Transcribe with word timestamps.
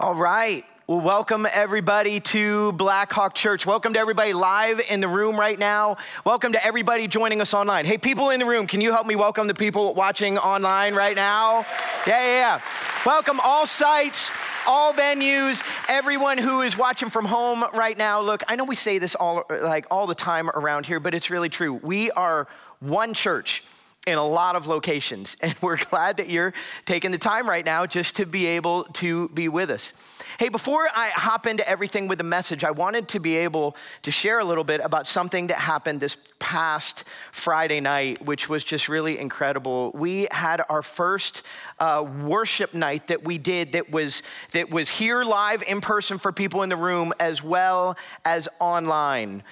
All 0.00 0.14
right. 0.14 0.64
Well, 0.86 1.02
welcome 1.02 1.46
everybody 1.52 2.20
to 2.20 2.72
Blackhawk 2.72 3.34
Church. 3.34 3.66
Welcome 3.66 3.92
to 3.92 3.98
everybody 3.98 4.32
live 4.32 4.80
in 4.80 5.00
the 5.00 5.08
room 5.08 5.38
right 5.38 5.58
now. 5.58 5.98
Welcome 6.24 6.54
to 6.54 6.64
everybody 6.64 7.06
joining 7.06 7.42
us 7.42 7.52
online. 7.52 7.84
Hey, 7.84 7.98
people 7.98 8.30
in 8.30 8.40
the 8.40 8.46
room, 8.46 8.66
can 8.66 8.80
you 8.80 8.92
help 8.92 9.06
me 9.06 9.14
welcome 9.14 9.46
the 9.46 9.52
people 9.52 9.92
watching 9.92 10.38
online 10.38 10.94
right 10.94 11.14
now? 11.14 11.66
Yeah, 12.06 12.18
yeah, 12.18 12.32
yeah. 12.32 12.60
Welcome 13.04 13.40
all 13.40 13.66
sites, 13.66 14.30
all 14.66 14.94
venues, 14.94 15.62
everyone 15.86 16.38
who 16.38 16.62
is 16.62 16.78
watching 16.78 17.10
from 17.10 17.26
home 17.26 17.62
right 17.74 17.98
now. 17.98 18.22
Look, 18.22 18.42
I 18.48 18.56
know 18.56 18.64
we 18.64 18.76
say 18.76 18.96
this 18.96 19.14
all 19.14 19.44
like 19.50 19.86
all 19.90 20.06
the 20.06 20.14
time 20.14 20.48
around 20.48 20.86
here, 20.86 20.98
but 20.98 21.14
it's 21.14 21.28
really 21.28 21.50
true. 21.50 21.74
We 21.74 22.10
are 22.12 22.48
one 22.78 23.12
church 23.12 23.64
in 24.06 24.16
a 24.16 24.26
lot 24.26 24.56
of 24.56 24.66
locations. 24.66 25.36
And 25.50 25.54
we're 25.62 25.78
glad 25.78 26.18
that 26.18 26.28
you're 26.28 26.52
taking 26.84 27.10
the 27.10 27.18
time 27.18 27.48
right 27.48 27.64
now 27.64 27.86
just 27.86 28.16
to 28.16 28.26
be 28.26 28.46
able 28.46 28.84
to 28.84 29.28
be 29.30 29.48
with 29.48 29.70
us. 29.70 29.92
Hey, 30.38 30.48
before 30.48 30.88
I 30.94 31.08
hop 31.08 31.46
into 31.46 31.68
everything 31.68 32.08
with 32.08 32.20
a 32.20 32.24
message, 32.24 32.62
I 32.62 32.70
wanted 32.70 33.08
to 33.08 33.20
be 33.20 33.36
able 33.36 33.74
to 34.02 34.10
share 34.10 34.38
a 34.38 34.44
little 34.44 34.64
bit 34.64 34.80
about 34.82 35.06
something 35.06 35.48
that 35.48 35.58
happened 35.58 36.00
this 36.00 36.16
past 36.38 37.04
Friday 37.32 37.80
night, 37.80 38.24
which 38.24 38.48
was 38.48 38.62
just 38.62 38.88
really 38.88 39.18
incredible. 39.18 39.90
We 39.92 40.28
had 40.30 40.62
our 40.68 40.82
first 40.82 41.42
uh, 41.78 42.06
worship 42.22 42.74
night 42.74 43.08
that 43.08 43.24
we 43.24 43.38
did 43.38 43.72
that 43.72 43.90
was, 43.90 44.22
that 44.52 44.70
was 44.70 44.88
here 44.88 45.24
live 45.24 45.62
in 45.62 45.80
person 45.80 46.18
for 46.18 46.32
people 46.32 46.62
in 46.62 46.68
the 46.68 46.76
room 46.76 47.12
as 47.18 47.42
well 47.42 47.96
as 48.24 48.48
online 48.60 49.42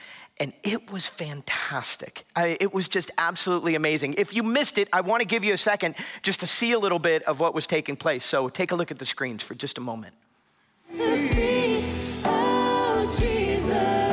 and 0.41 0.53
it 0.63 0.91
was 0.91 1.07
fantastic. 1.07 2.25
I, 2.37 2.57
it 2.61 2.73
was 2.73 2.89
just 2.89 3.11
absolutely 3.19 3.75
amazing. 3.75 4.15
If 4.15 4.35
you 4.35 4.43
missed 4.43 4.79
it, 4.79 4.89
I 4.93 5.01
want 5.01 5.21
to 5.21 5.27
give 5.27 5.45
you 5.45 5.55
a 5.55 5.59
second 5.59 5.97
just 6.23 6.41
to 6.41 6.47
see 6.47 6.73
a 6.73 6.79
little 6.79 6.99
bit 6.99 7.23
of 7.25 7.41
what 7.41 7.55
was 7.55 7.67
taking 7.67 7.97
place. 7.97 8.25
So 8.25 8.49
take 8.49 8.71
a 8.71 8.77
look 8.77 8.91
at 8.91 8.99
the 8.99 9.07
screens 9.07 9.43
for 9.43 9.55
just 9.55 9.79
a 9.79 9.81
moment. 9.81 10.15
let 13.69 14.08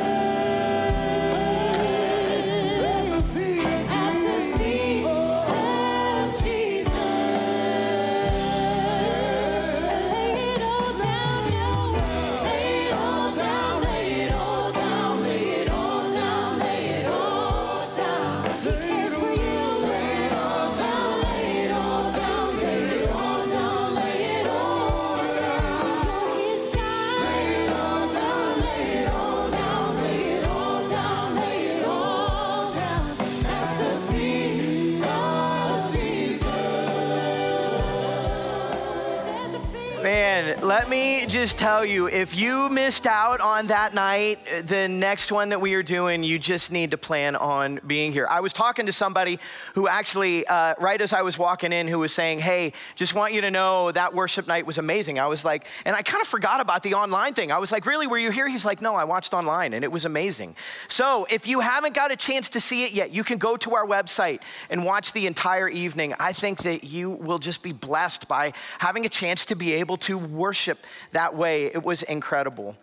just 41.28 41.58
tell 41.58 41.84
you 41.84 42.06
if 42.06 42.36
you 42.36 42.68
missed 42.68 43.04
out 43.04 43.40
on 43.40 43.66
that 43.66 43.94
night, 43.94 44.38
the 44.66 44.86
next 44.86 45.32
one 45.32 45.48
that 45.48 45.60
we 45.60 45.74
are 45.74 45.82
doing, 45.82 46.22
you 46.22 46.38
just 46.38 46.70
need 46.70 46.92
to 46.92 46.96
plan 46.96 47.34
on 47.34 47.80
being 47.84 48.12
here. 48.12 48.28
I 48.30 48.38
was 48.38 48.52
talking 48.52 48.86
to 48.86 48.92
somebody 48.92 49.40
who 49.74 49.88
actually, 49.88 50.46
uh, 50.46 50.74
right 50.78 51.00
as 51.00 51.12
I 51.12 51.22
was 51.22 51.36
walking 51.36 51.72
in, 51.72 51.88
who 51.88 51.98
was 51.98 52.12
saying, 52.12 52.38
Hey, 52.38 52.72
just 52.94 53.12
want 53.12 53.32
you 53.32 53.40
to 53.40 53.50
know 53.50 53.90
that 53.90 54.14
worship 54.14 54.46
night 54.46 54.66
was 54.66 54.78
amazing. 54.78 55.18
I 55.18 55.26
was 55.26 55.44
like, 55.44 55.66
and 55.84 55.96
I 55.96 56.02
kind 56.02 56.22
of 56.22 56.28
forgot 56.28 56.60
about 56.60 56.84
the 56.84 56.94
online 56.94 57.34
thing. 57.34 57.50
I 57.50 57.58
was 57.58 57.72
like, 57.72 57.86
Really, 57.86 58.06
were 58.06 58.18
you 58.18 58.30
here? 58.30 58.48
He's 58.48 58.64
like, 58.64 58.80
No, 58.80 58.94
I 58.94 59.02
watched 59.02 59.34
online 59.34 59.72
and 59.72 59.82
it 59.82 59.90
was 59.90 60.04
amazing. 60.04 60.54
So 60.86 61.26
if 61.28 61.48
you 61.48 61.58
haven't 61.58 61.94
got 61.94 62.12
a 62.12 62.16
chance 62.16 62.48
to 62.50 62.60
see 62.60 62.84
it 62.84 62.92
yet, 62.92 63.10
you 63.10 63.24
can 63.24 63.38
go 63.38 63.56
to 63.56 63.74
our 63.74 63.84
website 63.84 64.42
and 64.70 64.84
watch 64.84 65.12
the 65.12 65.26
entire 65.26 65.68
evening. 65.68 66.14
I 66.20 66.32
think 66.32 66.62
that 66.62 66.84
you 66.84 67.10
will 67.10 67.40
just 67.40 67.62
be 67.62 67.72
blessed 67.72 68.28
by 68.28 68.52
having 68.78 69.06
a 69.06 69.10
chance 69.10 69.44
to 69.46 69.56
be 69.56 69.72
able 69.72 69.96
to 69.98 70.16
worship 70.16 70.78
that 71.16 71.34
way. 71.34 71.64
It 71.64 71.82
was 71.82 72.02
incredible. 72.02 72.76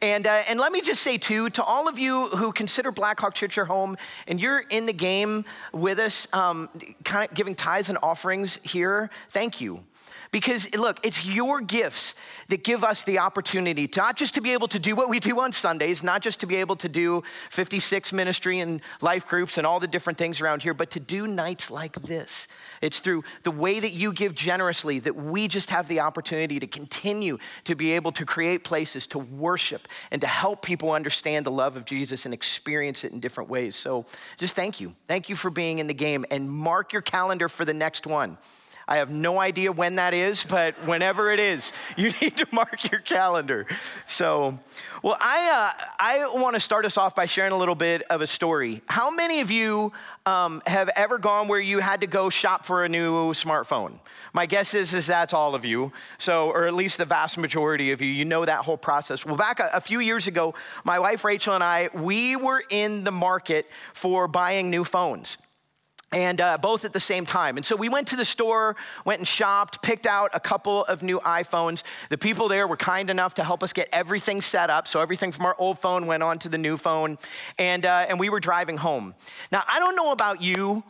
And, 0.00 0.26
uh, 0.26 0.42
and 0.48 0.58
let 0.58 0.70
me 0.72 0.80
just 0.80 1.02
say, 1.02 1.18
too, 1.18 1.50
to 1.50 1.62
all 1.62 1.88
of 1.88 1.98
you 1.98 2.28
who 2.28 2.52
consider 2.52 2.90
Blackhawk 2.92 3.34
Church 3.34 3.56
your 3.56 3.66
home 3.66 3.96
and 4.28 4.40
you're 4.40 4.60
in 4.60 4.86
the 4.86 4.92
game 4.92 5.44
with 5.72 5.98
us, 5.98 6.28
um, 6.32 6.70
kind 7.04 7.28
of 7.28 7.34
giving 7.34 7.54
tithes 7.54 7.88
and 7.88 7.98
offerings 8.02 8.58
here, 8.62 9.10
thank 9.30 9.60
you. 9.60 9.84
Because 10.32 10.72
look, 10.76 11.04
it's 11.04 11.26
your 11.26 11.60
gifts 11.60 12.14
that 12.48 12.62
give 12.62 12.84
us 12.84 13.02
the 13.02 13.18
opportunity 13.18 13.88
to 13.88 14.00
not 14.00 14.16
just 14.16 14.34
to 14.34 14.40
be 14.40 14.52
able 14.52 14.68
to 14.68 14.78
do 14.78 14.94
what 14.94 15.08
we 15.08 15.18
do 15.18 15.40
on 15.40 15.50
Sundays, 15.50 16.04
not 16.04 16.22
just 16.22 16.38
to 16.40 16.46
be 16.46 16.56
able 16.56 16.76
to 16.76 16.88
do 16.88 17.24
56 17.50 18.12
ministry 18.12 18.60
and 18.60 18.80
life 19.00 19.26
groups 19.26 19.58
and 19.58 19.66
all 19.66 19.80
the 19.80 19.88
different 19.88 20.18
things 20.18 20.40
around 20.40 20.62
here, 20.62 20.72
but 20.72 20.92
to 20.92 21.00
do 21.00 21.26
nights 21.26 21.68
like 21.68 22.00
this. 22.02 22.46
It's 22.80 23.00
through 23.00 23.24
the 23.42 23.50
way 23.50 23.80
that 23.80 23.92
you 23.92 24.12
give 24.12 24.34
generously 24.36 25.00
that 25.00 25.16
we 25.16 25.48
just 25.48 25.70
have 25.70 25.88
the 25.88 26.00
opportunity 26.00 26.60
to 26.60 26.66
continue 26.66 27.38
to 27.64 27.74
be 27.74 27.92
able 27.92 28.12
to 28.12 28.24
create 28.24 28.62
places 28.62 29.08
to 29.08 29.18
worship 29.18 29.88
and 30.12 30.20
to 30.20 30.28
help 30.28 30.62
people 30.62 30.92
understand 30.92 31.44
the 31.44 31.50
love 31.50 31.76
of 31.76 31.84
Jesus 31.84 32.24
and 32.24 32.32
experience 32.32 33.02
it 33.02 33.12
in 33.12 33.18
different 33.18 33.50
ways. 33.50 33.74
So 33.74 34.06
just 34.38 34.54
thank 34.54 34.80
you. 34.80 34.94
Thank 35.08 35.28
you 35.28 35.34
for 35.34 35.50
being 35.50 35.80
in 35.80 35.88
the 35.88 35.94
game 35.94 36.24
and 36.30 36.48
mark 36.48 36.92
your 36.92 37.02
calendar 37.02 37.48
for 37.48 37.64
the 37.64 37.74
next 37.74 38.06
one. 38.06 38.38
I 38.90 38.96
have 38.96 39.08
no 39.08 39.38
idea 39.38 39.70
when 39.70 39.94
that 39.94 40.14
is, 40.14 40.42
but 40.42 40.74
whenever 40.84 41.30
it 41.30 41.38
is, 41.38 41.72
you 41.96 42.10
need 42.20 42.36
to 42.38 42.46
mark 42.50 42.90
your 42.90 43.00
calendar. 43.00 43.68
So, 44.08 44.58
well, 45.00 45.16
I, 45.20 45.72
uh, 45.78 45.84
I 46.00 46.26
want 46.34 46.54
to 46.54 46.60
start 46.60 46.84
us 46.84 46.98
off 46.98 47.14
by 47.14 47.26
sharing 47.26 47.52
a 47.52 47.56
little 47.56 47.76
bit 47.76 48.02
of 48.10 48.20
a 48.20 48.26
story. 48.26 48.82
How 48.86 49.08
many 49.08 49.42
of 49.42 49.50
you 49.52 49.92
um, 50.26 50.60
have 50.66 50.88
ever 50.96 51.18
gone 51.18 51.46
where 51.46 51.60
you 51.60 51.78
had 51.78 52.00
to 52.00 52.08
go 52.08 52.30
shop 52.30 52.66
for 52.66 52.84
a 52.84 52.88
new 52.88 53.30
smartphone? 53.30 53.92
My 54.32 54.46
guess 54.46 54.74
is, 54.74 54.92
is 54.92 55.06
that's 55.06 55.32
all 55.32 55.54
of 55.54 55.64
you. 55.64 55.92
So, 56.18 56.50
or 56.50 56.66
at 56.66 56.74
least 56.74 56.98
the 56.98 57.04
vast 57.04 57.38
majority 57.38 57.92
of 57.92 58.02
you, 58.02 58.08
you 58.08 58.24
know 58.24 58.44
that 58.44 58.64
whole 58.64 58.76
process. 58.76 59.24
Well, 59.24 59.36
back 59.36 59.60
a, 59.60 59.70
a 59.72 59.80
few 59.80 60.00
years 60.00 60.26
ago, 60.26 60.54
my 60.82 60.98
wife 60.98 61.24
Rachel 61.24 61.54
and 61.54 61.62
I, 61.62 61.90
we 61.94 62.34
were 62.34 62.60
in 62.68 63.04
the 63.04 63.12
market 63.12 63.68
for 63.94 64.26
buying 64.26 64.68
new 64.68 64.82
phones 64.82 65.38
and 66.12 66.40
uh, 66.40 66.58
both 66.58 66.84
at 66.84 66.92
the 66.92 67.00
same 67.00 67.24
time. 67.24 67.56
And 67.56 67.64
so 67.64 67.76
we 67.76 67.88
went 67.88 68.08
to 68.08 68.16
the 68.16 68.24
store, 68.24 68.76
went 69.04 69.20
and 69.20 69.28
shopped, 69.28 69.80
picked 69.82 70.06
out 70.06 70.30
a 70.34 70.40
couple 70.40 70.84
of 70.86 71.02
new 71.02 71.20
iPhones. 71.20 71.82
The 72.08 72.18
people 72.18 72.48
there 72.48 72.66
were 72.66 72.76
kind 72.76 73.10
enough 73.10 73.34
to 73.34 73.44
help 73.44 73.62
us 73.62 73.72
get 73.72 73.88
everything 73.92 74.40
set 74.40 74.70
up. 74.70 74.88
So 74.88 75.00
everything 75.00 75.30
from 75.30 75.46
our 75.46 75.54
old 75.58 75.78
phone 75.78 76.06
went 76.06 76.22
on 76.22 76.38
to 76.40 76.48
the 76.48 76.58
new 76.58 76.76
phone. 76.76 77.18
And, 77.58 77.86
uh, 77.86 78.06
and 78.08 78.18
we 78.18 78.28
were 78.28 78.40
driving 78.40 78.78
home. 78.78 79.14
Now, 79.52 79.62
I 79.68 79.78
don't 79.78 79.94
know 79.94 80.10
about 80.10 80.42
you, 80.42 80.82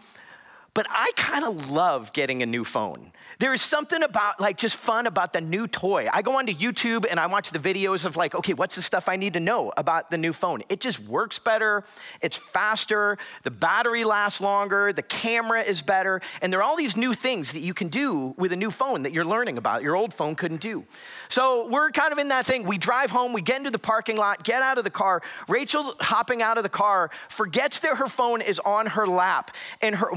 but 0.75 0.87
I 0.89 1.11
kind 1.17 1.45
of 1.45 1.71
love 1.71 2.13
getting 2.13 2.43
a 2.43 2.47
new 2.47 2.65
phone. 2.65 3.13
There 3.39 3.53
is 3.53 3.63
something 3.63 4.03
about 4.03 4.41
like 4.41 4.59
just 4.59 4.77
fun 4.77 5.07
about 5.07 5.33
the 5.33 5.41
new 5.41 5.67
toy. 5.67 6.09
I 6.13 6.23
go 6.23 6.39
onto 6.39 6.53
YouTube 6.53 7.07
and 7.09 7.19
I 7.19 7.27
watch 7.27 7.51
the 7.51 7.59
videos 7.59 8.05
of 8.05 8.17
like, 8.17 8.35
okay, 8.35 8.53
what's 8.53 8.75
the 8.75 8.83
stuff 8.83 9.09
I 9.09 9.17
need 9.17 9.33
to 9.33 9.41
know 9.41 9.73
about 9.77 10.11
the 10.11 10.19
new 10.19 10.33
phone? 10.33 10.63
It 10.69 10.81
just 10.81 11.01
works 11.01 11.39
better, 11.39 11.83
it's 12.21 12.37
faster, 12.37 13.19
the 13.43 13.51
battery 13.51 14.05
lasts 14.05 14.41
longer, 14.41 14.93
the 14.93 15.03
camera 15.03 15.63
is 15.63 15.83
better, 15.83 16.21
and 16.43 16.53
there 16.53 16.61
are 16.61 16.63
all 16.63 16.77
these 16.77 16.97
new 16.97 17.15
things 17.15 17.53
that 17.53 17.61
you 17.61 17.75
can 17.75 17.89
do 17.89 18.35
with 18.37 18.53
a 18.53 18.57
new 18.57 18.71
phone 18.71 19.03
that 19.03 19.13
you're 19.13 19.25
learning 19.25 19.57
about 19.57 19.83
your 19.83 19.97
old 19.97 20.13
phone 20.13 20.35
couldn't 20.35 20.61
do. 20.61 20.85
So 21.29 21.69
we're 21.69 21.91
kind 21.91 22.13
of 22.13 22.19
in 22.19 22.29
that 22.29 22.47
thing. 22.47 22.65
We 22.65 22.79
drive 22.79 23.11
home, 23.11 23.33
we 23.33 23.43
get 23.43 23.57
into 23.57 23.71
the 23.71 23.79
parking 23.79 24.17
lot, 24.17 24.45
get 24.45 24.63
out 24.63 24.79
of 24.79 24.85
the 24.85 24.91
car. 24.91 25.23
Rachel 25.49 25.95
hopping 26.01 26.43
out 26.43 26.59
of 26.59 26.63
the 26.63 26.69
car 26.69 27.11
forgets 27.29 27.81
that 27.81 27.97
her 27.97 28.09
phone 28.09 28.43
is 28.43 28.59
on 28.61 28.87
her 28.87 29.07
lap 29.07 29.51
and 29.81 29.95
her 29.97 30.11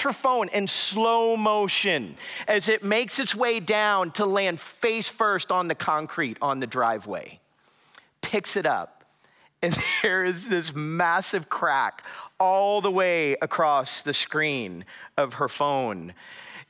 her 0.00 0.12
phone 0.12 0.48
in 0.48 0.66
slow 0.66 1.36
motion 1.36 2.16
as 2.48 2.68
it 2.68 2.82
makes 2.82 3.18
its 3.18 3.34
way 3.34 3.60
down 3.60 4.10
to 4.12 4.24
land 4.24 4.60
face 4.60 5.08
first 5.08 5.52
on 5.52 5.68
the 5.68 5.74
concrete 5.74 6.36
on 6.42 6.60
the 6.60 6.66
driveway. 6.66 7.40
Picks 8.20 8.56
it 8.56 8.66
up, 8.66 9.04
and 9.62 9.76
there 10.02 10.24
is 10.24 10.48
this 10.48 10.74
massive 10.74 11.48
crack 11.48 12.02
all 12.40 12.80
the 12.80 12.90
way 12.90 13.36
across 13.40 14.02
the 14.02 14.12
screen 14.12 14.84
of 15.16 15.34
her 15.34 15.48
phone 15.48 16.14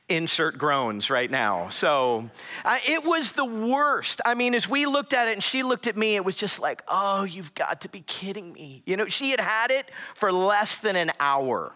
insert 0.07 0.57
groans 0.57 1.09
right 1.09 1.31
now. 1.31 1.69
So 1.69 2.29
uh, 2.63 2.77
it 2.87 3.03
was 3.03 3.31
the 3.31 3.45
worst. 3.45 4.21
I 4.25 4.35
mean, 4.35 4.53
as 4.53 4.69
we 4.69 4.85
looked 4.85 5.13
at 5.13 5.27
it 5.27 5.33
and 5.33 5.43
she 5.43 5.63
looked 5.63 5.87
at 5.87 5.97
me, 5.97 6.15
it 6.15 6.23
was 6.23 6.35
just 6.35 6.59
like, 6.59 6.83
oh, 6.87 7.23
you've 7.23 7.55
got 7.55 7.81
to 7.81 7.89
be 7.89 8.01
kidding 8.01 8.53
me. 8.53 8.83
You 8.85 8.97
know, 8.97 9.07
she 9.07 9.31
had 9.31 9.39
had 9.39 9.71
it 9.71 9.89
for 10.13 10.31
less 10.31 10.77
than 10.77 10.95
an 10.95 11.11
hour. 11.19 11.73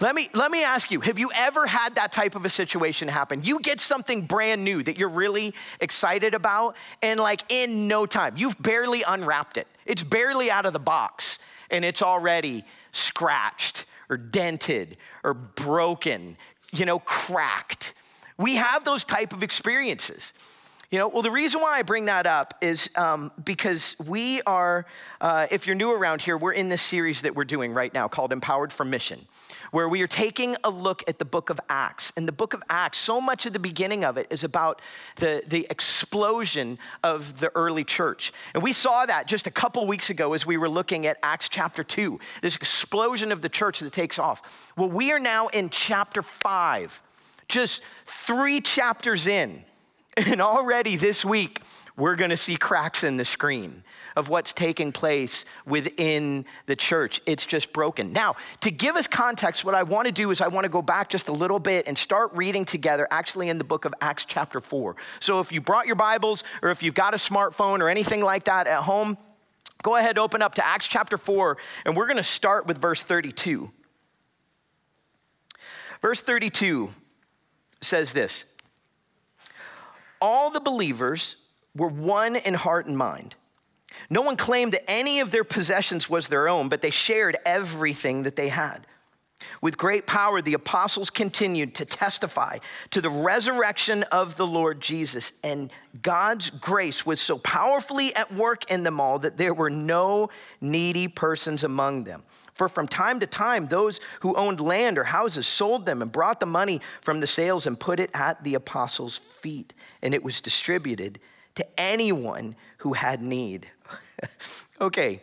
Let 0.00 0.14
me, 0.14 0.30
let 0.32 0.50
me 0.50 0.64
ask 0.64 0.90
you 0.90 1.00
have 1.00 1.18
you 1.18 1.30
ever 1.34 1.66
had 1.66 1.96
that 1.96 2.10
type 2.10 2.34
of 2.34 2.46
a 2.46 2.48
situation 2.48 3.06
happen? 3.06 3.42
You 3.42 3.60
get 3.60 3.80
something 3.80 4.22
brand 4.22 4.64
new 4.64 4.82
that 4.82 4.96
you're 4.96 5.10
really 5.10 5.54
excited 5.78 6.32
about, 6.32 6.76
and 7.02 7.20
like 7.20 7.42
in 7.50 7.86
no 7.86 8.06
time, 8.06 8.38
you've 8.38 8.60
barely 8.60 9.02
unwrapped 9.02 9.58
it, 9.58 9.66
it's 9.84 10.02
barely 10.02 10.50
out 10.50 10.64
of 10.64 10.72
the 10.72 10.78
box, 10.78 11.38
and 11.70 11.84
it's 11.84 12.00
already 12.00 12.64
scratched 12.92 13.84
or 14.08 14.16
dented 14.16 14.96
or 15.22 15.34
broken, 15.34 16.38
you 16.72 16.86
know, 16.86 16.98
cracked. 16.98 17.92
We 18.38 18.56
have 18.56 18.86
those 18.86 19.04
type 19.04 19.34
of 19.34 19.42
experiences. 19.42 20.32
You 20.90 20.98
know, 20.98 21.06
well, 21.06 21.22
the 21.22 21.30
reason 21.30 21.60
why 21.60 21.78
I 21.78 21.82
bring 21.82 22.06
that 22.06 22.26
up 22.26 22.54
is 22.60 22.90
um, 22.96 23.30
because 23.44 23.94
we 24.04 24.42
are, 24.42 24.86
uh, 25.20 25.46
if 25.48 25.64
you're 25.64 25.76
new 25.76 25.92
around 25.92 26.20
here, 26.20 26.36
we're 26.36 26.50
in 26.50 26.68
this 26.68 26.82
series 26.82 27.22
that 27.22 27.36
we're 27.36 27.44
doing 27.44 27.72
right 27.72 27.94
now 27.94 28.08
called 28.08 28.32
Empowered 28.32 28.72
for 28.72 28.84
Mission, 28.84 29.24
where 29.70 29.88
we 29.88 30.02
are 30.02 30.08
taking 30.08 30.56
a 30.64 30.70
look 30.70 31.04
at 31.06 31.20
the 31.20 31.24
book 31.24 31.48
of 31.48 31.60
Acts. 31.68 32.12
And 32.16 32.26
the 32.26 32.32
book 32.32 32.54
of 32.54 32.62
Acts, 32.68 32.98
so 32.98 33.20
much 33.20 33.46
of 33.46 33.52
the 33.52 33.60
beginning 33.60 34.04
of 34.04 34.16
it 34.16 34.26
is 34.30 34.42
about 34.42 34.82
the, 35.14 35.44
the 35.46 35.64
explosion 35.70 36.76
of 37.04 37.38
the 37.38 37.52
early 37.54 37.84
church. 37.84 38.32
And 38.52 38.60
we 38.60 38.72
saw 38.72 39.06
that 39.06 39.28
just 39.28 39.46
a 39.46 39.52
couple 39.52 39.86
weeks 39.86 40.10
ago 40.10 40.32
as 40.32 40.44
we 40.44 40.56
were 40.56 40.68
looking 40.68 41.06
at 41.06 41.18
Acts 41.22 41.48
chapter 41.48 41.84
2, 41.84 42.18
this 42.42 42.56
explosion 42.56 43.30
of 43.30 43.42
the 43.42 43.48
church 43.48 43.78
that 43.78 43.92
takes 43.92 44.18
off. 44.18 44.72
Well, 44.76 44.90
we 44.90 45.12
are 45.12 45.20
now 45.20 45.46
in 45.46 45.70
chapter 45.70 46.20
5, 46.20 47.00
just 47.46 47.84
three 48.06 48.60
chapters 48.60 49.28
in. 49.28 49.62
And 50.26 50.42
already 50.42 50.96
this 50.96 51.24
week, 51.24 51.62
we're 51.96 52.14
going 52.14 52.30
to 52.30 52.36
see 52.36 52.56
cracks 52.56 53.04
in 53.04 53.16
the 53.16 53.24
screen 53.24 53.82
of 54.16 54.28
what's 54.28 54.52
taking 54.52 54.92
place 54.92 55.46
within 55.64 56.44
the 56.66 56.76
church. 56.76 57.22
It's 57.24 57.46
just 57.46 57.72
broken. 57.72 58.12
Now, 58.12 58.36
to 58.60 58.70
give 58.70 58.96
us 58.96 59.06
context, 59.06 59.64
what 59.64 59.74
I 59.74 59.82
want 59.82 60.06
to 60.06 60.12
do 60.12 60.30
is 60.30 60.42
I 60.42 60.48
want 60.48 60.64
to 60.64 60.68
go 60.68 60.82
back 60.82 61.08
just 61.08 61.28
a 61.28 61.32
little 61.32 61.58
bit 61.58 61.86
and 61.88 61.96
start 61.96 62.32
reading 62.34 62.66
together, 62.66 63.08
actually, 63.10 63.48
in 63.48 63.56
the 63.56 63.64
book 63.64 63.86
of 63.86 63.94
Acts, 64.02 64.26
chapter 64.26 64.60
4. 64.60 64.94
So 65.20 65.40
if 65.40 65.52
you 65.52 65.60
brought 65.60 65.86
your 65.86 65.96
Bibles 65.96 66.44
or 66.60 66.70
if 66.70 66.82
you've 66.82 66.94
got 66.94 67.14
a 67.14 67.18
smartphone 67.18 67.80
or 67.80 67.88
anything 67.88 68.20
like 68.20 68.44
that 68.44 68.66
at 68.66 68.82
home, 68.82 69.16
go 69.82 69.96
ahead, 69.96 70.18
open 70.18 70.42
up 70.42 70.56
to 70.56 70.66
Acts, 70.66 70.86
chapter 70.86 71.16
4, 71.16 71.56
and 71.86 71.96
we're 71.96 72.06
going 72.06 72.18
to 72.18 72.22
start 72.22 72.66
with 72.66 72.78
verse 72.78 73.02
32. 73.02 73.70
Verse 76.02 76.20
32 76.20 76.90
says 77.80 78.12
this 78.12 78.44
all 80.20 80.50
the 80.50 80.60
believers 80.60 81.36
were 81.74 81.88
one 81.88 82.36
in 82.36 82.54
heart 82.54 82.86
and 82.86 82.96
mind. 82.96 83.34
No 84.08 84.22
one 84.22 84.36
claimed 84.36 84.72
that 84.72 84.88
any 84.90 85.20
of 85.20 85.30
their 85.30 85.44
possessions 85.44 86.08
was 86.08 86.28
their 86.28 86.48
own, 86.48 86.68
but 86.68 86.80
they 86.80 86.90
shared 86.90 87.36
everything 87.44 88.22
that 88.22 88.36
they 88.36 88.48
had. 88.48 88.86
With 89.62 89.78
great 89.78 90.06
power, 90.06 90.42
the 90.42 90.54
apostles 90.54 91.08
continued 91.08 91.74
to 91.76 91.84
testify 91.84 92.58
to 92.90 93.00
the 93.00 93.10
resurrection 93.10 94.02
of 94.04 94.36
the 94.36 94.46
Lord 94.46 94.80
Jesus, 94.80 95.32
and 95.42 95.72
God's 96.02 96.50
grace 96.50 97.06
was 97.06 97.20
so 97.20 97.38
powerfully 97.38 98.14
at 98.14 98.34
work 98.34 98.70
in 98.70 98.82
them 98.82 99.00
all 99.00 99.18
that 99.20 99.38
there 99.38 99.54
were 99.54 99.70
no 99.70 100.28
needy 100.60 101.08
persons 101.08 101.64
among 101.64 102.04
them. 102.04 102.22
For 102.60 102.68
from 102.68 102.88
time 102.88 103.20
to 103.20 103.26
time, 103.26 103.68
those 103.68 104.00
who 104.20 104.34
owned 104.34 104.60
land 104.60 104.98
or 104.98 105.04
houses 105.04 105.46
sold 105.46 105.86
them 105.86 106.02
and 106.02 106.12
brought 106.12 106.40
the 106.40 106.44
money 106.44 106.82
from 107.00 107.20
the 107.20 107.26
sales 107.26 107.66
and 107.66 107.80
put 107.80 107.98
it 107.98 108.10
at 108.12 108.44
the 108.44 108.54
apostles' 108.54 109.16
feet, 109.16 109.72
and 110.02 110.12
it 110.12 110.22
was 110.22 110.42
distributed 110.42 111.20
to 111.54 111.66
anyone 111.80 112.54
who 112.76 112.92
had 112.92 113.22
need. 113.22 113.66
okay, 114.82 115.22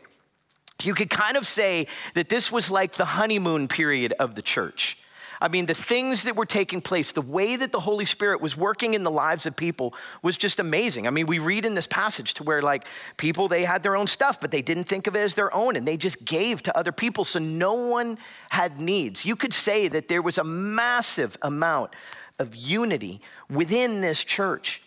you 0.81 0.95
could 0.95 1.11
kind 1.11 1.37
of 1.37 1.45
say 1.45 1.85
that 2.15 2.27
this 2.27 2.51
was 2.51 2.71
like 2.71 2.93
the 2.93 3.05
honeymoon 3.05 3.67
period 3.67 4.13
of 4.13 4.33
the 4.33 4.41
church. 4.41 4.97
I 5.39 5.47
mean, 5.47 5.65
the 5.65 5.73
things 5.73 6.23
that 6.23 6.35
were 6.35 6.45
taking 6.45 6.81
place, 6.81 7.11
the 7.11 7.21
way 7.21 7.55
that 7.55 7.71
the 7.71 7.79
Holy 7.79 8.05
Spirit 8.05 8.41
was 8.41 8.57
working 8.57 8.93
in 8.93 9.03
the 9.03 9.11
lives 9.11 9.45
of 9.45 9.55
people 9.55 9.93
was 10.21 10.37
just 10.37 10.59
amazing. 10.59 11.07
I 11.07 11.09
mean, 11.11 11.27
we 11.27 11.39
read 11.39 11.65
in 11.65 11.73
this 11.73 11.87
passage 11.87 12.33
to 12.35 12.43
where, 12.43 12.61
like, 12.61 12.85
people, 13.17 13.47
they 13.47 13.63
had 13.63 13.83
their 13.83 13.95
own 13.95 14.07
stuff, 14.07 14.39
but 14.39 14.51
they 14.51 14.61
didn't 14.61 14.85
think 14.85 15.07
of 15.07 15.15
it 15.15 15.19
as 15.19 15.35
their 15.35 15.53
own, 15.53 15.75
and 15.75 15.87
they 15.87 15.97
just 15.97 16.25
gave 16.25 16.63
to 16.63 16.77
other 16.77 16.91
people, 16.91 17.23
so 17.23 17.39
no 17.39 17.73
one 17.73 18.17
had 18.49 18.79
needs. 18.79 19.25
You 19.25 19.35
could 19.35 19.53
say 19.53 19.87
that 19.87 20.07
there 20.07 20.21
was 20.21 20.37
a 20.37 20.43
massive 20.43 21.37
amount 21.41 21.91
of 22.39 22.55
unity 22.55 23.21
within 23.49 24.01
this 24.01 24.23
church. 24.23 24.81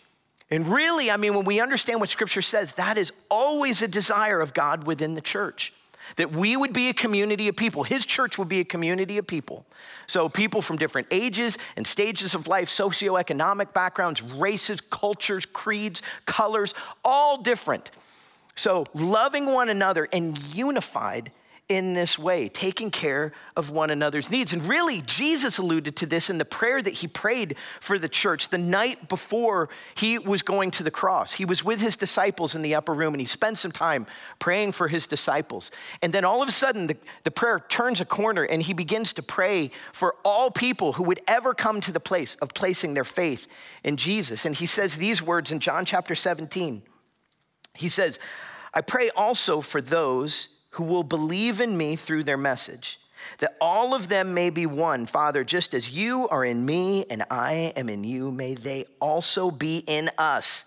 And 0.50 0.67
really, 0.67 1.11
I 1.11 1.17
mean, 1.17 1.35
when 1.35 1.44
we 1.44 1.61
understand 1.61 2.00
what 2.00 2.08
Scripture 2.08 2.43
says, 2.43 2.73
that 2.73 2.99
is 2.99 3.12
always 3.31 3.82
a 3.82 3.88
desire 3.88 4.41
of 4.41 4.52
God 4.52 4.85
within 4.85 5.14
the 5.14 5.20
church 5.20 5.73
that 6.17 6.32
we 6.32 6.56
would 6.56 6.73
be 6.73 6.88
a 6.88 6.94
community 6.94 7.49
of 7.49 7.56
people. 7.56 7.85
His 7.85 8.05
church 8.05 8.38
would 8.38 8.49
be 8.49 8.61
a 8.61 8.64
community 8.64 9.19
of 9.19 9.26
people. 9.26 9.67
So, 10.06 10.29
people 10.29 10.62
from 10.62 10.76
different 10.76 11.08
ages 11.11 11.58
and 11.76 11.87
stages 11.87 12.35
of 12.35 12.49
life, 12.49 12.69
socioeconomic 12.69 13.73
backgrounds, 13.73 14.23
races, 14.23 14.81
cultures, 14.81 15.47
creeds, 15.47 16.02
colors, 16.26 16.75
all 17.05 17.43
different. 17.43 17.91
So, 18.55 18.85
loving 18.94 19.47
one 19.47 19.69
another 19.69 20.08
and 20.12 20.38
unified 20.55 21.31
in 21.71 21.95
this 21.95 22.19
way, 22.19 22.49
taking 22.49 22.91
care 22.91 23.33
of 23.55 23.71
one 23.71 23.91
another's 23.91 24.29
needs. 24.29 24.53
And 24.53 24.67
really, 24.67 25.03
Jesus 25.03 25.57
alluded 25.57 25.95
to 25.97 26.07
this 26.07 26.29
in 26.29 26.37
the 26.37 26.45
prayer 26.45 26.83
that 26.83 26.95
he 26.95 27.07
prayed 27.07 27.55
for 27.79 27.97
the 27.97 28.09
church 28.09 28.49
the 28.49 28.59
night 28.59 29.09
before 29.09 29.69
he 29.95 30.19
was 30.19 30.43
going 30.43 30.73
to 30.73 30.83
the 30.83 30.91
cross. 30.91 31.35
He 31.35 31.45
was 31.45 31.65
with 31.65 31.81
his 31.81 31.97
disciples 31.97 32.57
in 32.57 32.63
the 32.63 32.75
upper 32.75 32.93
room 32.93 33.15
and 33.15 33.21
he 33.21 33.27
spent 33.27 33.57
some 33.57 33.71
time 33.71 34.07
praying 34.41 34.73
for 34.73 34.89
his 34.89 35.07
disciples. 35.07 35.71
And 36.03 36.13
then 36.13 36.25
all 36.25 36.43
of 36.43 36.49
a 36.49 36.53
sudden, 36.53 36.89
the, 36.89 36.97
the 37.23 37.31
prayer 37.31 37.61
turns 37.61 38.01
a 38.01 38.05
corner 38.05 38.43
and 38.43 38.61
he 38.61 38.73
begins 38.73 39.13
to 39.13 39.23
pray 39.23 39.71
for 39.93 40.17
all 40.25 40.51
people 40.51 40.95
who 40.95 41.05
would 41.05 41.21
ever 41.29 41.55
come 41.55 41.81
to 41.83 41.93
the 41.93 42.01
place 42.01 42.35
of 42.43 42.53
placing 42.53 42.95
their 42.95 43.05
faith 43.05 43.47
in 43.85 43.97
Jesus. 43.97 44.45
And 44.45 44.57
he 44.57 44.67
says 44.67 44.97
these 44.97 45.23
words 45.23 45.53
in 45.53 45.61
John 45.61 45.85
chapter 45.85 46.17
17. 46.17 46.83
He 47.77 47.89
says, 47.89 48.19
I 48.75 48.81
pray 48.81 49.11
also 49.11 49.61
for 49.61 49.81
those 49.81 50.49
who 50.71 50.85
will 50.85 51.03
believe 51.03 51.61
in 51.61 51.77
me 51.77 51.97
through 51.97 52.25
their 52.25 52.37
message, 52.37 53.01
that 53.39 53.57
all 53.61 53.95
of 53.95 54.09
them 54.09 54.33
may 54.35 54.51
be 54.51 54.67
one. 54.67 55.07
Father, 55.07 55.45
just 55.45 55.75
as 55.75 55.91
you 55.91 56.29
are 56.29 56.45
in 56.45 56.65
me 56.65 57.05
and 57.11 57.25
I 57.31 57.73
am 57.77 57.89
in 57.89 58.05
you, 58.05 58.31
may 58.31 58.55
they 58.55 58.87
also 59.01 59.51
be 59.51 59.79
in 59.87 60.11
us, 60.17 60.65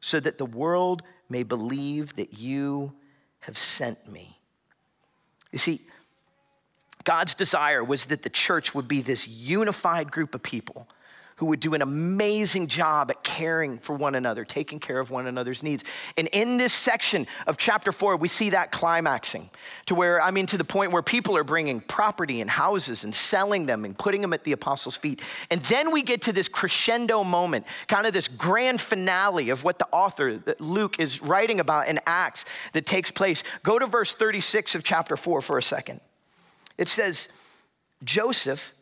so 0.00 0.18
that 0.20 0.38
the 0.38 0.46
world 0.46 1.02
may 1.28 1.42
believe 1.42 2.16
that 2.16 2.38
you 2.38 2.92
have 3.40 3.58
sent 3.58 4.10
me. 4.10 4.38
You 5.52 5.58
see, 5.58 5.80
God's 7.04 7.34
desire 7.34 7.82
was 7.82 8.06
that 8.06 8.22
the 8.22 8.30
church 8.30 8.74
would 8.74 8.88
be 8.88 9.00
this 9.00 9.26
unified 9.26 10.10
group 10.10 10.34
of 10.34 10.42
people 10.42 10.88
who 11.40 11.46
would 11.46 11.58
do 11.58 11.72
an 11.72 11.80
amazing 11.80 12.66
job 12.66 13.10
at 13.10 13.24
caring 13.24 13.78
for 13.78 13.94
one 13.96 14.14
another, 14.14 14.44
taking 14.44 14.78
care 14.78 15.00
of 15.00 15.10
one 15.10 15.26
another's 15.26 15.62
needs. 15.62 15.82
And 16.18 16.28
in 16.32 16.58
this 16.58 16.70
section 16.70 17.26
of 17.46 17.56
chapter 17.56 17.92
four, 17.92 18.14
we 18.18 18.28
see 18.28 18.50
that 18.50 18.70
climaxing 18.70 19.48
to 19.86 19.94
where, 19.94 20.20
I 20.20 20.32
mean, 20.32 20.44
to 20.48 20.58
the 20.58 20.64
point 20.64 20.92
where 20.92 21.00
people 21.00 21.38
are 21.38 21.42
bringing 21.42 21.80
property 21.80 22.42
and 22.42 22.50
houses 22.50 23.04
and 23.04 23.14
selling 23.14 23.64
them 23.64 23.86
and 23.86 23.96
putting 23.96 24.20
them 24.20 24.34
at 24.34 24.44
the 24.44 24.52
apostles' 24.52 24.96
feet. 24.96 25.22
And 25.50 25.62
then 25.62 25.92
we 25.92 26.02
get 26.02 26.20
to 26.22 26.32
this 26.34 26.46
crescendo 26.46 27.24
moment, 27.24 27.64
kind 27.88 28.06
of 28.06 28.12
this 28.12 28.28
grand 28.28 28.78
finale 28.78 29.48
of 29.48 29.64
what 29.64 29.78
the 29.78 29.88
author, 29.92 30.42
Luke, 30.58 31.00
is 31.00 31.22
writing 31.22 31.58
about 31.58 31.88
in 31.88 32.00
Acts 32.04 32.44
that 32.74 32.84
takes 32.84 33.10
place. 33.10 33.42
Go 33.62 33.78
to 33.78 33.86
verse 33.86 34.12
36 34.12 34.74
of 34.74 34.84
chapter 34.84 35.16
four 35.16 35.40
for 35.40 35.56
a 35.56 35.62
second. 35.62 36.02
It 36.76 36.88
says, 36.88 37.30
Joseph, 38.04 38.74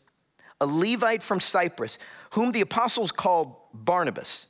a 0.60 0.66
Levite 0.66 1.22
from 1.22 1.38
Cyprus, 1.38 2.00
whom 2.30 2.52
the 2.52 2.60
apostles 2.60 3.10
called 3.12 3.54
Barnabas, 3.72 4.46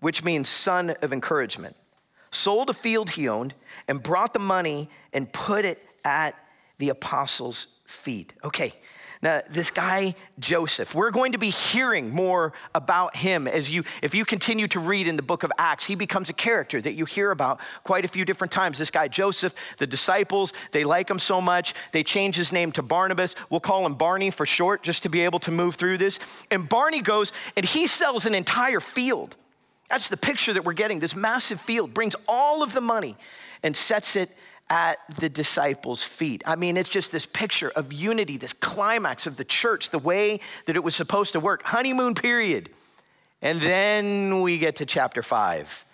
which 0.00 0.24
means 0.24 0.48
son 0.48 0.90
of 1.02 1.12
encouragement, 1.12 1.76
sold 2.30 2.70
a 2.70 2.74
field 2.74 3.10
he 3.10 3.28
owned 3.28 3.54
and 3.88 4.02
brought 4.02 4.32
the 4.32 4.40
money 4.40 4.88
and 5.12 5.32
put 5.32 5.64
it 5.64 5.82
at 6.04 6.34
the 6.78 6.88
apostles' 6.88 7.66
feet. 7.84 8.32
Okay, 8.44 8.74
now, 9.22 9.42
this 9.50 9.70
guy, 9.70 10.14
Joseph, 10.38 10.94
we're 10.94 11.10
going 11.10 11.32
to 11.32 11.38
be 11.38 11.50
hearing 11.50 12.08
more 12.08 12.54
about 12.74 13.14
him 13.16 13.46
as 13.46 13.70
you, 13.70 13.84
if 14.00 14.14
you 14.14 14.24
continue 14.24 14.66
to 14.68 14.80
read 14.80 15.06
in 15.06 15.16
the 15.16 15.22
book 15.22 15.42
of 15.42 15.52
Acts, 15.58 15.84
he 15.84 15.94
becomes 15.94 16.30
a 16.30 16.32
character 16.32 16.80
that 16.80 16.94
you 16.94 17.04
hear 17.04 17.30
about 17.30 17.60
quite 17.84 18.06
a 18.06 18.08
few 18.08 18.24
different 18.24 18.50
times. 18.50 18.78
This 18.78 18.90
guy, 18.90 19.08
Joseph, 19.08 19.54
the 19.76 19.86
disciples, 19.86 20.54
they 20.72 20.84
like 20.84 21.10
him 21.10 21.18
so 21.18 21.38
much, 21.38 21.74
they 21.92 22.02
change 22.02 22.34
his 22.34 22.50
name 22.50 22.72
to 22.72 22.82
Barnabas. 22.82 23.34
We'll 23.50 23.60
call 23.60 23.84
him 23.84 23.94
Barney 23.94 24.30
for 24.30 24.46
short, 24.46 24.82
just 24.82 25.02
to 25.02 25.10
be 25.10 25.20
able 25.20 25.40
to 25.40 25.50
move 25.50 25.74
through 25.74 25.98
this. 25.98 26.18
And 26.50 26.66
Barney 26.66 27.02
goes 27.02 27.34
and 27.58 27.66
he 27.66 27.88
sells 27.88 28.24
an 28.24 28.34
entire 28.34 28.80
field. 28.80 29.36
That's 29.90 30.08
the 30.08 30.16
picture 30.16 30.54
that 30.54 30.64
we're 30.64 30.72
getting. 30.72 30.98
This 30.98 31.14
massive 31.14 31.60
field 31.60 31.92
brings 31.92 32.16
all 32.26 32.62
of 32.62 32.72
the 32.72 32.80
money 32.80 33.18
and 33.62 33.76
sets 33.76 34.16
it 34.16 34.30
at 34.70 34.98
the 35.18 35.28
disciples' 35.28 36.02
feet. 36.02 36.42
I 36.46 36.54
mean, 36.54 36.76
it's 36.76 36.88
just 36.88 37.10
this 37.10 37.26
picture 37.26 37.70
of 37.70 37.92
unity, 37.92 38.36
this 38.36 38.52
climax 38.52 39.26
of 39.26 39.36
the 39.36 39.44
church, 39.44 39.90
the 39.90 39.98
way 39.98 40.40
that 40.66 40.76
it 40.76 40.84
was 40.84 40.94
supposed 40.94 41.32
to 41.32 41.40
work. 41.40 41.62
Honeymoon 41.64 42.14
period. 42.14 42.70
And 43.42 43.60
then 43.60 44.40
we 44.42 44.58
get 44.58 44.76
to 44.76 44.86
chapter 44.86 45.22
five. 45.22 45.84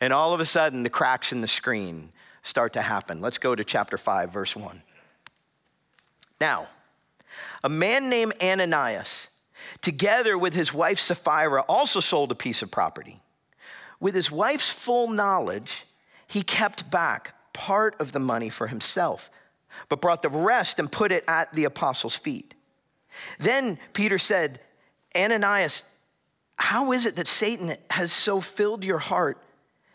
And 0.00 0.12
all 0.12 0.34
of 0.34 0.40
a 0.40 0.44
sudden, 0.44 0.82
the 0.82 0.90
cracks 0.90 1.32
in 1.32 1.40
the 1.40 1.46
screen 1.46 2.10
start 2.42 2.72
to 2.74 2.82
happen. 2.82 3.20
Let's 3.20 3.38
go 3.38 3.54
to 3.54 3.64
chapter 3.64 3.96
5, 3.96 4.30
verse 4.32 4.54
1. 4.54 4.82
Now, 6.40 6.68
a 7.64 7.68
man 7.68 8.10
named 8.10 8.34
Ananias, 8.42 9.28
together 9.80 10.36
with 10.36 10.54
his 10.54 10.72
wife 10.72 10.98
Sapphira, 10.98 11.62
also 11.62 12.00
sold 12.00 12.30
a 12.30 12.34
piece 12.34 12.62
of 12.62 12.70
property. 12.70 13.20
With 13.98 14.14
his 14.14 14.30
wife's 14.30 14.68
full 14.68 15.08
knowledge, 15.08 15.86
he 16.26 16.42
kept 16.42 16.90
back 16.90 17.34
part 17.56 17.96
of 17.98 18.12
the 18.12 18.18
money 18.18 18.50
for 18.50 18.66
himself, 18.66 19.30
but 19.88 20.02
brought 20.02 20.20
the 20.20 20.28
rest 20.28 20.78
and 20.78 20.92
put 20.92 21.10
it 21.10 21.24
at 21.26 21.52
the 21.54 21.64
apostles' 21.64 22.14
feet. 22.14 22.54
Then 23.40 23.78
Peter 23.94 24.18
said, 24.18 24.60
Ananias, 25.16 25.82
How 26.58 26.92
is 26.92 27.06
it 27.06 27.16
that 27.16 27.26
Satan 27.26 27.76
has 27.90 28.12
so 28.12 28.42
filled 28.42 28.84
your 28.84 28.98
heart 28.98 29.42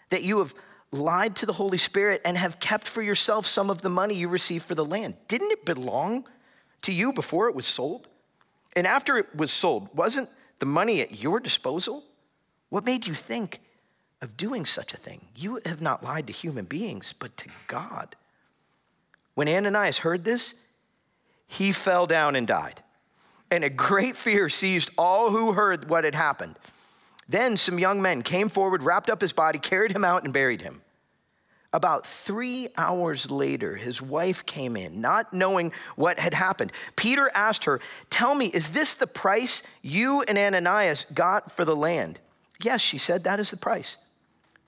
that 0.09 0.23
you 0.23 0.39
have 0.39 0.55
lied 0.91 1.35
to 1.37 1.45
the 1.45 1.53
Holy 1.53 1.77
Spirit 1.77 2.19
and 2.25 2.35
have 2.35 2.59
kept 2.59 2.87
for 2.87 3.03
yourself 3.03 3.45
some 3.45 3.69
of 3.69 3.83
the 3.83 3.89
money 3.89 4.15
you 4.15 4.27
received 4.27 4.65
for 4.65 4.73
the 4.75 4.83
land? 4.83 5.15
Didn't 5.27 5.51
it 5.51 5.63
belong 5.63 6.27
to 6.81 6.91
you 6.91 7.13
before 7.13 7.47
it 7.47 7.55
was 7.55 7.67
sold? 7.67 8.07
And 8.75 8.87
after 8.87 9.17
it 9.17 9.35
was 9.35 9.51
sold, 9.51 9.95
wasn't 9.95 10.29
the 10.57 10.65
money 10.65 11.01
at 11.01 11.21
your 11.21 11.39
disposal? 11.39 12.03
What 12.69 12.85
made 12.85 13.05
you 13.05 13.13
think 13.13 13.61
of 14.21 14.37
doing 14.37 14.65
such 14.65 14.93
a 14.93 14.97
thing? 14.97 15.27
You 15.35 15.59
have 15.65 15.81
not 15.81 16.03
lied 16.03 16.27
to 16.27 16.33
human 16.33 16.65
beings, 16.65 17.13
but 17.17 17.35
to 17.37 17.49
God. 17.67 18.15
When 19.33 19.47
Ananias 19.47 19.99
heard 19.99 20.25
this, 20.25 20.55
he 21.47 21.71
fell 21.71 22.07
down 22.07 22.35
and 22.35 22.47
died. 22.47 22.81
And 23.49 23.63
a 23.63 23.69
great 23.69 24.15
fear 24.15 24.47
seized 24.47 24.89
all 24.97 25.31
who 25.31 25.53
heard 25.53 25.89
what 25.89 26.05
had 26.05 26.15
happened. 26.15 26.57
Then 27.27 27.57
some 27.57 27.79
young 27.79 28.01
men 28.01 28.21
came 28.21 28.49
forward, 28.49 28.83
wrapped 28.83 29.09
up 29.09 29.21
his 29.21 29.33
body, 29.33 29.59
carried 29.59 29.91
him 29.91 30.05
out, 30.05 30.23
and 30.23 30.33
buried 30.33 30.61
him. 30.61 30.81
About 31.73 32.05
three 32.05 32.67
hours 32.77 33.31
later, 33.31 33.77
his 33.77 34.01
wife 34.01 34.45
came 34.45 34.75
in, 34.75 34.99
not 34.99 35.33
knowing 35.33 35.71
what 35.95 36.19
had 36.19 36.33
happened. 36.33 36.73
Peter 36.97 37.31
asked 37.33 37.63
her, 37.63 37.79
Tell 38.09 38.35
me, 38.35 38.47
is 38.47 38.71
this 38.71 38.93
the 38.93 39.07
price 39.07 39.63
you 39.81 40.21
and 40.23 40.37
Ananias 40.37 41.05
got 41.13 41.51
for 41.51 41.63
the 41.63 41.75
land? 41.75 42.19
Yes, 42.61 42.81
she 42.81 42.97
said, 42.97 43.23
That 43.23 43.39
is 43.39 43.51
the 43.51 43.57
price. 43.57 43.97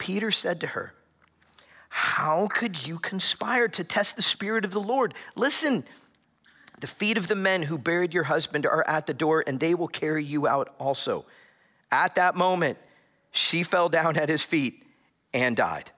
Peter 0.03 0.31
said 0.31 0.59
to 0.59 0.67
her, 0.67 0.93
How 1.87 2.49
could 2.49 2.85
you 2.85 2.99
conspire 2.99 3.69
to 3.69 3.85
test 3.85 4.17
the 4.17 4.21
Spirit 4.21 4.65
of 4.65 4.71
the 4.71 4.81
Lord? 4.81 5.13
Listen, 5.33 5.85
the 6.81 6.87
feet 6.87 7.17
of 7.17 7.29
the 7.29 7.35
men 7.35 7.63
who 7.63 7.77
buried 7.77 8.13
your 8.13 8.25
husband 8.25 8.65
are 8.65 8.85
at 8.85 9.07
the 9.07 9.13
door, 9.13 9.45
and 9.47 9.61
they 9.61 9.73
will 9.73 9.87
carry 9.87 10.21
you 10.21 10.45
out 10.45 10.75
also. 10.77 11.25
At 11.89 12.15
that 12.15 12.35
moment, 12.35 12.79
she 13.31 13.63
fell 13.63 13.87
down 13.87 14.17
at 14.17 14.27
his 14.27 14.43
feet 14.43 14.83
and 15.33 15.55
died. 15.55 15.91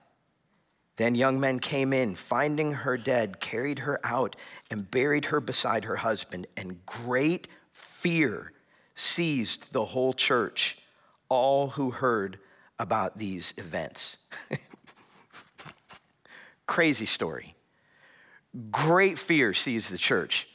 Then 0.98 1.16
young 1.16 1.40
men 1.40 1.58
came 1.58 1.92
in, 1.92 2.14
finding 2.14 2.74
her 2.74 2.96
dead, 2.96 3.40
carried 3.40 3.80
her 3.80 3.98
out, 4.04 4.36
and 4.70 4.88
buried 4.88 5.24
her 5.26 5.40
beside 5.40 5.82
her 5.82 5.96
husband. 5.96 6.46
And 6.56 6.86
great 6.86 7.48
fear 7.72 8.52
seized 8.94 9.72
the 9.72 9.86
whole 9.86 10.12
church, 10.12 10.78
all 11.28 11.70
who 11.70 11.90
heard 11.90 12.38
about 12.78 13.16
these 13.18 13.54
events. 13.56 14.16
Crazy 16.66 17.06
story. 17.06 17.54
Great 18.70 19.18
fear 19.18 19.52
seized 19.52 19.90
the 19.90 19.98
church. 19.98 20.48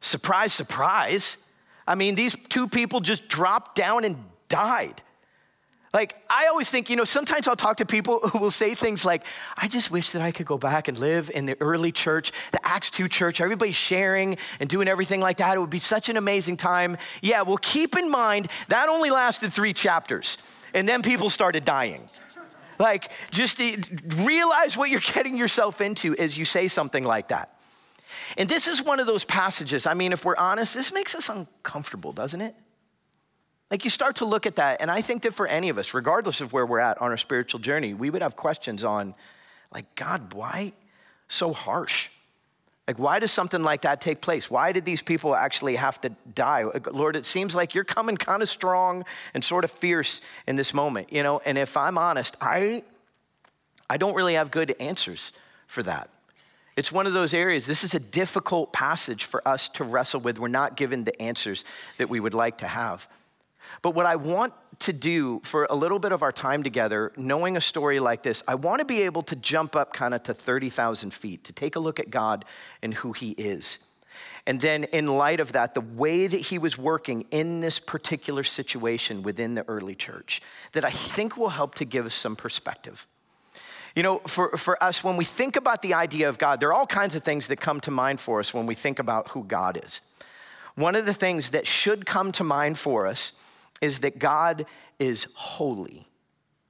Surprise, 0.00 0.52
surprise. 0.52 1.36
I 1.86 1.94
mean, 1.94 2.14
these 2.14 2.36
two 2.48 2.68
people 2.68 3.00
just 3.00 3.28
dropped 3.28 3.74
down 3.74 4.04
and 4.04 4.16
died. 4.48 5.02
Like, 5.94 6.16
I 6.28 6.48
always 6.48 6.68
think, 6.68 6.90
you 6.90 6.96
know, 6.96 7.04
sometimes 7.04 7.46
I'll 7.46 7.54
talk 7.54 7.76
to 7.76 7.86
people 7.86 8.18
who 8.18 8.38
will 8.38 8.50
say 8.50 8.74
things 8.74 9.04
like, 9.04 9.24
I 9.56 9.68
just 9.68 9.92
wish 9.92 10.10
that 10.10 10.22
I 10.22 10.32
could 10.32 10.44
go 10.44 10.58
back 10.58 10.88
and 10.88 10.98
live 10.98 11.30
in 11.32 11.46
the 11.46 11.56
early 11.60 11.92
church, 11.92 12.32
the 12.50 12.58
Acts 12.66 12.90
2 12.90 13.08
church, 13.08 13.40
everybody's 13.40 13.76
sharing 13.76 14.36
and 14.58 14.68
doing 14.68 14.88
everything 14.88 15.20
like 15.20 15.36
that. 15.36 15.56
It 15.56 15.60
would 15.60 15.70
be 15.70 15.78
such 15.78 16.08
an 16.08 16.16
amazing 16.16 16.56
time. 16.56 16.96
Yeah, 17.22 17.42
well, 17.42 17.58
keep 17.58 17.96
in 17.96 18.10
mind, 18.10 18.48
that 18.68 18.88
only 18.88 19.10
lasted 19.10 19.52
three 19.52 19.72
chapters, 19.72 20.36
and 20.74 20.88
then 20.88 21.00
people 21.00 21.30
started 21.30 21.64
dying. 21.64 22.10
Like, 22.80 23.12
just 23.30 23.60
realize 24.16 24.76
what 24.76 24.90
you're 24.90 24.98
getting 24.98 25.36
yourself 25.36 25.80
into 25.80 26.16
as 26.16 26.36
you 26.36 26.44
say 26.44 26.66
something 26.66 27.04
like 27.04 27.28
that. 27.28 27.56
And 28.36 28.48
this 28.48 28.66
is 28.66 28.82
one 28.82 28.98
of 28.98 29.06
those 29.06 29.22
passages, 29.22 29.86
I 29.86 29.94
mean, 29.94 30.12
if 30.12 30.24
we're 30.24 30.36
honest, 30.36 30.74
this 30.74 30.92
makes 30.92 31.14
us 31.14 31.28
uncomfortable, 31.28 32.12
doesn't 32.12 32.40
it? 32.40 32.56
Like 33.70 33.84
you 33.84 33.90
start 33.90 34.16
to 34.16 34.24
look 34.24 34.46
at 34.46 34.56
that, 34.56 34.80
and 34.80 34.90
I 34.90 35.00
think 35.00 35.22
that 35.22 35.34
for 35.34 35.46
any 35.46 35.68
of 35.68 35.78
us, 35.78 35.94
regardless 35.94 36.40
of 36.40 36.52
where 36.52 36.66
we're 36.66 36.80
at 36.80 37.00
on 37.00 37.10
our 37.10 37.16
spiritual 37.16 37.60
journey, 37.60 37.94
we 37.94 38.10
would 38.10 38.22
have 38.22 38.36
questions 38.36 38.84
on, 38.84 39.14
like, 39.72 39.94
God, 39.94 40.34
why 40.34 40.72
so 41.28 41.52
harsh? 41.52 42.08
Like, 42.86 42.98
why 42.98 43.18
does 43.18 43.32
something 43.32 43.62
like 43.62 43.82
that 43.82 44.02
take 44.02 44.20
place? 44.20 44.50
Why 44.50 44.72
did 44.72 44.84
these 44.84 45.00
people 45.00 45.34
actually 45.34 45.76
have 45.76 45.98
to 46.02 46.10
die? 46.34 46.64
Lord, 46.92 47.16
it 47.16 47.24
seems 47.24 47.54
like 47.54 47.74
you're 47.74 47.82
coming 47.82 48.16
kind 48.16 48.42
of 48.42 48.48
strong 48.48 49.06
and 49.32 49.42
sort 49.42 49.64
of 49.64 49.70
fierce 49.70 50.20
in 50.46 50.56
this 50.56 50.74
moment, 50.74 51.10
you 51.10 51.22
know? 51.22 51.40
And 51.46 51.56
if 51.56 51.78
I'm 51.78 51.96
honest, 51.96 52.36
I, 52.42 52.82
I 53.88 53.96
don't 53.96 54.14
really 54.14 54.34
have 54.34 54.50
good 54.50 54.76
answers 54.78 55.32
for 55.66 55.82
that. 55.84 56.10
It's 56.76 56.92
one 56.92 57.06
of 57.06 57.14
those 57.14 57.32
areas, 57.32 57.66
this 57.66 57.84
is 57.84 57.94
a 57.94 58.00
difficult 58.00 58.72
passage 58.72 59.24
for 59.24 59.46
us 59.48 59.68
to 59.70 59.84
wrestle 59.84 60.20
with. 60.20 60.38
We're 60.38 60.48
not 60.48 60.76
given 60.76 61.04
the 61.04 61.22
answers 61.22 61.64
that 61.96 62.10
we 62.10 62.20
would 62.20 62.34
like 62.34 62.58
to 62.58 62.66
have. 62.66 63.08
But 63.82 63.94
what 63.94 64.06
I 64.06 64.16
want 64.16 64.52
to 64.80 64.92
do 64.92 65.40
for 65.44 65.66
a 65.70 65.74
little 65.74 65.98
bit 65.98 66.12
of 66.12 66.22
our 66.22 66.32
time 66.32 66.62
together, 66.62 67.12
knowing 67.16 67.56
a 67.56 67.60
story 67.60 68.00
like 68.00 68.22
this, 68.22 68.42
I 68.48 68.54
want 68.54 68.80
to 68.80 68.84
be 68.84 69.02
able 69.02 69.22
to 69.22 69.36
jump 69.36 69.76
up 69.76 69.92
kind 69.92 70.14
of 70.14 70.22
to 70.24 70.34
30,000 70.34 71.12
feet 71.12 71.44
to 71.44 71.52
take 71.52 71.76
a 71.76 71.78
look 71.78 72.00
at 72.00 72.10
God 72.10 72.44
and 72.82 72.94
who 72.94 73.12
He 73.12 73.30
is. 73.32 73.78
And 74.46 74.60
then, 74.60 74.84
in 74.84 75.06
light 75.06 75.40
of 75.40 75.52
that, 75.52 75.74
the 75.74 75.80
way 75.80 76.26
that 76.26 76.40
he 76.40 76.58
was 76.58 76.76
working 76.76 77.24
in 77.30 77.60
this 77.60 77.78
particular 77.78 78.44
situation 78.44 79.22
within 79.22 79.54
the 79.54 79.66
early 79.68 79.94
church, 79.94 80.42
that 80.72 80.84
I 80.84 80.90
think 80.90 81.36
will 81.36 81.48
help 81.48 81.74
to 81.76 81.84
give 81.84 82.04
us 82.04 82.14
some 82.14 82.36
perspective. 82.36 83.06
You 83.96 84.02
know, 84.02 84.18
for, 84.26 84.56
for 84.56 84.82
us, 84.82 85.02
when 85.02 85.16
we 85.16 85.24
think 85.24 85.56
about 85.56 85.80
the 85.80 85.94
idea 85.94 86.28
of 86.28 86.36
God, 86.36 86.60
there 86.60 86.68
are 86.68 86.74
all 86.74 86.86
kinds 86.86 87.14
of 87.14 87.22
things 87.22 87.46
that 87.46 87.56
come 87.56 87.80
to 87.80 87.90
mind 87.90 88.20
for 88.20 88.38
us 88.38 88.52
when 88.52 88.66
we 88.66 88.74
think 88.74 88.98
about 88.98 89.30
who 89.30 89.44
God 89.44 89.80
is. 89.82 90.00
One 90.74 90.96
of 90.96 91.06
the 91.06 91.14
things 91.14 91.50
that 91.50 91.66
should 91.66 92.04
come 92.04 92.32
to 92.32 92.44
mind 92.44 92.78
for 92.78 93.06
us 93.06 93.32
is 93.80 94.00
that 94.00 94.18
God 94.18 94.66
is 94.98 95.26
holy. 95.34 96.06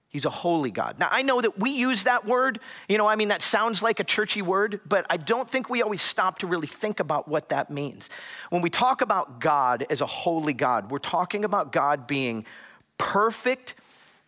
He's 0.08 0.25
a 0.25 0.30
holy 0.30 0.70
God. 0.70 1.00
Now, 1.00 1.08
I 1.11 1.23
know 1.23 1.40
that 1.40 1.58
we 1.58 1.70
use 1.70 2.04
that 2.04 2.25
word, 2.25 2.61
you 2.88 2.99
know, 2.99 3.08
I 3.08 3.16
mean, 3.16 3.28
that 3.28 3.42
sounds 3.42 3.82
like 3.82 3.99
a 3.99 4.04
churchy 4.04 4.42
word, 4.42 4.78
but 4.87 5.04
I 5.11 5.16
don't 5.16 5.50
think 5.50 5.68
we 5.68 5.82
always 5.82 6.02
stop 6.02 6.38
to 6.38 6.46
really 6.46 6.68
think 6.68 7.00
about 7.00 7.26
what 7.26 7.49
that 7.49 7.68
means. 7.68 8.08
When 8.50 8.62
we 8.62 8.70
talk 8.70 9.00
about 9.00 9.40
God 9.40 9.84
as 9.90 10.00
a 10.00 10.06
holy 10.06 10.52
God, 10.52 10.92
we're 10.92 10.99
talking 10.99 11.44
about 11.44 11.73
God 11.73 12.06
being 12.06 12.46
perfect 12.96 13.75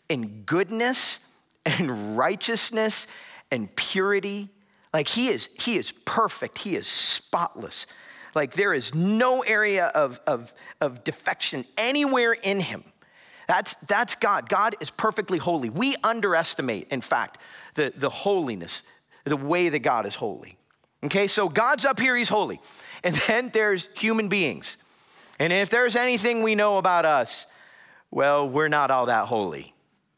in 0.08 0.42
goodness 0.42 1.20
and 1.64 2.18
righteousness 2.18 3.06
and 3.52 3.74
purity. 3.76 4.48
Like 4.92 5.06
he 5.06 5.28
is, 5.28 5.48
he 5.56 5.76
is 5.76 5.92
perfect, 6.04 6.58
he 6.58 6.74
is 6.74 6.88
spotless. 6.88 7.86
Like 8.36 8.52
there 8.52 8.74
is 8.74 8.94
no 8.94 9.40
area 9.40 9.86
of, 9.86 10.20
of, 10.26 10.52
of 10.80 11.02
defection 11.02 11.64
anywhere 11.78 12.34
in 12.34 12.60
him. 12.60 12.84
That's, 13.48 13.74
that's 13.86 14.14
God. 14.14 14.50
God 14.50 14.76
is 14.78 14.90
perfectly 14.90 15.38
holy. 15.38 15.70
We 15.70 15.96
underestimate, 16.04 16.88
in 16.90 17.00
fact, 17.00 17.38
the, 17.76 17.94
the 17.96 18.10
holiness, 18.10 18.82
the 19.24 19.38
way 19.38 19.70
that 19.70 19.78
God 19.78 20.04
is 20.04 20.16
holy. 20.16 20.58
Okay, 21.04 21.28
so 21.28 21.48
God's 21.48 21.86
up 21.86 21.98
here, 21.98 22.14
he's 22.14 22.28
holy. 22.28 22.60
And 23.02 23.14
then 23.26 23.50
there's 23.54 23.88
human 23.94 24.28
beings. 24.28 24.76
And 25.38 25.52
if 25.52 25.70
there's 25.70 25.96
anything 25.96 26.42
we 26.42 26.54
know 26.54 26.76
about 26.76 27.06
us, 27.06 27.46
well, 28.10 28.46
we're 28.48 28.68
not 28.68 28.90
all 28.90 29.06
that 29.06 29.26
holy. 29.26 29.72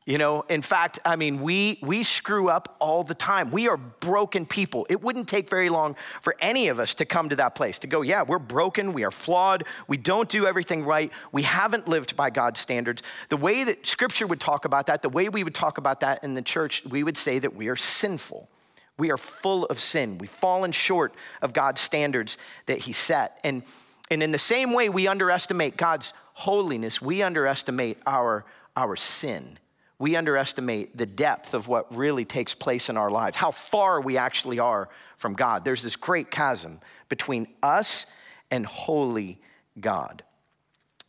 You 0.09 0.17
know, 0.17 0.43
in 0.49 0.63
fact, 0.63 0.99
I 1.05 1.17
mean, 1.17 1.43
we, 1.43 1.79
we 1.83 2.03
screw 2.03 2.49
up 2.49 2.77
all 2.81 3.05
the 3.05 3.15
time. 3.15 3.51
We 3.51 3.69
are 3.69 3.77
broken 3.77 4.47
people. 4.47 4.87
It 4.89 5.03
wouldn't 5.03 5.29
take 5.29 5.51
very 5.51 5.69
long 5.69 5.97
for 6.23 6.35
any 6.41 6.69
of 6.69 6.81
us 6.81 6.95
to 6.95 7.05
come 7.05 7.29
to 7.29 7.37
that 7.37 7.55
place 7.55 7.79
to 7.81 7.87
go, 7.87 8.01
yeah, 8.01 8.23
we're 8.23 8.39
broken, 8.39 8.95
we 8.95 9.05
are 9.05 9.11
flawed, 9.11 9.65
we 9.87 9.99
don't 9.99 10.31
do 10.31 10.47
everything 10.47 10.83
right, 10.83 11.13
we 11.31 11.43
haven't 11.43 11.89
lived 11.89 12.17
by 12.17 12.31
God's 12.31 12.59
standards. 12.59 13.03
The 13.29 13.37
way 13.37 13.65
that 13.65 13.87
scripture 13.87 14.27
would 14.27 14.41
talk 14.41 14.65
about 14.65 14.87
that, 14.87 15.03
the 15.03 15.11
way 15.11 15.29
we 15.29 15.45
would 15.45 15.55
talk 15.55 15.77
about 15.77 16.01
that 16.01 16.25
in 16.25 16.33
the 16.33 16.41
church, 16.41 16.83
we 16.87 17.03
would 17.03 17.19
say 17.19 17.39
that 17.41 17.55
we 17.55 17.69
are 17.69 17.77
sinful. 17.77 18.49
We 18.97 19.11
are 19.11 19.19
full 19.19 19.67
of 19.67 19.79
sin. 19.79 20.17
We've 20.17 20.31
fallen 20.31 20.73
short 20.73 21.15
of 21.43 21.53
God's 21.53 21.83
standards 21.83 22.39
that 22.65 22.79
He 22.79 22.95
set. 22.95 23.39
And, 23.45 23.63
and 24.11 24.23
in 24.23 24.31
the 24.31 24.39
same 24.39 24.73
way 24.73 24.89
we 24.89 25.07
underestimate 25.07 25.77
God's 25.77 26.15
holiness, 26.33 27.03
we 27.03 27.21
underestimate 27.21 27.99
our, 28.07 28.47
our 28.75 28.97
sin 28.97 29.59
we 29.99 30.15
underestimate 30.15 30.97
the 30.97 31.07
depth 31.07 31.55
of 31.55 31.67
what 31.67 31.95
really 31.95 32.25
takes 32.25 32.55
place 32.55 32.89
in 32.89 32.97
our 32.97 33.11
lives, 33.11 33.37
how 33.37 33.51
far 33.51 34.01
we 34.01 34.17
actually 34.17 34.59
are 34.59 34.89
from 35.17 35.35
God. 35.35 35.65
There's 35.65 35.83
this 35.83 35.97
great 35.97 36.31
chasm 36.31 36.81
between 37.09 37.49
us 37.63 38.07
and 38.51 38.65
holy 38.65 39.41
God. 39.81 40.23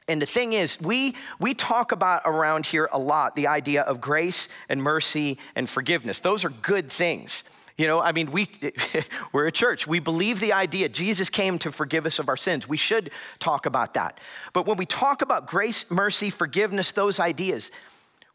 And 0.08 0.20
the 0.20 0.26
thing 0.26 0.54
is, 0.54 0.82
we, 0.82 1.16
we 1.40 1.54
talk 1.54 1.92
about 1.92 2.24
around 2.26 2.66
here 2.66 2.90
a 2.92 2.98
lot 2.98 3.36
the 3.36 3.46
idea 3.46 3.84
of 3.84 4.02
grace 4.02 4.50
and 4.68 4.82
mercy 4.82 5.38
and 5.56 5.70
forgiveness. 5.70 6.20
Those 6.20 6.44
are 6.44 6.50
good 6.50 6.92
things. 6.92 7.44
You 7.78 7.86
know, 7.86 8.02
I 8.02 8.12
mean, 8.12 8.32
we, 8.32 8.50
we're 9.32 9.46
a 9.46 9.52
church. 9.52 9.86
We 9.86 10.00
believe 10.00 10.40
the 10.40 10.52
idea 10.52 10.90
Jesus 10.90 11.30
came 11.30 11.60
to 11.60 11.72
forgive 11.72 12.08
us 12.08 12.18
of 12.18 12.28
our 12.28 12.36
sins. 12.38 12.68
We 12.68 12.76
should 12.76 13.12
talk 13.38 13.68
about 13.68 13.94
that. 13.94 14.20
But 14.52 14.66
when 14.66 14.78
we 14.78 14.88
talk 14.88 15.22
about 15.22 15.46
grace, 15.46 15.86
mercy, 15.90 16.32
forgiveness, 16.32 16.92
those 16.92 17.20
ideas, 17.20 17.70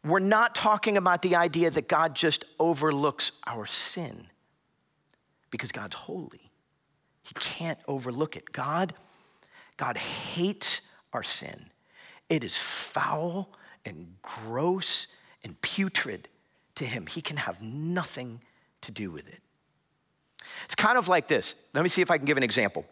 we're 0.05 0.19
not 0.19 0.53
talking 0.53 0.97
about 0.97 1.21
the 1.21 1.35
idea 1.35 1.71
that 1.71 1.87
God 1.87 2.15
just 2.15 2.45
overlooks 2.59 3.31
our 3.47 3.65
sin 3.65 4.27
because 5.49 5.71
God's 5.71 5.95
holy. 5.95 6.51
He 7.23 7.33
can't 7.33 7.79
overlook 7.87 8.35
it. 8.35 8.51
God, 8.51 8.93
God 9.77 9.97
hates 9.97 10.81
our 11.11 11.23
sin. 11.23 11.69
It 12.29 12.43
is 12.43 12.55
foul 12.55 13.49
and 13.83 14.15
gross 14.21 15.07
and 15.43 15.59
putrid 15.61 16.27
to 16.75 16.85
him. 16.85 17.07
He 17.07 17.21
can 17.21 17.37
have 17.37 17.61
nothing 17.61 18.41
to 18.81 18.91
do 18.91 19.09
with 19.09 19.27
it. 19.27 19.41
It's 20.65 20.75
kind 20.75 20.97
of 20.97 21.07
like 21.07 21.27
this. 21.27 21.55
Let 21.73 21.81
me 21.81 21.89
see 21.89 22.01
if 22.01 22.11
I 22.11 22.17
can 22.17 22.25
give 22.25 22.37
an 22.37 22.43
example. 22.43 22.85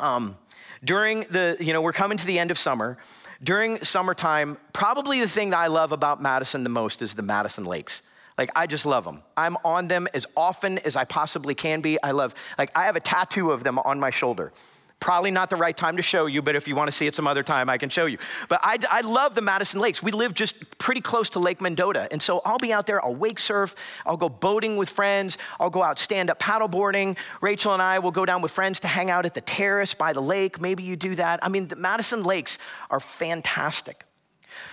Um, 0.00 0.36
during 0.82 1.20
the, 1.30 1.56
you 1.60 1.72
know, 1.72 1.82
we're 1.82 1.92
coming 1.92 2.18
to 2.18 2.26
the 2.26 2.38
end 2.38 2.50
of 2.50 2.58
summer. 2.58 2.96
During 3.42 3.84
summertime, 3.84 4.56
probably 4.72 5.20
the 5.20 5.28
thing 5.28 5.50
that 5.50 5.58
I 5.58 5.66
love 5.66 5.92
about 5.92 6.20
Madison 6.22 6.64
the 6.64 6.70
most 6.70 7.02
is 7.02 7.14
the 7.14 7.22
Madison 7.22 7.64
Lakes. 7.64 8.02
Like, 8.38 8.50
I 8.56 8.66
just 8.66 8.86
love 8.86 9.04
them. 9.04 9.22
I'm 9.36 9.56
on 9.64 9.88
them 9.88 10.08
as 10.14 10.26
often 10.36 10.78
as 10.78 10.96
I 10.96 11.04
possibly 11.04 11.54
can 11.54 11.82
be. 11.82 12.02
I 12.02 12.12
love, 12.12 12.34
like, 12.56 12.76
I 12.76 12.84
have 12.84 12.96
a 12.96 13.00
tattoo 13.00 13.50
of 13.50 13.62
them 13.62 13.78
on 13.78 14.00
my 14.00 14.10
shoulder. 14.10 14.52
Probably 15.00 15.30
not 15.30 15.48
the 15.48 15.56
right 15.56 15.74
time 15.74 15.96
to 15.96 16.02
show 16.02 16.26
you, 16.26 16.42
but 16.42 16.54
if 16.54 16.68
you 16.68 16.76
want 16.76 16.88
to 16.88 16.92
see 16.92 17.06
it 17.06 17.14
some 17.14 17.26
other 17.26 17.42
time, 17.42 17.70
I 17.70 17.78
can 17.78 17.88
show 17.88 18.04
you. 18.04 18.18
But 18.50 18.60
I, 18.62 18.78
I 18.90 19.00
love 19.00 19.34
the 19.34 19.40
Madison 19.40 19.80
Lakes. 19.80 20.02
We 20.02 20.12
live 20.12 20.34
just 20.34 20.78
pretty 20.78 21.00
close 21.00 21.30
to 21.30 21.38
Lake 21.38 21.62
Mendota. 21.62 22.06
And 22.10 22.20
so 22.20 22.42
I'll 22.44 22.58
be 22.58 22.70
out 22.70 22.86
there, 22.86 23.02
I'll 23.02 23.14
wake 23.14 23.38
surf, 23.38 23.74
I'll 24.04 24.18
go 24.18 24.28
boating 24.28 24.76
with 24.76 24.90
friends, 24.90 25.38
I'll 25.58 25.70
go 25.70 25.82
out 25.82 25.98
stand 25.98 26.28
up 26.28 26.38
paddleboarding. 26.38 27.16
Rachel 27.40 27.72
and 27.72 27.80
I 27.80 27.98
will 27.98 28.10
go 28.10 28.26
down 28.26 28.42
with 28.42 28.52
friends 28.52 28.78
to 28.80 28.88
hang 28.88 29.10
out 29.10 29.24
at 29.24 29.32
the 29.32 29.40
terrace 29.40 29.94
by 29.94 30.12
the 30.12 30.20
lake. 30.20 30.60
Maybe 30.60 30.82
you 30.82 30.96
do 30.96 31.14
that. 31.14 31.40
I 31.42 31.48
mean, 31.48 31.68
the 31.68 31.76
Madison 31.76 32.22
Lakes 32.22 32.58
are 32.90 33.00
fantastic. 33.00 34.04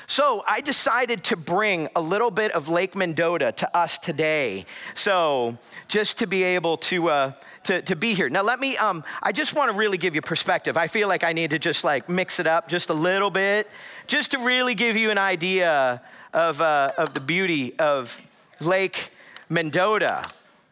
So 0.08 0.44
I 0.48 0.62
decided 0.62 1.24
to 1.25 1.36
bring 1.36 1.89
a 1.96 2.01
little 2.01 2.32
bit 2.32 2.51
of 2.51 2.70
Lake 2.70 2.96
Mendota 2.96 3.51
to 3.51 3.77
us 3.77 3.98
today. 3.98 4.65
So 4.96 5.58
just 5.88 6.17
to 6.20 6.27
be 6.27 6.44
able 6.44 6.77
to, 6.77 7.10
uh, 7.10 7.32
to, 7.63 7.82
to 7.82 7.96
be 7.96 8.13
here. 8.13 8.29
Now, 8.29 8.44
let 8.44 8.60
me, 8.60 8.77
um, 8.77 9.03
I 9.22 9.32
just 9.32 9.53
want 9.53 9.70
to 9.72 9.77
really 9.77 9.98
give 9.98 10.15
you 10.15 10.22
perspective. 10.22 10.77
I 10.77 10.88
feel 10.88 11.08
like 11.08 11.24
I 11.24 11.34
need 11.34 11.50
to 11.51 11.60
just 11.60 11.84
like 11.84 12.08
mix 12.08 12.39
it 12.39 12.48
up 12.48 12.70
just 12.70 12.89
a 12.89 12.94
little 12.94 13.29
bit, 13.29 13.70
just 14.08 14.32
to 14.32 14.39
really 14.39 14.75
give 14.75 14.96
you 14.96 15.12
an 15.12 15.17
idea 15.17 16.01
of, 16.34 16.62
uh, 16.62 16.94
of 16.98 17.13
the 17.13 17.20
beauty 17.20 17.77
of 17.77 18.22
Lake 18.62 19.12
Mendota 19.50 20.24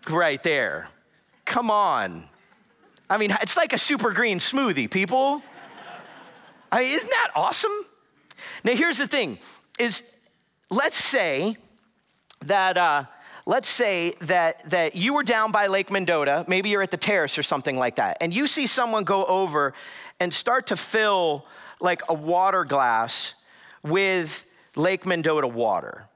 right 0.10 0.42
there. 0.44 0.88
Come 1.44 1.70
on. 1.70 2.24
I 3.10 3.18
mean, 3.18 3.36
it's 3.42 3.58
like 3.58 3.74
a 3.74 3.78
super 3.78 4.12
green 4.12 4.40
smoothie, 4.40 4.90
people. 4.90 5.42
I 6.72 6.82
mean, 6.82 6.92
isn't 6.96 7.10
that 7.10 7.32
awesome? 7.36 7.72
Now, 8.64 8.74
here's 8.74 8.98
the 8.98 9.08
thing: 9.08 9.40
is 9.80 10.04
let's 10.70 10.98
say 10.98 11.58
that 12.42 12.78
uh, 12.78 13.06
let's 13.46 13.70
say 13.70 14.16
that 14.22 14.70
that 14.70 14.96
you 14.96 15.14
were 15.14 15.24
down 15.24 15.52
by 15.52 15.68
Lake 15.68 15.92
Mendota, 15.92 16.46
maybe 16.48 16.70
you're 16.70 16.82
at 16.82 16.92
the 16.92 16.98
terrace 16.98 17.38
or 17.38 17.44
something 17.44 17.78
like 17.78 17.98
that, 17.98 18.18
and 18.22 18.34
you 18.34 18.48
see 18.48 18.68
someone 18.68 19.04
go 19.04 19.26
over 19.26 19.74
and 20.20 20.34
start 20.34 20.68
to 20.68 20.78
fill 20.78 21.46
like 21.80 22.02
a 22.10 22.14
water 22.14 22.64
glass 22.64 23.34
with 23.84 24.46
Lake 24.76 25.06
Mendota 25.06 25.48
water. 25.48 26.08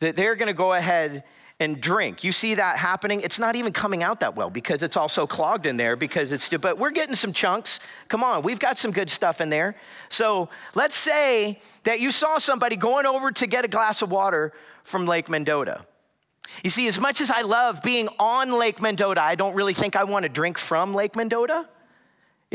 That 0.00 0.16
they're 0.16 0.34
going 0.34 0.48
to 0.48 0.54
go 0.54 0.72
ahead 0.72 1.24
and 1.64 1.80
drink. 1.80 2.22
You 2.22 2.30
see 2.30 2.54
that 2.54 2.76
happening? 2.76 3.20
It's 3.22 3.38
not 3.40 3.56
even 3.56 3.72
coming 3.72 4.02
out 4.02 4.20
that 4.20 4.36
well 4.36 4.50
because 4.50 4.82
it's 4.82 4.96
all 4.96 5.08
so 5.08 5.26
clogged 5.26 5.66
in 5.66 5.76
there 5.76 5.96
because 5.96 6.30
it's, 6.30 6.48
but 6.48 6.78
we're 6.78 6.92
getting 6.92 7.16
some 7.16 7.32
chunks. 7.32 7.80
Come 8.08 8.22
on, 8.22 8.42
we've 8.42 8.60
got 8.60 8.78
some 8.78 8.92
good 8.92 9.10
stuff 9.10 9.40
in 9.40 9.48
there. 9.48 9.74
So 10.10 10.48
let's 10.74 10.96
say 10.96 11.58
that 11.82 11.98
you 11.98 12.12
saw 12.12 12.38
somebody 12.38 12.76
going 12.76 13.06
over 13.06 13.32
to 13.32 13.46
get 13.46 13.64
a 13.64 13.68
glass 13.68 14.02
of 14.02 14.12
water 14.12 14.52
from 14.84 15.06
Lake 15.06 15.28
Mendota. 15.28 15.84
You 16.62 16.70
see, 16.70 16.86
as 16.86 17.00
much 17.00 17.20
as 17.20 17.30
I 17.30 17.40
love 17.40 17.82
being 17.82 18.08
on 18.18 18.52
Lake 18.52 18.80
Mendota, 18.80 19.22
I 19.22 19.34
don't 19.34 19.54
really 19.54 19.74
think 19.74 19.96
I 19.96 20.04
want 20.04 20.24
to 20.24 20.28
drink 20.28 20.58
from 20.58 20.94
Lake 20.94 21.16
Mendota. 21.16 21.66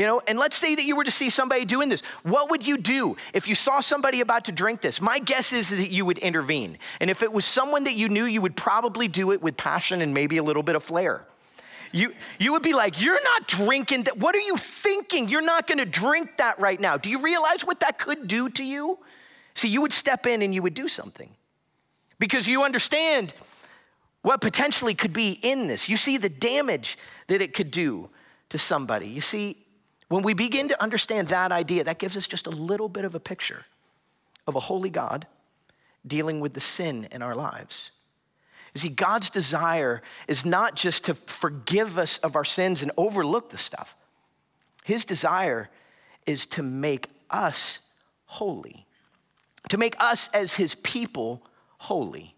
You 0.00 0.06
know, 0.06 0.22
and 0.26 0.38
let's 0.38 0.56
say 0.56 0.74
that 0.74 0.84
you 0.86 0.96
were 0.96 1.04
to 1.04 1.10
see 1.10 1.28
somebody 1.28 1.66
doing 1.66 1.90
this. 1.90 2.00
What 2.22 2.48
would 2.48 2.66
you 2.66 2.78
do 2.78 3.18
if 3.34 3.46
you 3.46 3.54
saw 3.54 3.80
somebody 3.80 4.22
about 4.22 4.46
to 4.46 4.52
drink 4.52 4.80
this? 4.80 4.98
My 4.98 5.18
guess 5.18 5.52
is 5.52 5.68
that 5.68 5.90
you 5.90 6.06
would 6.06 6.16
intervene. 6.16 6.78
And 7.00 7.10
if 7.10 7.22
it 7.22 7.30
was 7.30 7.44
someone 7.44 7.84
that 7.84 7.92
you 7.96 8.08
knew, 8.08 8.24
you 8.24 8.40
would 8.40 8.56
probably 8.56 9.08
do 9.08 9.30
it 9.30 9.42
with 9.42 9.58
passion 9.58 10.00
and 10.00 10.14
maybe 10.14 10.38
a 10.38 10.42
little 10.42 10.62
bit 10.62 10.74
of 10.74 10.82
flair. 10.82 11.26
You, 11.92 12.14
you 12.38 12.52
would 12.52 12.62
be 12.62 12.72
like, 12.72 13.02
You're 13.02 13.22
not 13.22 13.46
drinking 13.46 14.04
that. 14.04 14.16
What 14.16 14.34
are 14.34 14.40
you 14.40 14.56
thinking? 14.56 15.28
You're 15.28 15.42
not 15.42 15.66
going 15.66 15.76
to 15.76 15.84
drink 15.84 16.38
that 16.38 16.58
right 16.58 16.80
now. 16.80 16.96
Do 16.96 17.10
you 17.10 17.20
realize 17.20 17.62
what 17.62 17.80
that 17.80 17.98
could 17.98 18.26
do 18.26 18.48
to 18.48 18.64
you? 18.64 18.98
See, 19.52 19.68
you 19.68 19.82
would 19.82 19.92
step 19.92 20.26
in 20.26 20.40
and 20.40 20.54
you 20.54 20.62
would 20.62 20.72
do 20.72 20.88
something 20.88 21.28
because 22.18 22.48
you 22.48 22.64
understand 22.64 23.34
what 24.22 24.40
potentially 24.40 24.94
could 24.94 25.12
be 25.12 25.32
in 25.32 25.66
this. 25.66 25.90
You 25.90 25.98
see 25.98 26.16
the 26.16 26.30
damage 26.30 26.96
that 27.26 27.42
it 27.42 27.52
could 27.52 27.70
do 27.70 28.08
to 28.48 28.56
somebody. 28.56 29.06
You 29.06 29.20
see, 29.20 29.58
when 30.10 30.24
we 30.24 30.34
begin 30.34 30.66
to 30.68 30.82
understand 30.82 31.28
that 31.28 31.52
idea, 31.52 31.84
that 31.84 31.98
gives 31.98 32.16
us 32.16 32.26
just 32.26 32.48
a 32.48 32.50
little 32.50 32.88
bit 32.88 33.04
of 33.04 33.14
a 33.14 33.20
picture 33.20 33.64
of 34.44 34.56
a 34.56 34.60
holy 34.60 34.90
God 34.90 35.28
dealing 36.04 36.40
with 36.40 36.52
the 36.52 36.60
sin 36.60 37.06
in 37.12 37.22
our 37.22 37.36
lives. 37.36 37.92
You 38.74 38.80
see, 38.80 38.88
God's 38.88 39.30
desire 39.30 40.02
is 40.26 40.44
not 40.44 40.74
just 40.74 41.04
to 41.04 41.14
forgive 41.14 41.96
us 41.96 42.18
of 42.18 42.34
our 42.34 42.44
sins 42.44 42.82
and 42.82 42.90
overlook 42.96 43.50
the 43.50 43.58
stuff. 43.58 43.94
His 44.82 45.04
desire 45.04 45.70
is 46.26 46.44
to 46.46 46.62
make 46.64 47.06
us 47.30 47.78
holy, 48.26 48.86
to 49.68 49.78
make 49.78 49.94
us 50.00 50.28
as 50.34 50.54
his 50.54 50.74
people 50.74 51.40
holy. 51.78 52.34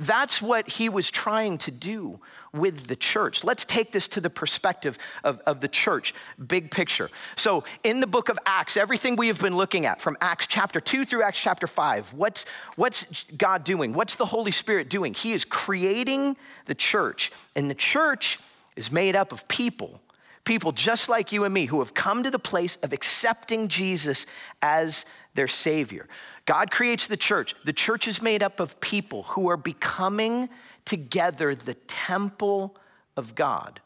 That's 0.00 0.40
what 0.40 0.66
he 0.66 0.88
was 0.88 1.10
trying 1.10 1.58
to 1.58 1.70
do 1.70 2.20
with 2.54 2.86
the 2.86 2.96
church. 2.96 3.44
Let's 3.44 3.66
take 3.66 3.92
this 3.92 4.08
to 4.08 4.20
the 4.22 4.30
perspective 4.30 4.96
of, 5.22 5.40
of 5.40 5.60
the 5.60 5.68
church, 5.68 6.14
big 6.44 6.70
picture. 6.70 7.10
So, 7.36 7.64
in 7.84 8.00
the 8.00 8.06
book 8.06 8.30
of 8.30 8.38
Acts, 8.46 8.78
everything 8.78 9.16
we 9.16 9.26
have 9.26 9.38
been 9.38 9.54
looking 9.54 9.84
at 9.84 10.00
from 10.00 10.16
Acts 10.22 10.46
chapter 10.46 10.80
2 10.80 11.04
through 11.04 11.22
Acts 11.22 11.38
chapter 11.38 11.66
5, 11.66 12.14
what's, 12.14 12.46
what's 12.76 13.26
God 13.36 13.62
doing? 13.62 13.92
What's 13.92 14.14
the 14.14 14.24
Holy 14.24 14.52
Spirit 14.52 14.88
doing? 14.88 15.12
He 15.12 15.34
is 15.34 15.44
creating 15.44 16.34
the 16.64 16.74
church, 16.74 17.30
and 17.54 17.68
the 17.68 17.74
church 17.74 18.40
is 18.76 18.90
made 18.90 19.14
up 19.14 19.32
of 19.32 19.46
people. 19.48 20.00
People 20.44 20.72
just 20.72 21.10
like 21.10 21.30
you 21.30 21.44
and 21.44 21.52
me 21.52 21.66
who 21.66 21.80
have 21.80 21.92
come 21.92 22.22
to 22.22 22.30
the 22.30 22.38
place 22.38 22.78
of 22.82 22.94
accepting 22.94 23.68
Jesus 23.68 24.24
as 24.62 25.04
their 25.34 25.46
Savior. 25.46 26.08
God 26.50 26.72
creates 26.72 27.06
the 27.06 27.16
church. 27.16 27.54
The 27.64 27.72
church 27.72 28.08
is 28.08 28.20
made 28.20 28.42
up 28.42 28.58
of 28.58 28.80
people 28.80 29.22
who 29.22 29.48
are 29.48 29.56
becoming 29.56 30.48
together 30.84 31.54
the 31.54 31.74
temple 31.74 32.76
of 33.16 33.36
God. 33.36 33.80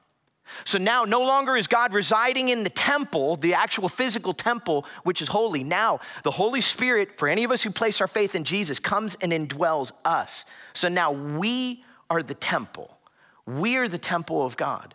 So 0.65 0.79
now, 0.79 1.05
no 1.05 1.21
longer 1.21 1.59
is 1.59 1.67
God 1.67 1.93
residing 1.93 2.49
in 2.49 2.65
the 2.65 2.71
temple, 2.71 3.37
the 3.37 3.53
actual 3.53 3.91
physical 3.91 4.33
temple, 4.33 4.87
which 5.03 5.21
is 5.21 5.29
holy. 5.29 5.63
Now, 5.63 6.01
the 6.23 6.31
Holy 6.31 6.63
Spirit, 6.63 7.19
for 7.19 7.29
any 7.29 7.45
of 7.45 7.51
us 7.51 7.63
who 7.63 7.71
place 7.71 8.01
our 8.01 8.07
faith 8.07 8.35
in 8.35 8.45
Jesus, 8.45 8.79
comes 8.79 9.15
and 9.21 9.31
indwells 9.31 9.93
us. 10.03 10.47
So 10.73 10.89
now 10.89 11.13
we 11.13 11.85
are 12.09 12.23
the 12.23 12.33
temple. 12.33 12.97
We 13.45 13.77
are 13.77 13.89
the 13.89 13.99
temple 13.99 14.43
of 14.43 14.57
God. 14.57 14.95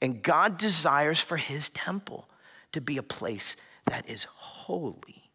And 0.00 0.22
God 0.22 0.56
desires 0.56 1.18
for 1.18 1.36
his 1.36 1.68
temple 1.70 2.28
to 2.70 2.80
be 2.80 2.96
a 2.96 3.02
place 3.02 3.56
that 3.86 4.08
is 4.08 4.22
holy. 4.22 5.25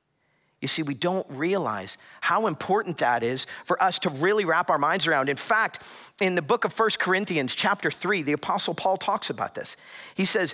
You 0.61 0.67
see, 0.67 0.83
we 0.83 0.93
don't 0.93 1.25
realize 1.29 1.97
how 2.21 2.45
important 2.45 2.97
that 2.97 3.23
is 3.23 3.47
for 3.65 3.81
us 3.81 3.97
to 3.99 4.09
really 4.09 4.45
wrap 4.45 4.69
our 4.69 4.77
minds 4.77 5.07
around. 5.07 5.27
In 5.27 5.35
fact, 5.35 5.83
in 6.21 6.35
the 6.35 6.41
book 6.41 6.65
of 6.65 6.71
First 6.71 6.99
Corinthians, 6.99 7.55
chapter 7.55 7.89
3, 7.89 8.21
the 8.21 8.33
Apostle 8.33 8.75
Paul 8.75 8.97
talks 8.97 9.31
about 9.31 9.55
this. 9.55 9.75
He 10.13 10.23
says, 10.23 10.53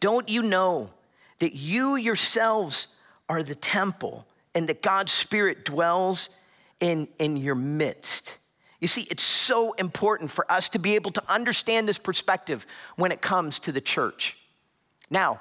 Don't 0.00 0.28
you 0.28 0.42
know 0.42 0.90
that 1.38 1.54
you 1.54 1.94
yourselves 1.94 2.88
are 3.28 3.44
the 3.44 3.54
temple 3.54 4.26
and 4.56 4.68
that 4.68 4.82
God's 4.82 5.12
Spirit 5.12 5.64
dwells 5.64 6.28
in, 6.80 7.06
in 7.20 7.36
your 7.36 7.54
midst? 7.54 8.38
You 8.80 8.88
see, 8.88 9.02
it's 9.02 9.22
so 9.22 9.72
important 9.74 10.32
for 10.32 10.50
us 10.50 10.68
to 10.70 10.80
be 10.80 10.96
able 10.96 11.12
to 11.12 11.22
understand 11.32 11.88
this 11.88 11.98
perspective 11.98 12.66
when 12.96 13.12
it 13.12 13.22
comes 13.22 13.60
to 13.60 13.70
the 13.70 13.80
church. 13.80 14.36
Now, 15.08 15.40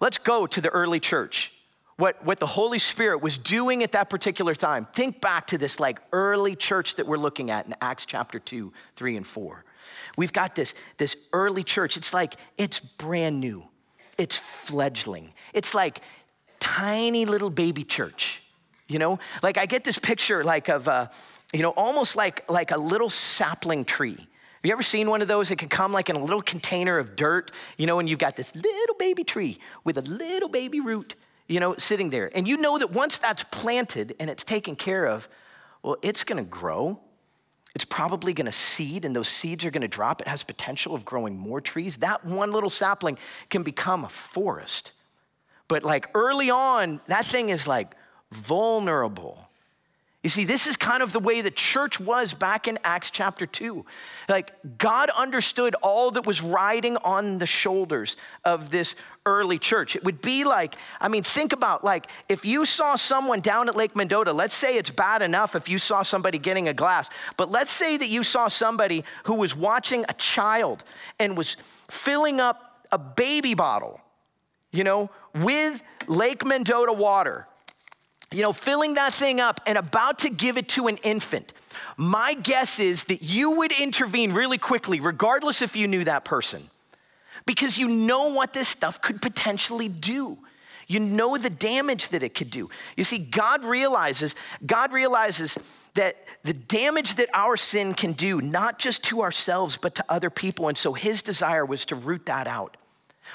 let's 0.00 0.18
go 0.18 0.46
to 0.46 0.60
the 0.60 0.68
early 0.68 1.00
church 1.00 1.52
what, 2.00 2.24
what 2.24 2.40
the 2.40 2.46
Holy 2.46 2.78
Spirit 2.78 3.20
was 3.20 3.36
doing 3.36 3.82
at 3.82 3.92
that 3.92 4.08
particular 4.08 4.54
time. 4.54 4.86
Think 4.94 5.20
back 5.20 5.46
to 5.48 5.58
this 5.58 5.78
like 5.78 6.00
early 6.12 6.56
church 6.56 6.96
that 6.96 7.06
we're 7.06 7.18
looking 7.18 7.50
at 7.50 7.66
in 7.66 7.74
Acts 7.82 8.06
chapter 8.06 8.38
2, 8.38 8.72
3, 8.96 9.16
and 9.18 9.26
4. 9.26 9.64
We've 10.16 10.32
got 10.32 10.54
this, 10.54 10.74
this 10.96 11.14
early 11.32 11.62
church. 11.62 11.96
It's 11.96 12.14
like 12.14 12.36
it's 12.56 12.80
brand 12.80 13.38
new. 13.38 13.64
It's 14.16 14.36
fledgling. 14.36 15.34
It's 15.52 15.74
like 15.74 16.00
tiny 16.58 17.26
little 17.26 17.50
baby 17.50 17.84
church. 17.84 18.42
You 18.88 18.98
know, 18.98 19.18
like 19.42 19.56
I 19.56 19.66
get 19.66 19.84
this 19.84 19.98
picture 19.98 20.42
like 20.42 20.68
of, 20.68 20.88
uh, 20.88 21.08
you 21.52 21.62
know, 21.62 21.70
almost 21.70 22.16
like 22.16 22.50
like 22.50 22.70
a 22.70 22.78
little 22.78 23.10
sapling 23.10 23.84
tree. 23.84 24.16
Have 24.16 24.68
you 24.68 24.72
ever 24.72 24.82
seen 24.82 25.08
one 25.08 25.22
of 25.22 25.28
those 25.28 25.48
that 25.50 25.56
can 25.56 25.68
come 25.68 25.92
like 25.92 26.08
in 26.08 26.16
a 26.16 26.24
little 26.24 26.42
container 26.42 26.98
of 26.98 27.14
dirt? 27.14 27.50
You 27.76 27.86
know, 27.86 27.98
and 27.98 28.08
you've 28.08 28.18
got 28.18 28.36
this 28.36 28.54
little 28.54 28.96
baby 28.98 29.22
tree 29.22 29.58
with 29.84 29.96
a 29.96 30.02
little 30.02 30.48
baby 30.48 30.80
root 30.80 31.14
you 31.50 31.58
know, 31.58 31.74
sitting 31.76 32.10
there. 32.10 32.30
And 32.32 32.46
you 32.46 32.56
know 32.56 32.78
that 32.78 32.92
once 32.92 33.18
that's 33.18 33.42
planted 33.42 34.14
and 34.20 34.30
it's 34.30 34.44
taken 34.44 34.76
care 34.76 35.04
of, 35.04 35.28
well, 35.82 35.96
it's 36.00 36.22
gonna 36.22 36.44
grow. 36.44 37.00
It's 37.74 37.84
probably 37.84 38.32
gonna 38.32 38.52
seed, 38.52 39.04
and 39.04 39.16
those 39.16 39.28
seeds 39.28 39.64
are 39.64 39.72
gonna 39.72 39.88
drop. 39.88 40.20
It 40.20 40.28
has 40.28 40.44
potential 40.44 40.94
of 40.94 41.04
growing 41.04 41.36
more 41.36 41.60
trees. 41.60 41.96
That 41.98 42.24
one 42.24 42.52
little 42.52 42.70
sapling 42.70 43.18
can 43.48 43.64
become 43.64 44.04
a 44.04 44.08
forest. 44.08 44.92
But 45.66 45.82
like 45.82 46.08
early 46.14 46.50
on, 46.50 47.00
that 47.08 47.26
thing 47.26 47.48
is 47.48 47.66
like 47.66 47.96
vulnerable. 48.30 49.49
You 50.22 50.28
see, 50.28 50.44
this 50.44 50.66
is 50.66 50.76
kind 50.76 51.02
of 51.02 51.12
the 51.12 51.18
way 51.18 51.40
the 51.40 51.50
church 51.50 51.98
was 51.98 52.34
back 52.34 52.68
in 52.68 52.78
Acts 52.84 53.10
chapter 53.10 53.46
2. 53.46 53.86
Like, 54.28 54.52
God 54.76 55.08
understood 55.10 55.74
all 55.76 56.10
that 56.10 56.26
was 56.26 56.42
riding 56.42 56.98
on 56.98 57.38
the 57.38 57.46
shoulders 57.46 58.18
of 58.44 58.70
this 58.70 58.94
early 59.24 59.58
church. 59.58 59.96
It 59.96 60.04
would 60.04 60.20
be 60.20 60.44
like, 60.44 60.76
I 61.00 61.08
mean, 61.08 61.22
think 61.22 61.54
about 61.54 61.84
like 61.84 62.08
if 62.28 62.44
you 62.44 62.66
saw 62.66 62.96
someone 62.96 63.40
down 63.40 63.68
at 63.68 63.76
Lake 63.76 63.96
Mendota, 63.96 64.32
let's 64.32 64.54
say 64.54 64.76
it's 64.76 64.90
bad 64.90 65.22
enough 65.22 65.54
if 65.54 65.68
you 65.68 65.78
saw 65.78 66.02
somebody 66.02 66.38
getting 66.38 66.68
a 66.68 66.74
glass, 66.74 67.08
but 67.36 67.50
let's 67.50 67.70
say 67.70 67.96
that 67.96 68.08
you 68.08 68.22
saw 68.22 68.48
somebody 68.48 69.04
who 69.24 69.34
was 69.34 69.56
watching 69.56 70.04
a 70.08 70.14
child 70.14 70.84
and 71.18 71.36
was 71.36 71.56
filling 71.88 72.40
up 72.40 72.86
a 72.92 72.98
baby 72.98 73.54
bottle, 73.54 74.00
you 74.70 74.84
know, 74.84 75.10
with 75.34 75.82
Lake 76.08 76.44
Mendota 76.44 76.92
water 76.92 77.46
you 78.32 78.42
know, 78.42 78.52
filling 78.52 78.94
that 78.94 79.12
thing 79.12 79.40
up 79.40 79.60
and 79.66 79.76
about 79.76 80.20
to 80.20 80.30
give 80.30 80.56
it 80.56 80.68
to 80.70 80.86
an 80.86 80.98
infant, 80.98 81.52
my 81.96 82.34
guess 82.34 82.78
is 82.78 83.04
that 83.04 83.22
you 83.22 83.50
would 83.52 83.72
intervene 83.72 84.32
really 84.32 84.58
quickly, 84.58 85.00
regardless 85.00 85.62
if 85.62 85.74
you 85.74 85.88
knew 85.88 86.04
that 86.04 86.24
person, 86.24 86.70
because 87.44 87.76
you 87.76 87.88
know 87.88 88.28
what 88.28 88.52
this 88.52 88.68
stuff 88.68 89.00
could 89.00 89.20
potentially 89.20 89.88
do. 89.88 90.38
You 90.86 91.00
know 91.00 91.36
the 91.36 91.50
damage 91.50 92.08
that 92.08 92.22
it 92.22 92.34
could 92.34 92.50
do. 92.50 92.68
You 92.96 93.04
see, 93.04 93.18
God 93.18 93.64
realizes, 93.64 94.34
God 94.64 94.92
realizes 94.92 95.56
that 95.94 96.16
the 96.42 96.52
damage 96.52 97.16
that 97.16 97.28
our 97.32 97.56
sin 97.56 97.94
can 97.94 98.12
do, 98.12 98.40
not 98.40 98.78
just 98.78 99.04
to 99.04 99.22
ourselves, 99.22 99.76
but 99.76 99.94
to 99.96 100.04
other 100.08 100.30
people. 100.30 100.68
And 100.68 100.76
so 100.76 100.92
his 100.92 101.22
desire 101.22 101.64
was 101.64 101.84
to 101.86 101.96
root 101.96 102.26
that 102.26 102.46
out. 102.46 102.76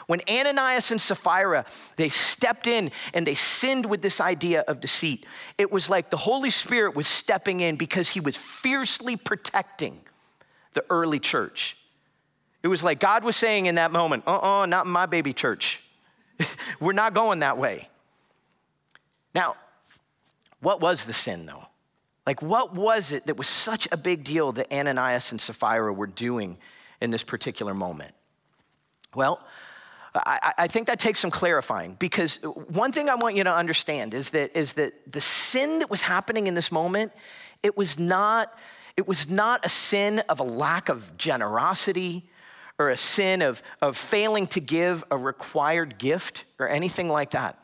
When 0.08 0.22
Ananias 0.30 0.92
and 0.92 1.02
Sapphira, 1.02 1.66
they 1.96 2.10
stepped 2.10 2.68
in 2.68 2.92
and 3.14 3.26
they 3.26 3.36
sinned 3.36 3.86
with 3.86 4.02
this 4.02 4.22
idea 4.22 4.62
of 4.62 4.80
deceit, 4.80 5.26
it 5.58 5.72
was 5.72 5.90
like 5.90 6.10
the 6.10 6.18
Holy 6.18 6.50
Spirit 6.50 6.96
was 6.96 7.08
stepping 7.08 7.60
in 7.60 7.76
because 7.76 8.10
he 8.10 8.20
was 8.20 8.38
fiercely 8.38 9.16
protecting 9.16 10.00
the 10.74 10.84
early 10.90 11.20
church. 11.20 11.78
It 12.64 12.68
was 12.68 12.84
like 12.84 13.00
God 13.00 13.24
was 13.24 13.36
saying 13.36 13.68
in 13.68 13.76
that 13.76 13.92
moment, 13.92 14.24
uh 14.26 14.38
uh-uh, 14.38 14.62
uh 14.62 14.66
not 14.66 14.86
in 14.86 14.92
my 14.92 15.06
baby 15.06 15.34
church. 15.34 15.82
We're 16.80 16.94
not 16.94 17.14
going 17.14 17.40
that 17.40 17.58
way. 17.58 17.90
Now, 19.34 19.56
what 20.62 20.82
was 20.82 21.06
the 21.06 21.14
sin 21.14 21.46
though? 21.46 21.66
Like, 22.26 22.42
what 22.42 22.74
was 22.74 23.12
it 23.12 23.28
that 23.28 23.38
was 23.38 23.48
such 23.48 23.88
a 23.92 23.98
big 23.98 24.24
deal 24.24 24.52
that 24.54 24.74
Ananias 24.74 25.32
and 25.32 25.40
Sapphira 25.40 25.94
were 25.94 26.08
doing 26.08 26.58
in 27.00 27.12
this 27.12 27.22
particular 27.22 27.74
moment? 27.74 28.16
Well, 29.14 29.40
I, 30.16 30.54
I, 30.58 30.68
think 30.68 30.88
that 30.88 31.00
takes 31.00 31.20
some 31.20 31.32
clarifying 31.32 31.96
because 32.00 32.38
one 32.44 32.92
thing 32.92 33.10
I 33.10 33.16
want 33.16 33.36
you 33.36 33.44
to 33.44 33.54
understand 33.54 34.14
is 34.14 34.30
that, 34.30 34.56
is 34.58 34.74
that 34.74 34.94
the 35.12 35.20
sin 35.20 35.80
that 35.80 35.90
was 35.90 36.02
happening 36.02 36.48
in 36.48 36.56
this 36.56 36.72
moment, 36.72 37.12
it 37.64 37.76
was 37.76 38.00
not, 38.00 38.58
it 38.96 39.08
was 39.08 39.30
not 39.30 39.66
a 39.66 39.70
sin 39.70 40.20
of 40.30 40.40
a 40.40 40.44
lack 40.44 40.90
of 40.90 41.18
generosity 41.18 42.30
or 42.80 42.90
a 42.90 42.98
sin 42.98 43.42
of, 43.42 43.62
of 43.82 43.98
failing 43.98 44.48
to 44.48 44.60
give 44.60 45.04
a 45.12 45.18
required 45.18 45.98
gift 45.98 46.46
or 46.60 46.70
anything 46.70 47.10
like 47.10 47.32
that. 47.32 47.60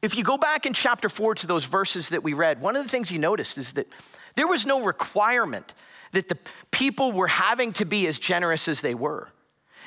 If 0.00 0.16
you 0.16 0.24
go 0.24 0.36
back 0.36 0.66
in 0.66 0.72
chapter 0.72 1.08
four 1.08 1.34
to 1.36 1.46
those 1.46 1.64
verses 1.64 2.08
that 2.08 2.22
we 2.22 2.32
read, 2.32 2.60
one 2.60 2.74
of 2.74 2.82
the 2.82 2.88
things 2.88 3.10
you 3.10 3.18
noticed 3.18 3.56
is 3.58 3.72
that 3.72 3.86
there 4.34 4.46
was 4.46 4.66
no 4.66 4.82
requirement 4.82 5.74
that 6.12 6.28
the 6.28 6.38
people 6.70 7.12
were 7.12 7.28
having 7.28 7.72
to 7.74 7.84
be 7.84 8.06
as 8.06 8.18
generous 8.18 8.68
as 8.68 8.80
they 8.80 8.94
were. 8.94 9.28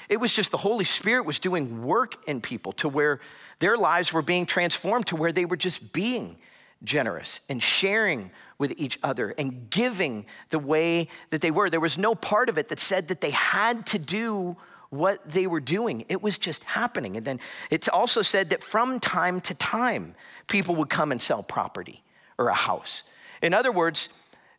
It 0.10 0.18
was 0.18 0.34
just 0.34 0.52
the 0.52 0.58
Holy 0.58 0.86
Spirit 0.86 1.26
was 1.26 1.40
doing 1.40 1.84
work 1.84 2.18
in 2.28 2.42
people 2.42 2.74
to 2.74 2.90
where 2.90 3.20
their 3.60 3.78
lives 3.78 4.14
were 4.14 4.22
being 4.22 4.46
transformed 4.46 5.08
to 5.08 5.16
where 5.16 5.32
they 5.32 5.46
were 5.46 5.58
just 5.58 5.94
being 5.94 6.38
generous 6.84 7.42
and 7.50 7.62
sharing 7.62 8.32
with 8.58 8.74
each 8.78 9.00
other 9.04 9.34
and 9.38 9.70
giving 9.70 10.26
the 10.50 10.60
way 10.60 11.08
that 11.30 11.42
they 11.42 11.52
were. 11.52 11.70
There 11.70 11.80
was 11.80 11.98
no 11.98 12.16
part 12.16 12.50
of 12.50 12.58
it 12.58 12.70
that 12.70 12.80
said 12.80 13.08
that 13.08 13.22
they 13.22 13.32
had 13.32 13.86
to 13.88 14.00
do 14.00 14.58
what 14.90 15.28
they 15.28 15.48
were 15.48 15.60
doing. 15.60 16.06
It 16.08 16.22
was 16.22 16.38
just 16.38 16.64
happening. 16.64 17.18
And 17.18 17.26
then 17.26 17.40
it 17.70 17.90
also 17.90 18.22
said 18.22 18.50
that 18.52 18.64
from 18.64 19.00
time 19.00 19.42
to 19.42 19.54
time, 19.56 20.16
people 20.48 20.76
would 20.76 20.90
come 20.90 21.12
and 21.12 21.22
sell 21.22 21.44
property 21.44 22.04
or 22.38 22.50
a 22.50 22.54
house. 22.54 23.04
In 23.42 23.54
other 23.54 23.72
words, 23.72 24.10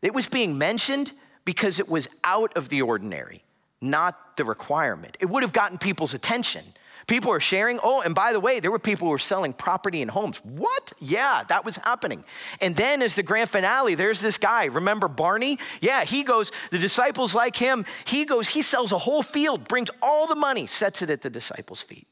it 0.03 0.13
was 0.13 0.29
being 0.29 0.59
mentioned 0.59 1.13
because 1.45 1.79
it 1.79 1.89
was 1.89 2.09
out 2.25 2.55
of 2.57 2.69
the 2.69 2.83
ordinary 2.83 3.45
not 3.81 4.37
the 4.37 4.45
requirement. 4.45 5.17
It 5.21 5.27
would 5.27 5.43
have 5.43 5.53
gotten 5.53 5.79
people's 5.79 6.15
attention. 6.15 6.65
People 7.07 7.31
are 7.31 7.41
sharing. 7.41 7.79
Oh, 7.83 8.01
and 8.01 8.15
by 8.15 8.33
the 8.33 8.41
way, 8.41 8.59
there 8.59 8.73
were 8.73 8.81
people 8.81 9.07
who 9.07 9.13
were 9.13 9.19
selling 9.19 9.53
property 9.53 10.03
and 10.03 10.11
homes. 10.11 10.39
What? 10.45 10.93
Yeah, 10.99 11.45
that 11.49 11.65
was 11.65 11.77
happening. 11.77 12.25
And 12.61 12.75
then, 12.75 13.01
as 13.01 13.15
the 13.15 13.23
grand 13.23 13.49
finale, 13.49 13.95
there's 13.95 14.21
this 14.21 14.39
guy. 14.39 14.65
Remember 14.65 15.07
Barney? 15.07 15.59
Yeah, 15.81 16.05
he 16.05 16.25
goes, 16.25 16.51
the 16.73 16.79
disciples 16.79 17.33
like 17.33 17.55
him. 17.55 17.85
He 18.07 18.25
goes, 18.25 18.49
he 18.49 18.63
sells 18.63 18.91
a 18.91 18.99
whole 18.99 19.23
field, 19.23 19.69
brings 19.69 19.89
all 20.03 20.27
the 20.27 20.35
money, 20.35 20.67
sets 20.67 21.01
it 21.01 21.11
at 21.11 21.23
the 21.23 21.31
disciples' 21.31 21.81
feet. 21.81 22.09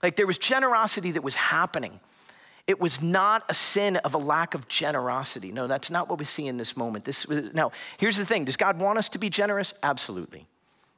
Like 0.00 0.14
there 0.14 0.28
was 0.28 0.38
generosity 0.38 1.10
that 1.12 1.24
was 1.24 1.34
happening. 1.34 1.98
It 2.66 2.80
was 2.80 3.02
not 3.02 3.42
a 3.48 3.54
sin 3.54 3.96
of 3.96 4.14
a 4.14 4.18
lack 4.18 4.54
of 4.54 4.68
generosity. 4.68 5.50
No, 5.50 5.66
that's 5.66 5.90
not 5.90 6.08
what 6.08 6.18
we 6.18 6.24
see 6.24 6.46
in 6.46 6.56
this 6.56 6.76
moment. 6.76 7.04
This 7.04 7.26
now, 7.28 7.72
here's 7.98 8.16
the 8.16 8.24
thing: 8.24 8.44
Does 8.44 8.56
God 8.56 8.78
want 8.78 8.96
us 8.96 9.08
to 9.10 9.18
be 9.18 9.28
generous? 9.28 9.74
Absolutely. 9.82 10.46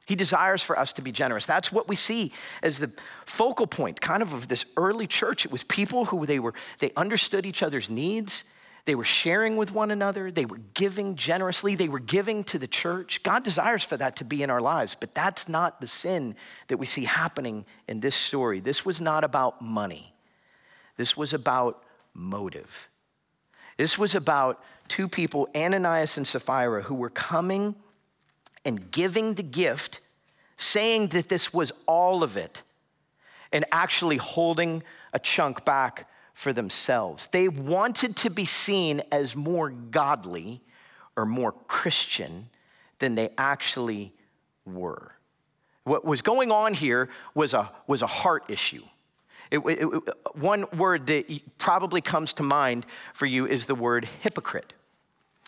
He 0.07 0.15
desires 0.15 0.63
for 0.63 0.79
us 0.79 0.93
to 0.93 1.01
be 1.01 1.11
generous. 1.11 1.45
That's 1.45 1.69
what 1.69 1.89
we 1.89 1.97
see 1.97 2.31
as 2.63 2.79
the 2.79 2.89
focal 3.25 3.67
point 3.67 3.99
kind 3.99 4.23
of 4.23 4.31
of 4.31 4.47
this 4.47 4.65
early 4.77 5.05
church. 5.05 5.43
It 5.43 5.51
was 5.51 5.65
people 5.65 6.05
who 6.05 6.25
they 6.25 6.39
were 6.39 6.53
they 6.79 6.93
understood 6.95 7.45
each 7.45 7.61
other's 7.61 7.89
needs. 7.89 8.45
They 8.85 8.95
were 8.95 9.03
sharing 9.03 9.57
with 9.57 9.73
one 9.73 9.91
another. 9.91 10.31
They 10.31 10.45
were 10.45 10.61
giving 10.73 11.17
generously. 11.17 11.75
They 11.75 11.89
were 11.89 11.99
giving 11.99 12.45
to 12.45 12.57
the 12.57 12.67
church. 12.67 13.21
God 13.21 13.43
desires 13.43 13.83
for 13.83 13.97
that 13.97 14.15
to 14.15 14.23
be 14.23 14.41
in 14.41 14.49
our 14.49 14.61
lives, 14.61 14.95
but 14.97 15.13
that's 15.13 15.49
not 15.49 15.81
the 15.81 15.87
sin 15.87 16.37
that 16.69 16.77
we 16.77 16.85
see 16.85 17.03
happening 17.03 17.65
in 17.89 17.99
this 17.99 18.15
story. 18.15 18.61
This 18.61 18.85
was 18.85 19.01
not 19.01 19.25
about 19.25 19.61
money. 19.61 20.13
This 20.95 21.17
was 21.17 21.33
about 21.33 21.83
motive. 22.13 22.87
This 23.75 23.97
was 23.97 24.15
about 24.15 24.63
two 24.87 25.09
people, 25.09 25.49
Ananias 25.53 26.15
and 26.15 26.25
Sapphira, 26.25 26.83
who 26.83 26.95
were 26.95 27.09
coming 27.09 27.75
and 28.65 28.91
giving 28.91 29.35
the 29.35 29.43
gift, 29.43 29.99
saying 30.57 31.07
that 31.07 31.29
this 31.29 31.53
was 31.53 31.71
all 31.85 32.23
of 32.23 32.37
it, 32.37 32.63
and 33.51 33.65
actually 33.71 34.17
holding 34.17 34.83
a 35.13 35.19
chunk 35.19 35.63
back 35.65 36.09
for 36.33 36.53
themselves. 36.53 37.27
They 37.31 37.47
wanted 37.47 38.15
to 38.17 38.29
be 38.29 38.45
seen 38.45 39.01
as 39.11 39.35
more 39.35 39.69
godly 39.69 40.61
or 41.15 41.25
more 41.25 41.51
Christian 41.51 42.49
than 42.99 43.15
they 43.15 43.29
actually 43.37 44.13
were. 44.65 45.13
What 45.83 46.05
was 46.05 46.21
going 46.21 46.51
on 46.51 46.73
here 46.73 47.09
was 47.33 47.53
a, 47.53 47.71
was 47.87 48.01
a 48.01 48.07
heart 48.07 48.43
issue. 48.49 48.83
It, 49.49 49.59
it, 49.59 49.79
it, 49.81 50.03
one 50.35 50.65
word 50.75 51.07
that 51.07 51.25
probably 51.57 52.01
comes 52.01 52.33
to 52.33 52.43
mind 52.43 52.85
for 53.13 53.25
you 53.25 53.47
is 53.47 53.65
the 53.65 53.75
word 53.75 54.07
hypocrite. 54.21 54.73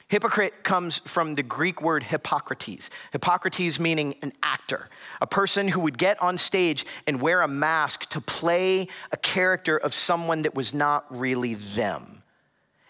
Hypocrite 0.09 0.63
comes 0.63 0.97
from 1.05 1.35
the 1.35 1.43
Greek 1.43 1.83
word 1.83 2.01
Hippocrates. 2.01 2.89
Hippocrates 3.11 3.79
meaning 3.79 4.15
an 4.23 4.33
actor, 4.41 4.89
a 5.21 5.27
person 5.27 5.67
who 5.67 5.79
would 5.81 5.99
get 5.99 6.19
on 6.19 6.39
stage 6.39 6.83
and 7.05 7.21
wear 7.21 7.41
a 7.41 7.47
mask 7.47 8.09
to 8.09 8.19
play 8.19 8.87
a 9.11 9.17
character 9.17 9.77
of 9.77 9.93
someone 9.93 10.41
that 10.41 10.55
was 10.55 10.73
not 10.73 11.05
really 11.15 11.53
them. 11.53 12.23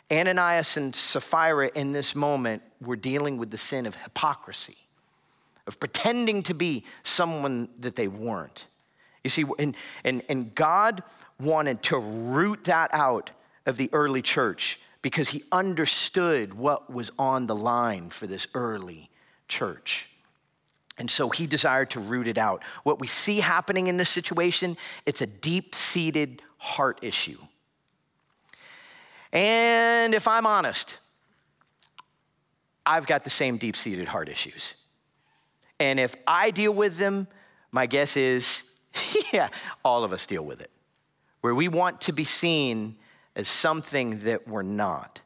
Ananias 0.10 0.78
and 0.78 0.96
Sapphira 0.96 1.70
in 1.76 1.92
this 1.92 2.16
moment 2.16 2.64
were 2.82 2.96
dealing 2.96 3.38
with 3.38 3.52
the 3.52 3.58
sin 3.58 3.86
of 3.86 3.96
hypocrisy, 3.96 4.78
of 5.68 5.78
pretending 5.78 6.42
to 6.44 6.54
be 6.54 6.86
someone 7.04 7.68
that 7.82 7.98
they 7.98 8.08
weren't. 8.08 8.66
You 9.26 9.30
see, 9.30 9.44
and, 9.60 9.76
and, 10.06 10.24
and 10.30 10.56
God 10.56 11.04
wanted 11.38 11.84
to 11.84 11.98
root 11.98 12.64
that 12.64 12.94
out 12.94 13.30
of 13.66 13.76
the 13.76 13.90
early 13.92 14.22
church 14.22 14.80
because 15.02 15.30
he 15.30 15.44
understood 15.52 16.54
what 16.54 16.92
was 16.92 17.12
on 17.18 17.48
the 17.48 17.56
line 17.56 18.10
for 18.10 18.28
this 18.28 18.48
early 18.54 19.10
church. 19.48 20.10
And 20.98 21.10
so 21.10 21.30
he 21.30 21.48
desired 21.48 21.92
to 21.92 22.00
root 22.00 22.28
it 22.28 22.38
out. 22.38 22.62
What 22.84 23.00
we 23.00 23.08
see 23.08 23.40
happening 23.40 23.88
in 23.88 23.96
this 23.96 24.10
situation, 24.10 24.76
it's 25.06 25.22
a 25.22 25.26
deep-seated 25.26 26.42
heart 26.58 27.00
issue. 27.02 27.38
And 29.32 30.14
if 30.14 30.28
I'm 30.28 30.46
honest, 30.46 31.00
I've 32.86 33.08
got 33.08 33.24
the 33.24 33.30
same 33.30 33.58
deep-seated 33.58 34.10
heart 34.10 34.28
issues. 34.28 34.74
And 35.80 36.00
if 36.00 36.16
I 36.28 36.52
deal 36.52 36.74
with 36.74 36.98
them, 36.98 37.28
my 37.72 37.86
guess 37.86 38.18
is, 38.18 38.64
yeah, 39.34 39.48
all 39.86 40.04
of 40.04 40.12
us 40.12 40.26
deal 40.26 40.44
with 40.44 40.60
it. 40.60 40.72
Where 41.40 41.56
we 41.56 41.70
want 41.70 42.02
to 42.02 42.12
be 42.12 42.26
seen 42.26 42.98
as 43.40 43.48
something 43.48 44.20
that 44.20 44.50
we're 44.50 44.62
not. 44.62 45.22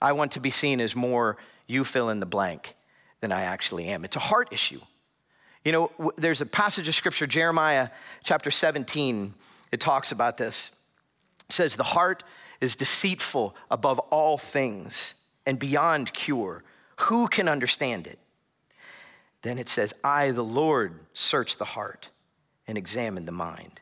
I 0.00 0.12
want 0.12 0.32
to 0.32 0.40
be 0.40 0.52
seen 0.52 0.80
as 0.80 0.94
more 0.94 1.36
you 1.66 1.82
fill 1.82 2.10
in 2.10 2.20
the 2.20 2.26
blank 2.26 2.76
than 3.20 3.32
I 3.32 3.42
actually 3.42 3.86
am. 3.86 4.04
It's 4.04 4.14
a 4.14 4.20
heart 4.20 4.52
issue. 4.52 4.80
You 5.64 5.72
know, 5.72 6.12
there's 6.16 6.40
a 6.40 6.46
passage 6.46 6.86
of 6.86 6.94
scripture, 6.94 7.26
Jeremiah 7.26 7.88
chapter 8.22 8.52
17, 8.52 9.34
it 9.72 9.80
talks 9.80 10.12
about 10.12 10.36
this. 10.36 10.70
It 11.48 11.54
says, 11.54 11.74
The 11.74 11.82
heart 11.82 12.22
is 12.60 12.76
deceitful 12.76 13.56
above 13.68 13.98
all 13.98 14.38
things 14.38 15.14
and 15.44 15.58
beyond 15.58 16.12
cure. 16.12 16.62
Who 17.00 17.26
can 17.26 17.48
understand 17.48 18.06
it? 18.06 18.20
Then 19.42 19.58
it 19.58 19.68
says, 19.68 19.92
I, 20.04 20.30
the 20.30 20.44
Lord, 20.44 21.00
search 21.14 21.56
the 21.56 21.64
heart 21.64 22.10
and 22.68 22.78
examine 22.78 23.24
the 23.24 23.32
mind. 23.32 23.80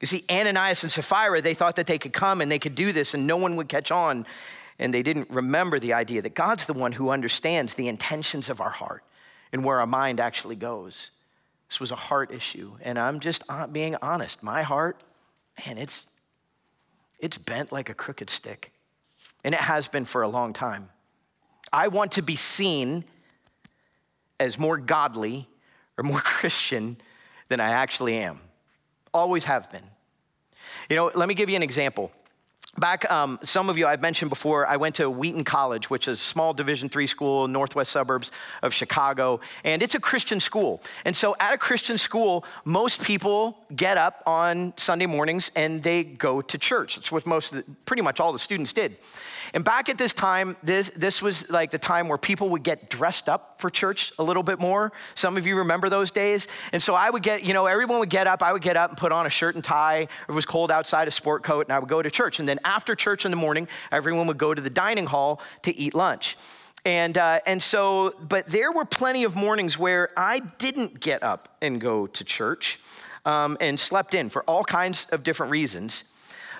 You 0.00 0.06
see, 0.06 0.24
Ananias 0.30 0.82
and 0.82 0.90
Sapphira, 0.90 1.42
they 1.42 1.54
thought 1.54 1.76
that 1.76 1.86
they 1.86 1.98
could 1.98 2.14
come 2.14 2.40
and 2.40 2.50
they 2.50 2.58
could 2.58 2.74
do 2.74 2.92
this 2.92 3.12
and 3.12 3.26
no 3.26 3.36
one 3.36 3.56
would 3.56 3.68
catch 3.68 3.90
on. 3.90 4.26
And 4.78 4.94
they 4.94 5.02
didn't 5.02 5.28
remember 5.28 5.78
the 5.78 5.92
idea 5.92 6.22
that 6.22 6.34
God's 6.34 6.64
the 6.64 6.72
one 6.72 6.92
who 6.92 7.10
understands 7.10 7.74
the 7.74 7.86
intentions 7.86 8.48
of 8.48 8.62
our 8.62 8.70
heart 8.70 9.04
and 9.52 9.62
where 9.62 9.78
our 9.78 9.86
mind 9.86 10.18
actually 10.18 10.56
goes. 10.56 11.10
This 11.68 11.80
was 11.80 11.90
a 11.90 11.96
heart 11.96 12.32
issue. 12.32 12.72
And 12.80 12.98
I'm 12.98 13.20
just 13.20 13.44
uh, 13.48 13.66
being 13.66 13.94
honest. 14.00 14.42
My 14.42 14.62
heart, 14.62 15.02
man, 15.66 15.76
it's, 15.76 16.06
it's 17.18 17.36
bent 17.36 17.70
like 17.70 17.90
a 17.90 17.94
crooked 17.94 18.30
stick. 18.30 18.72
And 19.44 19.54
it 19.54 19.60
has 19.60 19.86
been 19.86 20.06
for 20.06 20.22
a 20.22 20.28
long 20.28 20.54
time. 20.54 20.88
I 21.72 21.88
want 21.88 22.12
to 22.12 22.22
be 22.22 22.36
seen 22.36 23.04
as 24.38 24.58
more 24.58 24.78
godly 24.78 25.46
or 25.98 26.04
more 26.04 26.20
Christian 26.24 26.96
than 27.48 27.60
I 27.60 27.70
actually 27.70 28.16
am. 28.16 28.40
Always 29.12 29.44
have 29.44 29.70
been. 29.70 29.84
You 30.88 30.96
know, 30.96 31.10
let 31.14 31.28
me 31.28 31.34
give 31.34 31.48
you 31.48 31.56
an 31.56 31.62
example. 31.62 32.10
Back, 32.80 33.10
um, 33.10 33.38
some 33.42 33.68
of 33.68 33.76
you 33.76 33.86
I've 33.86 34.00
mentioned 34.00 34.30
before, 34.30 34.66
I 34.66 34.78
went 34.78 34.94
to 34.94 35.10
Wheaton 35.10 35.44
College, 35.44 35.90
which 35.90 36.08
is 36.08 36.18
a 36.18 36.22
small 36.22 36.54
Division 36.54 36.88
three 36.88 37.06
school 37.06 37.44
in 37.44 37.52
northwest 37.52 37.92
suburbs 37.92 38.32
of 38.62 38.72
Chicago, 38.72 39.40
and 39.64 39.82
it's 39.82 39.94
a 39.94 40.00
Christian 40.00 40.40
school. 40.40 40.80
And 41.04 41.14
so 41.14 41.36
at 41.38 41.52
a 41.52 41.58
Christian 41.58 41.98
school, 41.98 42.42
most 42.64 43.02
people 43.02 43.58
get 43.76 43.98
up 43.98 44.22
on 44.24 44.72
Sunday 44.78 45.04
mornings 45.04 45.50
and 45.54 45.82
they 45.82 46.04
go 46.04 46.40
to 46.40 46.56
church. 46.56 46.96
That's 46.96 47.12
what 47.12 47.26
most, 47.26 47.52
the, 47.52 47.64
pretty 47.84 48.00
much 48.00 48.18
all 48.18 48.32
the 48.32 48.38
students 48.38 48.72
did. 48.72 48.96
And 49.52 49.62
back 49.62 49.90
at 49.90 49.98
this 49.98 50.14
time, 50.14 50.56
this, 50.62 50.90
this 50.96 51.20
was 51.20 51.50
like 51.50 51.70
the 51.72 51.78
time 51.78 52.08
where 52.08 52.18
people 52.18 52.48
would 52.50 52.62
get 52.62 52.88
dressed 52.88 53.28
up 53.28 53.60
for 53.60 53.68
church 53.68 54.12
a 54.18 54.22
little 54.22 54.44
bit 54.44 54.58
more. 54.58 54.92
Some 55.16 55.36
of 55.36 55.46
you 55.46 55.56
remember 55.56 55.90
those 55.90 56.10
days. 56.10 56.48
And 56.72 56.82
so 56.82 56.94
I 56.94 57.10
would 57.10 57.22
get, 57.22 57.44
you 57.44 57.52
know, 57.52 57.66
everyone 57.66 57.98
would 57.98 58.10
get 58.10 58.26
up, 58.26 58.42
I 58.42 58.52
would 58.54 58.62
get 58.62 58.78
up 58.78 58.90
and 58.90 58.98
put 58.98 59.12
on 59.12 59.26
a 59.26 59.30
shirt 59.30 59.54
and 59.56 59.62
tie. 59.62 60.08
It 60.28 60.32
was 60.32 60.46
cold 60.46 60.70
outside, 60.70 61.08
a 61.08 61.10
sport 61.10 61.42
coat, 61.42 61.66
and 61.66 61.74
I 61.74 61.78
would 61.78 61.88
go 61.88 62.00
to 62.00 62.10
church. 62.10 62.38
And 62.38 62.48
then 62.48 62.58
after 62.70 62.94
church 62.94 63.24
in 63.24 63.30
the 63.30 63.36
morning, 63.36 63.68
everyone 63.90 64.26
would 64.28 64.38
go 64.38 64.54
to 64.54 64.62
the 64.62 64.70
dining 64.70 65.06
hall 65.06 65.40
to 65.62 65.76
eat 65.76 65.94
lunch. 65.94 66.36
And, 66.84 67.18
uh, 67.18 67.40
and 67.46 67.62
so, 67.62 68.14
but 68.20 68.46
there 68.46 68.72
were 68.72 68.86
plenty 68.86 69.24
of 69.24 69.34
mornings 69.34 69.76
where 69.76 70.10
I 70.16 70.38
didn't 70.38 71.00
get 71.00 71.22
up 71.22 71.56
and 71.60 71.80
go 71.80 72.06
to 72.06 72.24
church 72.24 72.78
um, 73.26 73.58
and 73.60 73.78
slept 73.78 74.14
in 74.14 74.30
for 74.30 74.42
all 74.44 74.64
kinds 74.64 75.06
of 75.10 75.22
different 75.22 75.50
reasons. 75.50 76.04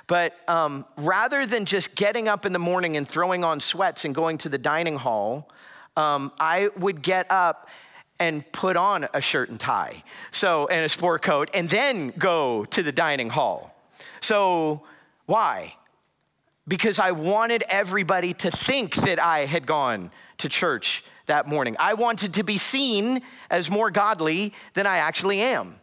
But 0.07 0.37
um, 0.49 0.85
rather 0.97 1.47
than 1.47 1.65
just 1.65 1.95
getting 1.95 2.29
up 2.29 2.45
in 2.45 2.53
the 2.53 2.59
morning 2.59 2.97
and 2.97 3.09
throwing 3.09 3.45
on 3.45 3.61
sweats 3.61 4.05
and 4.05 4.15
going 4.15 4.39
to 4.39 4.49
the 4.49 4.59
dining 4.59 4.97
hall, 4.97 5.49
um, 5.97 6.33
I 6.39 6.71
would 6.77 7.01
get 7.03 7.31
up 7.31 7.69
and 8.19 8.45
put 8.53 8.77
on 8.77 9.09
a 9.15 9.21
shirt 9.21 9.49
and 9.49 9.59
tie, 9.59 10.03
so 10.31 10.67
and 10.67 10.85
a 10.85 10.89
sport 10.89 11.23
coat, 11.23 11.49
and 11.55 11.71
then 11.71 12.13
go 12.19 12.67
to 12.67 12.83
the 12.83 12.93
dining 12.93 13.31
hall. 13.31 13.75
So 14.21 14.83
why? 15.25 15.77
Because 16.71 17.01
I 17.01 17.11
wanted 17.11 17.65
everybody 17.69 18.33
to 18.35 18.51
think 18.53 18.95
that 18.95 19.21
I 19.21 19.47
had 19.47 19.67
gone 19.67 20.13
to 20.39 20.49
church 20.49 21.03
that 21.27 21.49
morning. 21.49 21.75
I 21.81 21.95
wanted 21.95 22.35
to 22.35 22.45
be 22.45 22.59
seen 22.59 23.23
as 23.51 23.69
more 23.69 23.91
godly 23.91 24.53
than 24.75 24.87
I 24.87 24.99
actually 24.99 25.41
am. 25.41 25.75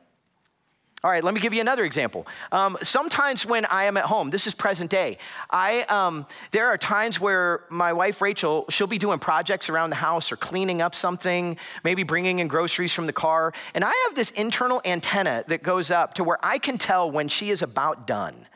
All 1.04 1.12
right, 1.12 1.24
let 1.24 1.34
me 1.34 1.42
give 1.42 1.54
you 1.54 1.60
another 1.60 1.84
example. 1.84 2.26
Um, 2.54 2.78
sometimes 2.82 3.46
when 3.46 3.66
I 3.66 3.84
am 3.84 3.98
at 3.98 4.06
home, 4.06 4.30
this 4.30 4.48
is 4.48 4.56
present 4.56 4.90
day, 4.90 5.18
I, 5.52 5.82
um, 5.82 6.26
there 6.52 6.68
are 6.68 6.78
times 6.78 7.20
where 7.20 7.66
my 7.70 7.92
wife 7.92 8.22
Rachel, 8.22 8.66
she'll 8.70 8.88
be 8.88 8.98
doing 8.98 9.20
projects 9.20 9.70
around 9.70 9.90
the 9.90 9.98
house 9.98 10.32
or 10.32 10.38
cleaning 10.38 10.82
up 10.82 10.96
something, 10.96 11.58
maybe 11.84 12.04
bringing 12.04 12.40
in 12.40 12.48
groceries 12.48 12.94
from 12.94 13.08
the 13.08 13.14
car. 13.14 13.54
And 13.76 13.84
I 13.84 13.92
have 14.08 14.16
this 14.16 14.32
internal 14.32 14.82
antenna 14.86 15.44
that 15.50 15.64
goes 15.64 15.92
up 15.92 16.14
to 16.14 16.24
where 16.24 16.40
I 16.42 16.60
can 16.60 16.78
tell 16.78 17.12
when 17.12 17.28
she 17.28 17.50
is 17.50 17.62
about 17.62 18.08
done. 18.08 18.47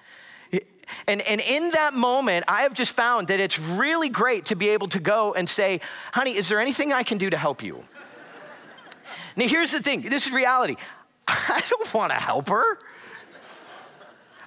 And, 1.07 1.21
and 1.21 1.41
in 1.41 1.71
that 1.71 1.93
moment, 1.93 2.45
I 2.47 2.63
have 2.63 2.73
just 2.73 2.91
found 2.91 3.27
that 3.29 3.39
it's 3.39 3.59
really 3.59 4.09
great 4.09 4.45
to 4.45 4.55
be 4.55 4.69
able 4.69 4.87
to 4.89 4.99
go 4.99 5.33
and 5.33 5.49
say, 5.49 5.81
honey, 6.13 6.35
is 6.35 6.49
there 6.49 6.59
anything 6.59 6.93
I 6.93 7.03
can 7.03 7.17
do 7.17 7.29
to 7.29 7.37
help 7.37 7.63
you? 7.63 7.83
now, 9.35 9.47
here's 9.47 9.71
the 9.71 9.81
thing 9.81 10.01
this 10.01 10.27
is 10.27 10.33
reality. 10.33 10.75
I 11.27 11.61
don't 11.69 11.93
want 11.93 12.11
to 12.11 12.17
help 12.17 12.49
her. 12.49 12.77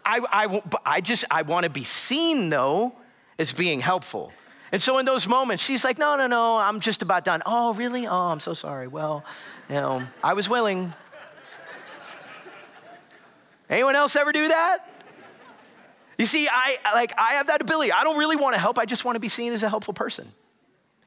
I, 0.07 0.20
I, 0.30 0.62
I 0.85 1.00
just, 1.00 1.24
I 1.30 1.42
want 1.42 1.64
to 1.64 1.70
be 1.70 1.85
seen 1.85 2.50
though 2.50 2.94
as 3.38 3.52
being 3.52 3.80
helpful. 3.80 4.33
And 4.72 4.83
so 4.83 4.98
in 4.98 5.07
those 5.07 5.26
moments, 5.26 5.62
she's 5.62 5.85
like, 5.85 5.98
no, 5.98 6.16
no, 6.16 6.26
no, 6.26 6.59
I'm 6.59 6.80
just 6.80 7.00
about 7.00 7.24
done. 7.24 7.42
Oh, 7.46 7.74
really? 7.74 8.07
Oh, 8.07 8.28
I'm 8.28 8.40
so 8.40 8.54
sorry. 8.54 8.88
Well, 8.88 9.24
you 9.68 9.76
know, 9.76 10.02
I 10.22 10.35
was 10.35 10.48
willing. 10.48 10.92
Anyone 13.70 13.94
else 13.94 14.16
ever 14.16 14.33
do 14.33 14.48
that? 14.48 14.93
You 16.18 16.27
see, 16.27 16.48
I 16.50 16.79
like 16.94 17.12
I 17.18 17.35
have 17.35 17.48
that 17.48 17.61
ability. 17.61 17.92
I 17.92 18.05
don't 18.05 18.18
really 18.18 18.37
want 18.37 18.55
to 18.55 18.61
help. 18.61 18.79
I 18.79 18.85
just 18.85 19.05
want 19.05 19.16
to 19.16 19.20
be 19.20 19.29
seen 19.29 19.53
as 19.53 19.62
a 19.62 19.68
helpful 19.68 19.94
person. 19.94 20.33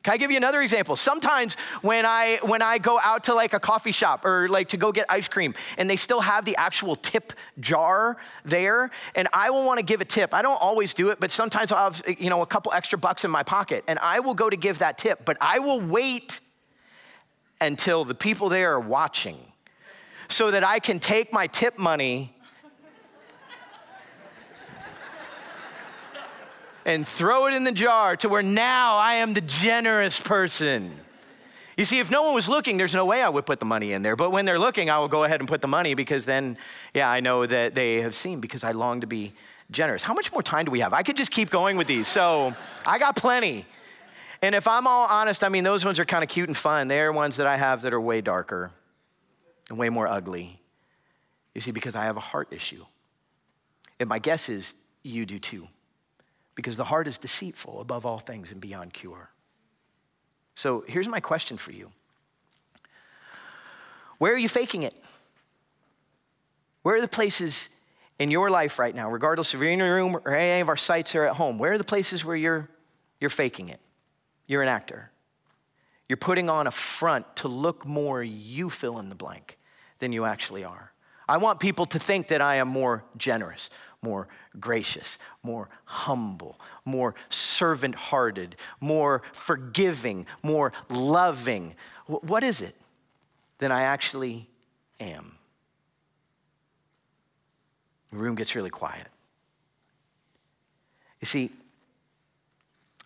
Can 0.08 0.14
I 0.14 0.18
give 0.18 0.32
you 0.32 0.38
another 0.38 0.62
example? 0.62 0.96
Sometimes 0.96 1.56
when 1.82 2.06
I 2.06 2.40
when 2.44 2.62
I 2.62 2.78
go 2.78 2.98
out 2.98 3.26
to 3.26 3.34
like 3.34 3.54
a 3.54 3.60
coffee 3.60 3.92
shop 3.92 4.24
or 4.24 4.48
like 4.48 4.70
to 4.70 4.78
go 4.78 4.94
get 4.94 5.06
ice 5.10 5.28
cream 5.28 5.54
and 5.78 5.90
they 5.90 5.98
still 5.98 6.22
have 6.22 6.46
the 6.46 6.56
actual 6.56 6.96
tip 6.96 7.34
jar 7.60 8.16
there 8.46 8.90
and 9.16 9.28
I 9.34 9.50
will 9.50 9.66
want 9.66 9.80
to 9.80 9.84
give 9.84 10.00
a 10.00 10.06
tip. 10.06 10.34
I 10.34 10.42
don't 10.42 10.62
always 10.62 10.94
do 10.94 11.10
it, 11.10 11.20
but 11.20 11.30
sometimes 11.30 11.74
I'll 11.74 11.92
have 11.92 12.02
you 12.20 12.30
know 12.30 12.42
a 12.42 12.46
couple 12.46 12.72
extra 12.72 12.98
bucks 12.98 13.26
in 13.26 13.32
my 13.32 13.44
pocket 13.44 13.84
and 13.88 14.00
I 14.00 14.22
will 14.22 14.34
go 14.34 14.50
to 14.50 14.56
give 14.56 14.80
that 14.80 14.98
tip, 14.98 15.26
but 15.26 15.36
I 15.42 15.60
will 15.60 15.82
wait 15.82 16.40
until 17.60 18.06
the 18.06 18.16
people 18.16 18.48
there 18.48 18.74
are 18.74 18.80
watching 18.80 19.38
so 20.30 20.52
that 20.52 20.64
I 20.64 20.80
can 20.80 21.00
take 21.00 21.34
my 21.34 21.48
tip 21.48 21.78
money 21.78 22.37
and 26.88 27.06
throw 27.06 27.48
it 27.48 27.54
in 27.54 27.66
the 27.66 27.72
jar 27.72 28.16
to 28.16 28.30
where 28.30 28.42
now 28.42 28.96
I 28.98 29.16
am 29.16 29.34
the 29.34 29.42
generous 29.42 30.18
person. 30.18 30.92
You 31.76 31.84
see, 31.84 32.00
if 32.00 32.10
no 32.10 32.24
one 32.24 32.34
was 32.34 32.48
looking, 32.48 32.78
there's 32.78 32.96
no 32.96 33.06
way 33.06 33.22
I 33.22 33.28
would 33.30 33.46
put 33.46 33.60
the 33.60 33.66
money 33.66 33.92
in 33.92 34.02
there. 34.02 34.16
But 34.16 34.32
when 34.32 34.46
they're 34.46 34.58
looking, 34.58 34.90
I 34.90 34.98
will 34.98 35.10
go 35.10 35.26
ahead 35.26 35.42
and 35.42 35.50
put 35.50 35.62
the 35.62 35.68
money 35.68 35.94
because 35.94 36.24
then, 36.24 36.58
yeah, 36.94 37.10
I 37.10 37.20
know 37.20 37.46
that 37.46 37.76
they 37.76 38.02
have 38.02 38.16
seen 38.16 38.40
because 38.40 38.64
I 38.64 38.72
long 38.72 39.02
to 39.02 39.08
be 39.08 39.34
generous. 39.70 40.02
How 40.02 40.14
much 40.14 40.32
more 40.32 40.42
time 40.42 40.64
do 40.64 40.72
we 40.72 40.80
have? 40.80 40.94
I 40.94 41.04
could 41.04 41.18
just 41.18 41.30
keep 41.30 41.50
going 41.50 41.76
with 41.76 41.88
these. 41.88 42.08
So 42.08 42.56
I 42.86 43.00
got 43.00 43.18
plenty. 43.18 43.66
And 44.42 44.56
if 44.56 44.66
I'm 44.66 44.88
all 44.88 45.08
honest, 45.08 45.44
I 45.44 45.50
mean, 45.50 45.66
those 45.66 45.84
ones 45.84 46.00
are 46.00 46.06
kind 46.06 46.24
of 46.24 46.30
cute 46.30 46.48
and 46.48 46.58
fun. 46.58 46.88
They're 46.88 47.12
ones 47.12 47.36
that 47.36 47.48
I 47.48 47.58
have 47.58 47.82
that 47.82 47.94
are 47.94 48.02
way 48.02 48.22
darker 48.22 48.72
and 49.70 49.78
way 49.78 49.90
more 49.90 50.08
ugly. 50.08 50.62
You 51.54 51.60
see, 51.60 51.72
because 51.72 51.98
I 51.98 52.06
have 52.06 52.16
a 52.16 52.22
heart 52.22 52.48
issue. 52.52 52.86
And 54.00 54.08
my 54.08 54.20
guess 54.20 54.48
is 54.48 54.74
you 55.04 55.26
do 55.26 55.38
too 55.38 55.68
because 56.58 56.76
the 56.76 56.84
heart 56.84 57.08
is 57.08 57.20
deceitful 57.20 57.80
above 57.80 58.04
all 58.04 58.18
things 58.18 58.52
and 58.52 58.60
beyond 58.60 58.92
cure. 58.92 59.30
So 60.56 60.84
here's 60.88 61.08
my 61.08 61.20
question 61.20 61.56
for 61.56 61.72
you 61.72 61.92
Where 64.18 64.34
are 64.34 64.38
you 64.38 64.50
faking 64.50 64.82
it? 64.82 64.96
Where 66.82 66.96
are 66.96 67.02
the 67.02 67.08
places 67.08 67.70
in 68.18 68.32
your 68.32 68.50
life 68.50 68.80
right 68.80 68.96
now, 68.96 69.12
regardless 69.12 69.54
if 69.54 69.60
you're 69.60 69.70
in 69.70 69.78
your 69.78 69.94
room 69.94 70.16
or 70.16 70.34
any 70.34 70.60
of 70.60 70.68
our 70.68 70.76
sites 70.76 71.14
are 71.14 71.26
at 71.26 71.36
home, 71.36 71.60
where 71.60 71.74
are 71.74 71.78
the 71.78 71.84
places 71.84 72.26
where 72.26 72.36
you're, 72.36 72.68
you're 73.22 73.30
faking 73.30 73.70
it? 73.70 73.80
You're 74.48 74.64
an 74.64 74.68
actor. 74.68 75.12
You're 76.10 76.18
putting 76.18 76.50
on 76.50 76.66
a 76.66 76.72
front 76.72 77.36
to 77.38 77.48
look 77.48 77.86
more 77.86 78.24
you 78.24 78.72
fill 78.72 78.98
in 78.98 79.10
the 79.10 79.16
blank 79.16 79.60
than 80.00 80.12
you 80.12 80.26
actually 80.26 80.64
are. 80.64 80.92
I 81.30 81.38
want 81.38 81.60
people 81.60 81.86
to 81.88 82.00
think 82.00 82.30
that 82.30 82.42
I 82.42 82.56
am 82.56 82.70
more 82.70 83.04
generous, 83.18 83.70
more 84.02 84.28
gracious, 84.60 85.18
more 85.44 85.70
humble, 85.86 86.60
more 86.86 87.16
servant 87.30 87.96
hearted, 87.96 88.56
more 88.80 89.24
forgiving, 89.34 90.26
more 90.44 90.72
loving. 90.90 91.76
What 92.06 92.44
is 92.44 92.62
it 92.62 92.76
than 93.58 93.72
I 93.72 93.82
actually 93.82 94.48
am? 95.00 95.38
The 98.12 98.18
room 98.18 98.36
gets 98.36 98.56
really 98.56 98.70
quiet. 98.70 99.08
You 101.20 101.26
see, 101.26 101.52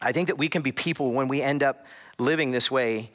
I 0.01 0.11
think 0.11 0.27
that 0.27 0.37
we 0.37 0.49
can 0.49 0.61
be 0.61 0.71
people 0.71 1.11
when 1.11 1.27
we 1.27 1.41
end 1.41 1.63
up 1.63 1.85
living 2.17 2.51
this 2.51 2.69
way. 2.69 3.11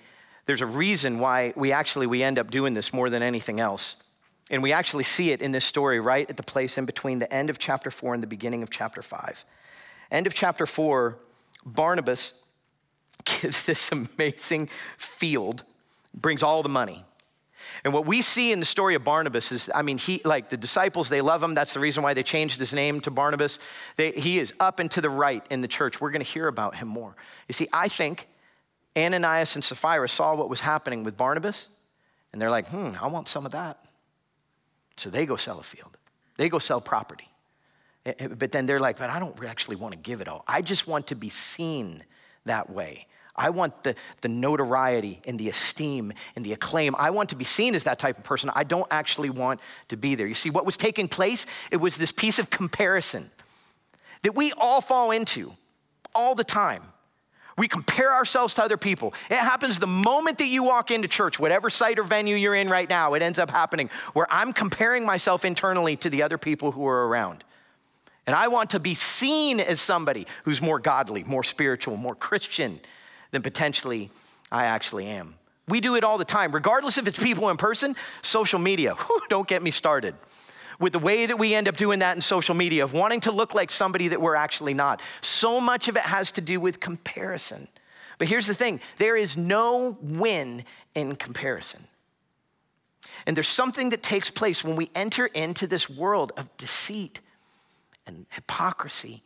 There's 0.46 0.62
a 0.62 0.66
reason 0.66 1.18
why 1.18 1.52
we 1.56 1.72
actually 1.72 2.06
we 2.06 2.22
end 2.22 2.38
up 2.38 2.50
doing 2.50 2.74
this 2.74 2.92
more 2.92 3.10
than 3.10 3.22
anything 3.22 3.60
else. 3.60 3.96
And 4.50 4.62
we 4.62 4.72
actually 4.72 5.04
see 5.04 5.30
it 5.32 5.42
in 5.42 5.52
this 5.52 5.64
story 5.64 5.98
right 5.98 6.28
at 6.28 6.36
the 6.36 6.42
place 6.42 6.78
in 6.78 6.84
between 6.84 7.18
the 7.18 7.32
end 7.32 7.50
of 7.50 7.58
chapter 7.58 7.90
4 7.90 8.14
and 8.14 8.22
the 8.22 8.28
beginning 8.28 8.62
of 8.62 8.70
chapter 8.70 9.02
5. 9.02 9.44
End 10.10 10.26
of 10.26 10.34
chapter 10.34 10.66
4, 10.66 11.18
Barnabas 11.64 12.32
gives 13.24 13.64
this 13.64 13.90
amazing 13.90 14.68
field, 14.96 15.64
brings 16.14 16.42
all 16.42 16.62
the 16.62 16.68
money. 16.68 17.04
And 17.84 17.92
what 17.92 18.06
we 18.06 18.22
see 18.22 18.52
in 18.52 18.60
the 18.60 18.66
story 18.66 18.94
of 18.94 19.02
Barnabas 19.02 19.50
is, 19.50 19.70
I 19.74 19.82
mean, 19.82 19.98
he, 19.98 20.20
like 20.24 20.50
the 20.50 20.56
disciples, 20.56 21.08
they 21.08 21.20
love 21.20 21.42
him. 21.42 21.54
That's 21.54 21.74
the 21.74 21.80
reason 21.80 22.04
why 22.04 22.14
they 22.14 22.22
changed 22.22 22.58
his 22.58 22.72
name 22.72 23.00
to 23.00 23.10
Barnabas. 23.10 23.58
They, 23.96 24.12
he 24.12 24.38
is 24.38 24.52
up 24.60 24.78
and 24.78 24.88
to 24.92 25.00
the 25.00 25.10
right 25.10 25.44
in 25.50 25.60
the 25.60 25.68
church. 25.68 26.00
We're 26.00 26.10
going 26.10 26.24
to 26.24 26.30
hear 26.30 26.46
about 26.46 26.76
him 26.76 26.86
more. 26.86 27.16
You 27.48 27.52
see, 27.52 27.68
I 27.72 27.88
think 27.88 28.28
Ananias 28.96 29.56
and 29.56 29.64
Sapphira 29.64 30.08
saw 30.08 30.34
what 30.34 30.48
was 30.48 30.60
happening 30.60 31.04
with 31.04 31.16
Barnabas, 31.16 31.68
and 32.32 32.40
they're 32.40 32.50
like, 32.50 32.68
hmm, 32.68 32.92
I 33.00 33.08
want 33.08 33.28
some 33.28 33.44
of 33.44 33.52
that. 33.52 33.85
So 34.96 35.10
they 35.10 35.26
go 35.26 35.36
sell 35.36 35.58
a 35.58 35.62
field, 35.62 35.96
they 36.36 36.48
go 36.48 36.58
sell 36.58 36.80
property. 36.80 37.28
Eh, 38.06 38.12
eh, 38.18 38.26
but 38.28 38.52
then 38.52 38.66
they're 38.66 38.80
like, 38.80 38.98
but 38.98 39.10
I 39.10 39.18
don't 39.18 39.42
actually 39.44 39.76
want 39.76 39.92
to 39.92 39.98
give 39.98 40.20
it 40.20 40.28
all. 40.28 40.44
I 40.46 40.62
just 40.62 40.86
want 40.86 41.08
to 41.08 41.16
be 41.16 41.28
seen 41.28 42.04
that 42.44 42.70
way. 42.70 43.06
I 43.34 43.50
want 43.50 43.82
the, 43.82 43.94
the 44.22 44.28
notoriety 44.28 45.20
and 45.26 45.38
the 45.38 45.50
esteem 45.50 46.12
and 46.34 46.44
the 46.44 46.52
acclaim. 46.54 46.94
I 46.96 47.10
want 47.10 47.30
to 47.30 47.36
be 47.36 47.44
seen 47.44 47.74
as 47.74 47.84
that 47.84 47.98
type 47.98 48.16
of 48.16 48.24
person. 48.24 48.50
I 48.54 48.64
don't 48.64 48.86
actually 48.90 49.28
want 49.28 49.60
to 49.88 49.96
be 49.96 50.14
there. 50.14 50.26
You 50.26 50.34
see, 50.34 50.48
what 50.48 50.64
was 50.64 50.76
taking 50.76 51.06
place, 51.06 51.44
it 51.70 51.76
was 51.76 51.96
this 51.96 52.12
piece 52.12 52.38
of 52.38 52.48
comparison 52.48 53.30
that 54.22 54.34
we 54.34 54.52
all 54.52 54.80
fall 54.80 55.10
into 55.10 55.52
all 56.14 56.34
the 56.34 56.44
time. 56.44 56.82
We 57.56 57.68
compare 57.68 58.12
ourselves 58.12 58.54
to 58.54 58.64
other 58.64 58.76
people. 58.76 59.14
It 59.30 59.38
happens 59.38 59.78
the 59.78 59.86
moment 59.86 60.38
that 60.38 60.46
you 60.46 60.62
walk 60.62 60.90
into 60.90 61.08
church, 61.08 61.38
whatever 61.38 61.70
site 61.70 61.98
or 61.98 62.02
venue 62.02 62.36
you're 62.36 62.54
in 62.54 62.68
right 62.68 62.88
now, 62.88 63.14
it 63.14 63.22
ends 63.22 63.38
up 63.38 63.50
happening 63.50 63.88
where 64.12 64.26
I'm 64.30 64.52
comparing 64.52 65.06
myself 65.06 65.44
internally 65.44 65.96
to 65.96 66.10
the 66.10 66.22
other 66.22 66.36
people 66.36 66.72
who 66.72 66.86
are 66.86 67.08
around. 67.08 67.44
And 68.26 68.36
I 68.36 68.48
want 68.48 68.70
to 68.70 68.80
be 68.80 68.94
seen 68.94 69.60
as 69.60 69.80
somebody 69.80 70.26
who's 70.44 70.60
more 70.60 70.78
godly, 70.78 71.24
more 71.24 71.44
spiritual, 71.44 71.96
more 71.96 72.14
Christian 72.14 72.80
than 73.30 73.40
potentially 73.40 74.10
I 74.52 74.66
actually 74.66 75.06
am. 75.06 75.36
We 75.68 75.80
do 75.80 75.94
it 75.94 76.04
all 76.04 76.18
the 76.18 76.24
time, 76.24 76.52
regardless 76.52 76.98
if 76.98 77.06
it's 77.06 77.18
people 77.18 77.48
in 77.48 77.56
person, 77.56 77.96
social 78.22 78.58
media. 78.58 78.94
Whew, 78.98 79.22
don't 79.28 79.48
get 79.48 79.62
me 79.62 79.70
started 79.70 80.14
with 80.78 80.92
the 80.92 80.98
way 80.98 81.26
that 81.26 81.38
we 81.38 81.54
end 81.54 81.68
up 81.68 81.76
doing 81.76 82.00
that 82.00 82.16
in 82.16 82.20
social 82.20 82.54
media, 82.54 82.84
of 82.84 82.92
wanting 82.92 83.20
to 83.20 83.32
look 83.32 83.54
like 83.54 83.70
somebody 83.70 84.08
that 84.08 84.20
we're 84.20 84.34
actually 84.34 84.74
not. 84.74 85.00
So 85.20 85.60
much 85.60 85.88
of 85.88 85.96
it 85.96 86.02
has 86.02 86.32
to 86.32 86.40
do 86.40 86.60
with 86.60 86.80
comparison. 86.80 87.68
But 88.18 88.28
here's 88.28 88.46
the 88.46 88.54
thing 88.54 88.80
there 88.96 89.16
is 89.16 89.36
no 89.36 89.98
win 90.00 90.64
in 90.94 91.16
comparison. 91.16 91.84
And 93.26 93.36
there's 93.36 93.48
something 93.48 93.90
that 93.90 94.02
takes 94.02 94.30
place 94.30 94.62
when 94.62 94.76
we 94.76 94.90
enter 94.94 95.26
into 95.26 95.66
this 95.66 95.88
world 95.88 96.32
of 96.36 96.54
deceit 96.56 97.20
and 98.06 98.26
hypocrisy 98.30 99.22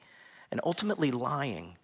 and 0.50 0.60
ultimately 0.64 1.10
lying. 1.10 1.76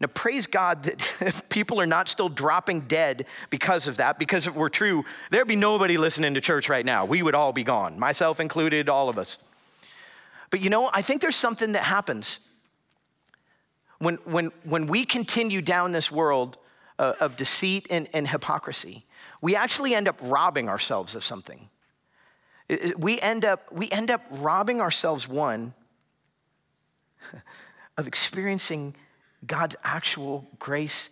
Now, 0.00 0.08
praise 0.08 0.46
God 0.46 0.84
that 0.84 1.44
people 1.48 1.80
are 1.80 1.86
not 1.86 2.08
still 2.08 2.28
dropping 2.28 2.82
dead 2.82 3.26
because 3.50 3.86
of 3.88 3.98
that, 3.98 4.18
because 4.18 4.46
if 4.46 4.54
it 4.54 4.58
were 4.58 4.70
true, 4.70 5.04
there'd 5.30 5.48
be 5.48 5.56
nobody 5.56 5.96
listening 5.96 6.34
to 6.34 6.40
church 6.40 6.68
right 6.68 6.84
now. 6.84 7.04
We 7.04 7.22
would 7.22 7.34
all 7.34 7.52
be 7.52 7.64
gone, 7.64 7.98
myself 7.98 8.40
included, 8.40 8.88
all 8.88 9.08
of 9.08 9.18
us. 9.18 9.38
But 10.50 10.60
you 10.60 10.70
know, 10.70 10.90
I 10.92 11.02
think 11.02 11.20
there's 11.20 11.36
something 11.36 11.72
that 11.72 11.84
happens 11.84 12.38
when, 13.98 14.16
when, 14.24 14.52
when 14.64 14.86
we 14.86 15.04
continue 15.04 15.62
down 15.62 15.92
this 15.92 16.10
world 16.10 16.58
uh, 16.98 17.14
of 17.20 17.36
deceit 17.36 17.86
and, 17.90 18.08
and 18.12 18.28
hypocrisy. 18.28 19.04
We 19.40 19.56
actually 19.56 19.94
end 19.94 20.08
up 20.08 20.18
robbing 20.22 20.68
ourselves 20.68 21.14
of 21.14 21.24
something. 21.24 21.68
We 22.96 23.20
end 23.20 23.44
up, 23.44 23.70
we 23.72 23.90
end 23.90 24.10
up 24.10 24.22
robbing 24.30 24.80
ourselves, 24.80 25.28
one, 25.28 25.74
of 27.98 28.06
experiencing 28.06 28.94
God's 29.46 29.76
actual 29.84 30.48
grace 30.58 31.10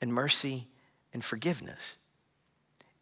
and 0.00 0.12
mercy 0.12 0.66
and 1.12 1.24
forgiveness. 1.24 1.96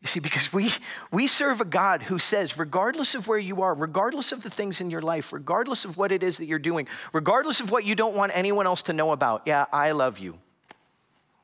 You 0.02 0.08
see, 0.08 0.20
because 0.20 0.52
we, 0.52 0.72
we 1.12 1.28
serve 1.28 1.60
a 1.60 1.64
God 1.64 2.02
who 2.02 2.18
says, 2.18 2.58
regardless 2.58 3.14
of 3.14 3.28
where 3.28 3.38
you 3.38 3.62
are, 3.62 3.72
regardless 3.72 4.32
of 4.32 4.42
the 4.42 4.50
things 4.50 4.80
in 4.80 4.90
your 4.90 5.00
life, 5.00 5.32
regardless 5.32 5.84
of 5.84 5.96
what 5.96 6.10
it 6.10 6.24
is 6.24 6.38
that 6.38 6.46
you're 6.46 6.58
doing, 6.58 6.88
regardless 7.12 7.60
of 7.60 7.70
what 7.70 7.84
you 7.84 7.94
don't 7.94 8.16
want 8.16 8.32
anyone 8.34 8.66
else 8.66 8.82
to 8.84 8.92
know 8.92 9.12
about, 9.12 9.42
yeah, 9.46 9.66
I 9.72 9.92
love 9.92 10.18
you. 10.18 10.38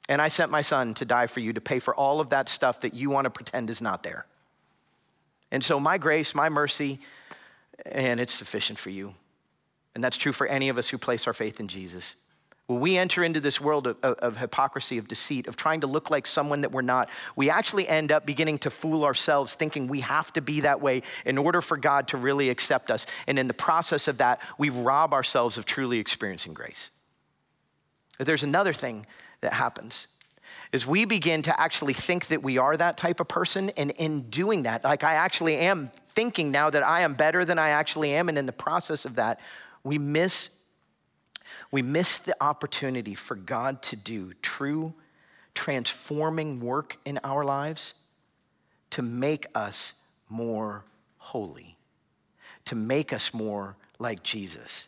And 0.09 0.21
I 0.21 0.27
sent 0.27 0.51
my 0.51 0.63
son 0.63 0.95
to 0.95 1.05
die 1.05 1.29
for 1.29 1.39
you 1.39 1.53
to 1.53 1.61
pay 1.61 1.79
for 1.79 1.95
all 1.95 2.19
of 2.19 2.31
that 2.31 2.49
stuff 2.49 2.81
that 2.81 2.95
you 2.95 3.11
want 3.11 3.27
to 3.27 3.31
pretend 3.31 3.71
is 3.71 3.81
not 3.81 4.03
there. 4.03 4.27
And 5.53 5.63
so, 5.63 5.79
my 5.79 5.97
grace, 5.99 6.35
my 6.35 6.49
mercy, 6.49 6.99
and 7.87 8.19
it's 8.19 8.35
sufficient 8.35 8.79
for 8.79 8.91
you. 8.91 9.15
And 9.95 10.03
that's 10.03 10.17
true 10.17 10.33
for 10.33 10.47
any 10.47 10.69
of 10.69 10.79
us 10.79 10.89
who 10.89 10.99
place 10.99 11.27
our 11.27 11.33
faith 11.33 11.61
in 11.61 11.69
Jesus. 11.69 12.17
When 12.69 12.81
we 12.81 12.99
enter 12.99 13.25
into 13.25 13.41
this 13.41 13.63
world 13.63 13.87
of, 13.87 13.97
of, 14.03 14.37
hypocrisy, 14.37 14.99
of 14.99 15.09
deceit, 15.09 15.49
of 15.49 15.57
trying 15.57 15.81
to 15.81 15.87
look 15.87 16.11
like 16.11 16.27
someone 16.27 16.61
that 16.61 16.71
we're 16.71 16.83
not, 16.83 17.09
we 17.35 17.49
actually 17.49 17.89
end 17.89 18.13
up 18.13 18.27
beginning 18.27 18.59
to 18.59 18.71
fool 18.71 19.05
ourselves, 19.05 19.55
thinking 19.55 19.89
we 19.89 20.01
have 20.01 20.31
to 20.35 20.43
be 20.43 20.61
that 20.61 20.83
way 20.83 21.03
in 21.25 21.39
order 21.39 21.63
for 21.63 21.79
God 21.79 22.09
to 22.09 22.19
really 22.19 22.51
accept 22.51 22.91
us. 22.91 23.07
And 23.27 23.39
in 23.39 23.49
the 23.49 23.55
process 23.55 24.07
of 24.07 24.19
that, 24.19 24.41
we 24.59 24.69
rob 24.69 25.15
ourselves 25.15 25.57
of 25.57 25.65
truly 25.65 25.99
experiencing 25.99 26.53
grace. 26.53 26.91
But 28.19 28.27
there's 28.27 28.43
another 28.43 28.75
thing 28.75 29.07
that 29.41 29.55
happens 29.55 30.07
is 30.71 30.87
we 30.87 31.07
begin 31.07 31.41
to 31.41 31.59
actually 31.59 31.95
think 31.95 32.27
that 32.27 32.43
we 32.43 32.59
are 32.59 32.77
that 32.77 32.99
type 32.99 33.21
of 33.21 33.29
person. 33.29 33.71
And 33.79 33.93
in 33.93 34.29
doing 34.29 34.65
that, 34.65 34.85
like 34.85 35.05
I 35.05 35.15
actually 35.15 35.57
am 35.57 35.91
thinking 36.11 36.51
now 36.51 36.69
that 36.69 36.87
I 36.87 37.01
am 37.01 37.15
better 37.15 37.47
than 37.47 37.59
I 37.59 37.71
actually 37.71 38.13
am. 38.13 38.29
And 38.29 38.37
in 38.37 38.45
the 38.45 38.53
process 38.53 39.07
of 39.07 39.15
that, 39.15 39.41
we 39.85 39.97
miss 39.97 40.51
we 41.71 41.83
miss 41.83 42.19
the 42.19 42.37
opportunity 42.43 43.15
for 43.15 43.35
God 43.35 43.83
to 43.85 43.97
do 43.97 44.33
true, 44.43 44.95
transforming 45.55 46.61
work 46.61 46.99
in 47.05 47.19
our 47.25 47.45
lives 47.45 47.95
to 48.91 49.03
make 49.03 49.47
us 49.55 49.95
more 50.29 50.85
holy, 51.19 51.77
to 52.65 52.75
make 52.75 53.13
us 53.13 53.35
more 53.35 53.77
like 53.99 54.23
Jesus. 54.23 54.87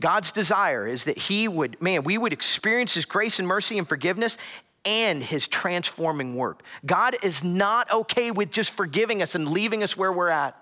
God's 0.00 0.32
desire 0.32 0.86
is 0.86 1.04
that 1.04 1.18
He 1.18 1.46
would, 1.48 1.80
man, 1.80 2.04
we 2.04 2.18
would 2.18 2.32
experience 2.32 2.94
His 2.94 3.04
grace 3.04 3.38
and 3.38 3.46
mercy 3.46 3.78
and 3.78 3.88
forgiveness 3.88 4.38
and 4.84 5.22
His 5.22 5.46
transforming 5.46 6.34
work. 6.34 6.62
God 6.86 7.16
is 7.22 7.44
not 7.44 7.90
okay 7.92 8.30
with 8.30 8.50
just 8.50 8.70
forgiving 8.70 9.22
us 9.22 9.34
and 9.34 9.48
leaving 9.48 9.82
us 9.82 9.96
where 9.96 10.12
we're 10.12 10.28
at. 10.28 10.56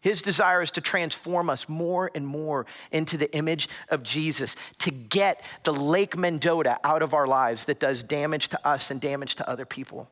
His 0.00 0.22
desire 0.22 0.62
is 0.62 0.70
to 0.72 0.80
transform 0.80 1.50
us 1.50 1.68
more 1.68 2.10
and 2.14 2.26
more 2.26 2.66
into 2.92 3.16
the 3.16 3.34
image 3.34 3.68
of 3.88 4.02
Jesus, 4.02 4.54
to 4.78 4.90
get 4.90 5.42
the 5.64 5.72
Lake 5.72 6.16
Mendota 6.16 6.78
out 6.84 7.02
of 7.02 7.14
our 7.14 7.26
lives 7.26 7.64
that 7.64 7.80
does 7.80 8.02
damage 8.02 8.48
to 8.48 8.66
us 8.66 8.90
and 8.90 9.00
damage 9.00 9.34
to 9.36 9.48
other 9.48 9.64
people. 9.64 10.08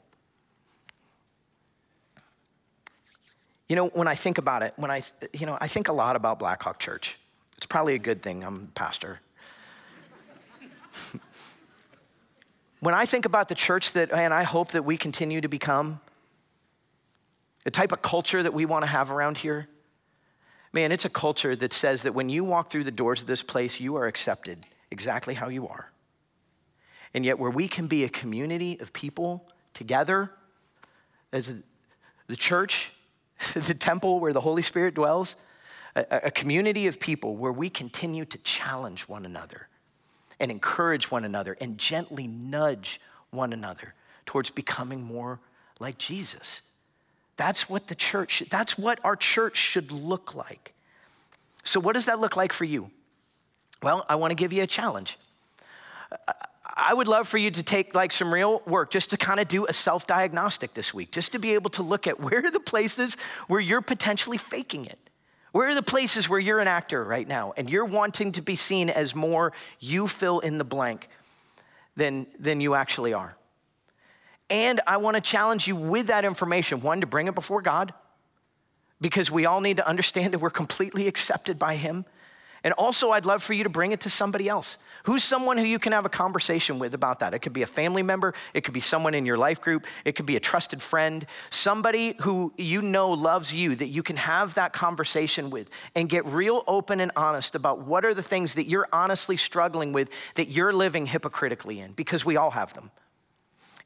You 3.68 3.77
know, 3.77 3.88
when 3.88 4.09
I 4.09 4.14
think 4.14 4.38
about 4.38 4.62
it, 4.62 4.75
when 4.77 4.90
I, 4.90 5.03
you 5.33 5.46
know, 5.46 5.59
I 5.61 5.68
think 5.68 5.88
a 5.88 5.92
lot 5.92 6.16
about 6.16 6.38
Blackhawk 6.38 6.79
Church. 6.79 7.18
It's 7.57 7.66
probably 7.66 7.94
a 7.94 7.99
good 7.99 8.22
thing. 8.22 8.44
I'm 8.44 8.68
pastor. 8.75 9.20
when 12.81 12.94
I 12.94 13.07
think 13.07 13.25
about 13.25 13.49
the 13.49 13.55
church 13.55 13.92
that, 13.92 14.12
and 14.12 14.35
I 14.35 14.42
hope 14.42 14.72
that 14.72 14.85
we 14.85 14.96
continue 14.96 15.40
to 15.40 15.49
become, 15.49 16.01
the 17.64 17.70
type 17.72 17.90
of 17.90 18.03
culture 18.03 18.42
that 18.42 18.55
we 18.55 18.64
want 18.64 18.85
to 18.85 18.87
have 18.87 19.11
around 19.11 19.38
here, 19.38 19.68
Man, 20.76 20.92
it's 20.92 21.06
a 21.06 21.08
culture 21.08 21.56
that 21.56 21.72
says 21.72 22.02
that 22.02 22.12
when 22.12 22.28
you 22.28 22.44
walk 22.44 22.70
through 22.70 22.84
the 22.84 22.90
doors 22.90 23.22
of 23.22 23.26
this 23.26 23.42
place, 23.42 23.80
you 23.80 23.96
are 23.96 24.06
accepted 24.06 24.66
exactly 24.90 25.32
how 25.32 25.48
you 25.48 25.66
are. 25.66 25.90
And 27.14 27.24
yet, 27.24 27.38
where 27.38 27.50
we 27.50 27.66
can 27.66 27.86
be 27.86 28.04
a 28.04 28.10
community 28.10 28.78
of 28.78 28.92
people 28.92 29.48
together 29.72 30.32
as 31.32 31.54
the 32.26 32.36
church, 32.36 32.92
the 33.54 33.72
temple 33.72 34.20
where 34.20 34.34
the 34.34 34.42
Holy 34.42 34.60
Spirit 34.60 34.94
dwells, 34.94 35.36
a, 35.94 36.30
community 36.30 36.86
of 36.86 37.00
people 37.00 37.38
where 37.38 37.52
we 37.52 37.70
continue 37.70 38.26
to 38.26 38.36
challenge 38.36 39.08
one 39.08 39.24
another 39.24 39.68
and 40.38 40.50
encourage 40.50 41.10
one 41.10 41.24
another 41.24 41.56
and 41.58 41.78
gently 41.78 42.26
nudge 42.26 43.00
one 43.30 43.54
another 43.54 43.94
towards 44.26 44.50
becoming 44.50 45.02
more 45.02 45.40
like 45.80 45.96
Jesus. 45.96 46.60
That's 47.37 47.68
what 47.68 47.88
the 47.88 47.94
church, 47.94 48.42
that's 48.51 48.79
what 48.79 48.99
our 49.05 49.16
church 49.16 49.57
should 49.57 49.92
look 49.92 50.35
like. 50.35 50.72
So, 51.64 51.81
what 51.81 51.94
does 51.94 52.07
that 52.07 52.20
look 52.20 52.37
like 52.37 52.53
for 52.53 52.64
you? 52.64 52.90
Well, 53.83 54.06
I 54.08 54.15
want 54.15 54.31
to 54.31 54.35
give 54.35 54.52
you 54.52 54.63
a 54.63 54.67
challenge. 54.67 55.19
I 56.79 56.92
would 56.92 57.08
love 57.08 57.27
for 57.27 57.38
you 57.38 57.50
to 57.50 57.63
take 57.63 57.94
like 57.94 58.13
some 58.13 58.33
real 58.33 58.63
work 58.67 58.90
just 58.90 59.10
to 59.10 59.17
kind 59.17 59.40
of 59.40 59.48
do 59.48 59.67
a 59.67 59.73
self 59.73 60.06
diagnostic 60.06 60.75
this 60.75 60.94
week, 60.94 61.10
just 61.10 61.33
to 61.33 61.38
be 61.38 61.54
able 61.54 61.71
to 61.71 61.83
look 61.83 62.06
at 62.06 62.21
where 62.21 62.44
are 62.44 62.50
the 62.50 62.60
places 62.60 63.17
where 63.48 63.60
you're 63.60 63.83
potentially 63.83 64.38
faking 64.38 64.87
it. 64.87 64.98
Where 65.52 65.69
are 65.69 65.75
the 65.75 65.83
places 65.83 66.29
where 66.29 66.38
you're 66.38 66.60
an 66.60 66.69
actor 66.69 67.02
right 67.02 67.27
now 67.27 67.54
and 67.56 67.71
you're 67.71 67.87
wanting 67.87 68.33
to 68.33 68.42
be 68.42 68.56
seen 68.56 68.90
as 68.90 69.15
more 69.15 69.54
you 69.81 70.06
fill 70.06 70.40
in 70.40 70.58
the 70.58 70.65
blank 70.65 71.08
than, 71.96 72.27
than 72.38 72.60
you 72.60 72.75
actually 72.75 73.15
are? 73.15 73.37
And 74.49 74.81
I 74.87 74.99
want 74.99 75.17
to 75.17 75.21
challenge 75.21 75.67
you 75.67 75.75
with 75.75 76.07
that 76.07 76.25
information 76.25 76.81
one, 76.81 77.01
to 77.01 77.07
bring 77.07 77.27
it 77.27 77.35
before 77.35 77.63
God, 77.63 77.92
because 79.01 79.31
we 79.31 79.44
all 79.44 79.61
need 79.61 79.79
to 79.79 79.87
understand 79.87 80.33
that 80.33 80.38
we're 80.38 80.51
completely 80.51 81.09
accepted 81.09 81.59
by 81.59 81.77
Him. 81.77 82.05
And 82.65 82.73
also, 82.75 83.11
I'd 83.11 83.27
love 83.27 83.44
for 83.44 83.53
you 83.53 83.63
to 83.63 83.69
bring 83.69 83.92
it 83.92 84.01
to 84.01 84.11
somebody 84.11 84.49
else. 84.49 84.77
Who's 85.05 85.23
someone 85.23 85.57
who 85.57 85.65
you 85.65 85.79
can 85.79 85.92
have 85.92 86.05
a 86.05 86.09
conversation 86.09 86.81
with 86.81 86.94
about 86.94 87.21
that? 87.21 87.33
It 87.33 87.38
could 87.38 87.53
be 87.53 87.63
a 87.63 87.67
family 87.67 88.03
member, 88.03 88.35
it 88.55 88.63
could 88.63 88.75
be 88.75 88.81
someone 88.81 89.15
in 89.15 89.25
your 89.25 89.37
life 89.37 89.61
group, 89.61 89.87
it 90.05 90.13
could 90.13 90.27
be 90.27 90.35
a 90.35 90.40
trusted 90.40 90.83
friend, 90.83 91.27
somebody 91.51 92.17
who 92.23 92.53
you 92.57 92.83
know 92.83 93.11
loves 93.11 93.55
you 93.55 93.77
that 93.77 93.87
you 93.87 94.03
can 94.03 94.17
have 94.17 94.55
that 94.55 94.73
conversation 94.73 95.51
with 95.51 95.71
and 95.94 96.09
get 96.09 96.25
real 96.27 96.65
open 96.67 96.99
and 96.99 97.13
honest 97.15 97.55
about 97.55 97.81
what 97.81 98.05
are 98.05 98.15
the 98.15 98.23
things 98.23 98.55
that 98.55 98.67
you're 98.67 98.88
honestly 98.92 99.37
struggling 99.37 99.92
with 99.92 100.09
that 100.35 100.49
you're 100.49 100.73
living 100.73 101.07
hypocritically 101.07 101.79
in, 101.79 101.92
because 101.92 102.25
we 102.25 102.37
all 102.37 102.51
have 102.51 102.75
them. 102.75 102.90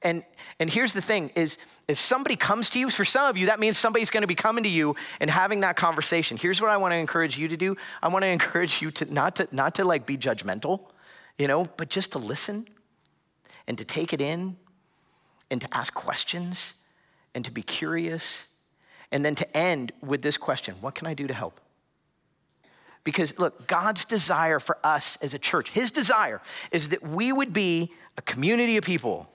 And, 0.02 0.24
and 0.58 0.70
here's 0.70 0.92
the 0.92 1.02
thing 1.02 1.30
is, 1.34 1.58
is 1.86 1.98
somebody 1.98 2.34
comes 2.36 2.70
to 2.70 2.78
you, 2.78 2.88
for 2.88 3.04
some 3.04 3.28
of 3.28 3.36
you, 3.36 3.46
that 3.46 3.60
means 3.60 3.76
somebody's 3.76 4.10
gonna 4.10 4.26
be 4.26 4.34
coming 4.34 4.64
to 4.64 4.70
you 4.70 4.96
and 5.20 5.30
having 5.30 5.60
that 5.60 5.76
conversation. 5.76 6.36
Here's 6.36 6.60
what 6.60 6.70
I 6.70 6.78
wanna 6.78 6.94
encourage 6.96 7.36
you 7.36 7.48
to 7.48 7.56
do. 7.56 7.76
I 8.02 8.08
wanna 8.08 8.26
encourage 8.38 8.80
you 8.80 8.90
to 8.92 9.12
not 9.12 9.36
to, 9.36 9.48
not 9.52 9.74
to 9.74 9.84
like 9.84 10.06
be 10.06 10.16
judgmental, 10.16 10.80
you 11.38 11.48
know, 11.48 11.66
but 11.76 11.90
just 11.90 12.12
to 12.12 12.18
listen 12.18 12.66
and 13.66 13.76
to 13.76 13.84
take 13.84 14.12
it 14.12 14.20
in 14.20 14.56
and 15.50 15.60
to 15.60 15.68
ask 15.76 15.92
questions 15.92 16.74
and 17.34 17.44
to 17.44 17.50
be 17.50 17.62
curious 17.62 18.46
and 19.12 19.24
then 19.24 19.34
to 19.34 19.56
end 19.56 19.92
with 20.00 20.22
this 20.22 20.36
question 20.36 20.76
What 20.80 20.94
can 20.94 21.06
I 21.06 21.14
do 21.14 21.26
to 21.26 21.34
help? 21.34 21.60
Because 23.04 23.38
look, 23.38 23.66
God's 23.66 24.04
desire 24.04 24.60
for 24.60 24.78
us 24.82 25.18
as 25.20 25.34
a 25.34 25.38
church, 25.38 25.70
His 25.70 25.90
desire 25.90 26.40
is 26.70 26.88
that 26.88 27.06
we 27.06 27.32
would 27.32 27.52
be 27.52 27.92
a 28.16 28.22
community 28.22 28.78
of 28.78 28.84
people 28.84 29.28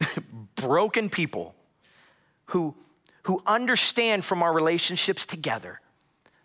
broken 0.54 1.08
people 1.08 1.54
who, 2.46 2.74
who 3.24 3.42
understand 3.46 4.24
from 4.24 4.42
our 4.42 4.52
relationships 4.52 5.26
together 5.26 5.80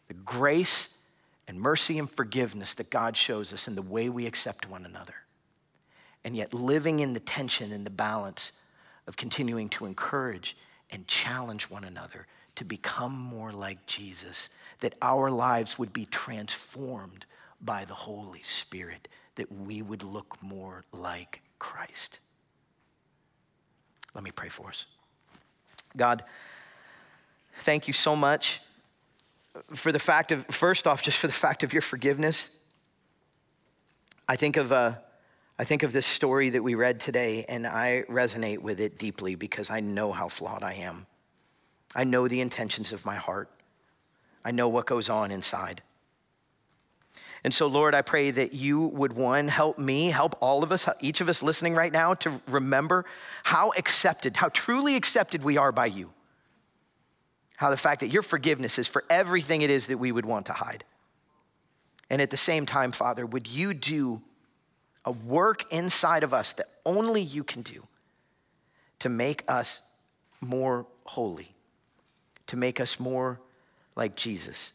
the 0.07 0.13
grace 0.13 0.89
and 1.47 1.59
mercy 1.59 1.99
and 1.99 2.09
forgiveness 2.09 2.73
that 2.75 2.89
God 2.89 3.15
shows 3.15 3.53
us 3.53 3.67
in 3.67 3.75
the 3.75 3.81
way 3.81 4.09
we 4.09 4.25
accept 4.25 4.69
one 4.69 4.85
another. 4.85 5.15
And 6.23 6.35
yet, 6.35 6.53
living 6.53 6.99
in 6.99 7.13
the 7.13 7.19
tension 7.19 7.71
and 7.71 7.85
the 7.85 7.89
balance 7.89 8.51
of 9.07 9.17
continuing 9.17 9.69
to 9.69 9.85
encourage 9.85 10.55
and 10.91 11.07
challenge 11.07 11.69
one 11.69 11.83
another 11.83 12.27
to 12.55 12.65
become 12.65 13.13
more 13.13 13.51
like 13.51 13.85
Jesus, 13.87 14.49
that 14.81 14.95
our 15.01 15.31
lives 15.31 15.79
would 15.79 15.93
be 15.93 16.05
transformed 16.05 17.25
by 17.59 17.85
the 17.85 17.93
Holy 17.93 18.43
Spirit, 18.43 19.07
that 19.35 19.51
we 19.51 19.81
would 19.81 20.03
look 20.03 20.37
more 20.41 20.83
like 20.91 21.41
Christ. 21.59 22.19
Let 24.13 24.23
me 24.23 24.31
pray 24.31 24.49
for 24.49 24.67
us. 24.67 24.85
God, 25.95 26.23
thank 27.59 27.87
you 27.87 27.93
so 27.93 28.15
much 28.15 28.61
for 29.73 29.91
the 29.91 29.99
fact 29.99 30.31
of, 30.31 30.45
first 30.47 30.87
off, 30.87 31.01
just 31.01 31.17
for 31.17 31.27
the 31.27 31.33
fact 31.33 31.63
of 31.63 31.73
your 31.73 31.81
forgiveness. 31.81 32.49
I 34.27 34.35
think 34.35 34.57
of, 34.57 34.71
uh, 34.71 34.95
I 35.59 35.63
think 35.63 35.83
of 35.83 35.91
this 35.91 36.05
story 36.05 36.49
that 36.51 36.63
we 36.63 36.75
read 36.75 36.99
today, 36.99 37.45
and 37.47 37.67
I 37.67 38.03
resonate 38.09 38.59
with 38.59 38.79
it 38.79 38.97
deeply 38.97 39.35
because 39.35 39.69
I 39.69 39.79
know 39.79 40.11
how 40.11 40.29
flawed 40.29 40.63
I 40.63 40.73
am. 40.73 41.05
I 41.93 42.05
know 42.05 42.27
the 42.27 42.39
intentions 42.39 42.93
of 42.93 43.05
my 43.05 43.15
heart. 43.15 43.49
I 44.43 44.51
know 44.51 44.69
what 44.69 44.85
goes 44.85 45.09
on 45.09 45.31
inside. 45.31 45.83
And 47.43 47.53
so, 47.53 47.65
Lord, 47.65 47.95
I 47.95 48.03
pray 48.03 48.29
that 48.29 48.53
you 48.53 48.81
would, 48.87 49.13
one, 49.13 49.47
help 49.47 49.79
me, 49.79 50.11
help 50.11 50.35
all 50.41 50.63
of 50.63 50.71
us, 50.71 50.87
each 50.99 51.21
of 51.21 51.29
us 51.29 51.41
listening 51.41 51.73
right 51.73 51.91
now, 51.91 52.13
to 52.15 52.39
remember 52.47 53.05
how 53.43 53.73
accepted, 53.75 54.37
how 54.37 54.49
truly 54.49 54.95
accepted 54.95 55.43
we 55.43 55.57
are 55.57 55.71
by 55.71 55.87
you. 55.87 56.11
How 57.57 57.71
the 57.71 57.77
fact 57.77 58.01
that 58.01 58.11
your 58.11 58.21
forgiveness 58.21 58.77
is 58.77 58.87
for 58.87 59.03
everything 59.09 59.61
it 59.63 59.69
is 59.69 59.87
that 59.87 59.97
we 59.97 60.11
would 60.11 60.25
want 60.25 60.47
to 60.47 60.53
hide. 60.53 60.83
And 62.09 62.21
at 62.21 62.29
the 62.29 62.37
same 62.37 62.65
time, 62.65 62.91
Father, 62.91 63.25
would 63.25 63.47
you 63.47 63.73
do 63.73 64.21
a 65.05 65.11
work 65.11 65.71
inside 65.71 66.23
of 66.23 66.33
us 66.33 66.53
that 66.53 66.69
only 66.85 67.21
you 67.21 67.43
can 67.43 67.61
do 67.61 67.87
to 68.99 69.09
make 69.09 69.43
us 69.47 69.81
more 70.41 70.85
holy, 71.05 71.55
to 72.47 72.57
make 72.57 72.79
us 72.79 72.99
more 72.99 73.39
like 73.95 74.15
Jesus? 74.15 74.73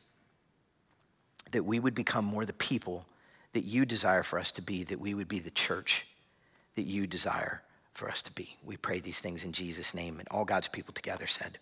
That 1.53 1.65
we 1.65 1.79
would 1.79 1.95
become 1.95 2.25
more 2.25 2.45
the 2.45 2.53
people 2.53 3.07
that 3.53 3.65
you 3.65 3.85
desire 3.85 4.23
for 4.23 4.39
us 4.39 4.53
to 4.53 4.63
be, 4.63 4.85
that 4.85 5.01
we 5.01 5.15
would 5.15 5.29
be 5.29 5.39
the 5.39 5.51
church 5.51 6.07
that 6.75 6.83
you 6.83 7.07
desire 7.07 7.63
for 7.93 8.11
us 8.11 8.21
to 8.23 8.33
be. 8.33 8.57
We 8.63 8.77
pray 8.77 9.01
these 9.01 9.19
things 9.19 9.45
in 9.45 9.53
Jesus' 9.53 9.95
name, 9.95 10.19
and 10.19 10.29
all 10.31 10.45
God's 10.45 10.69
people 10.69 10.93
together 10.93 11.27
said, 11.27 11.59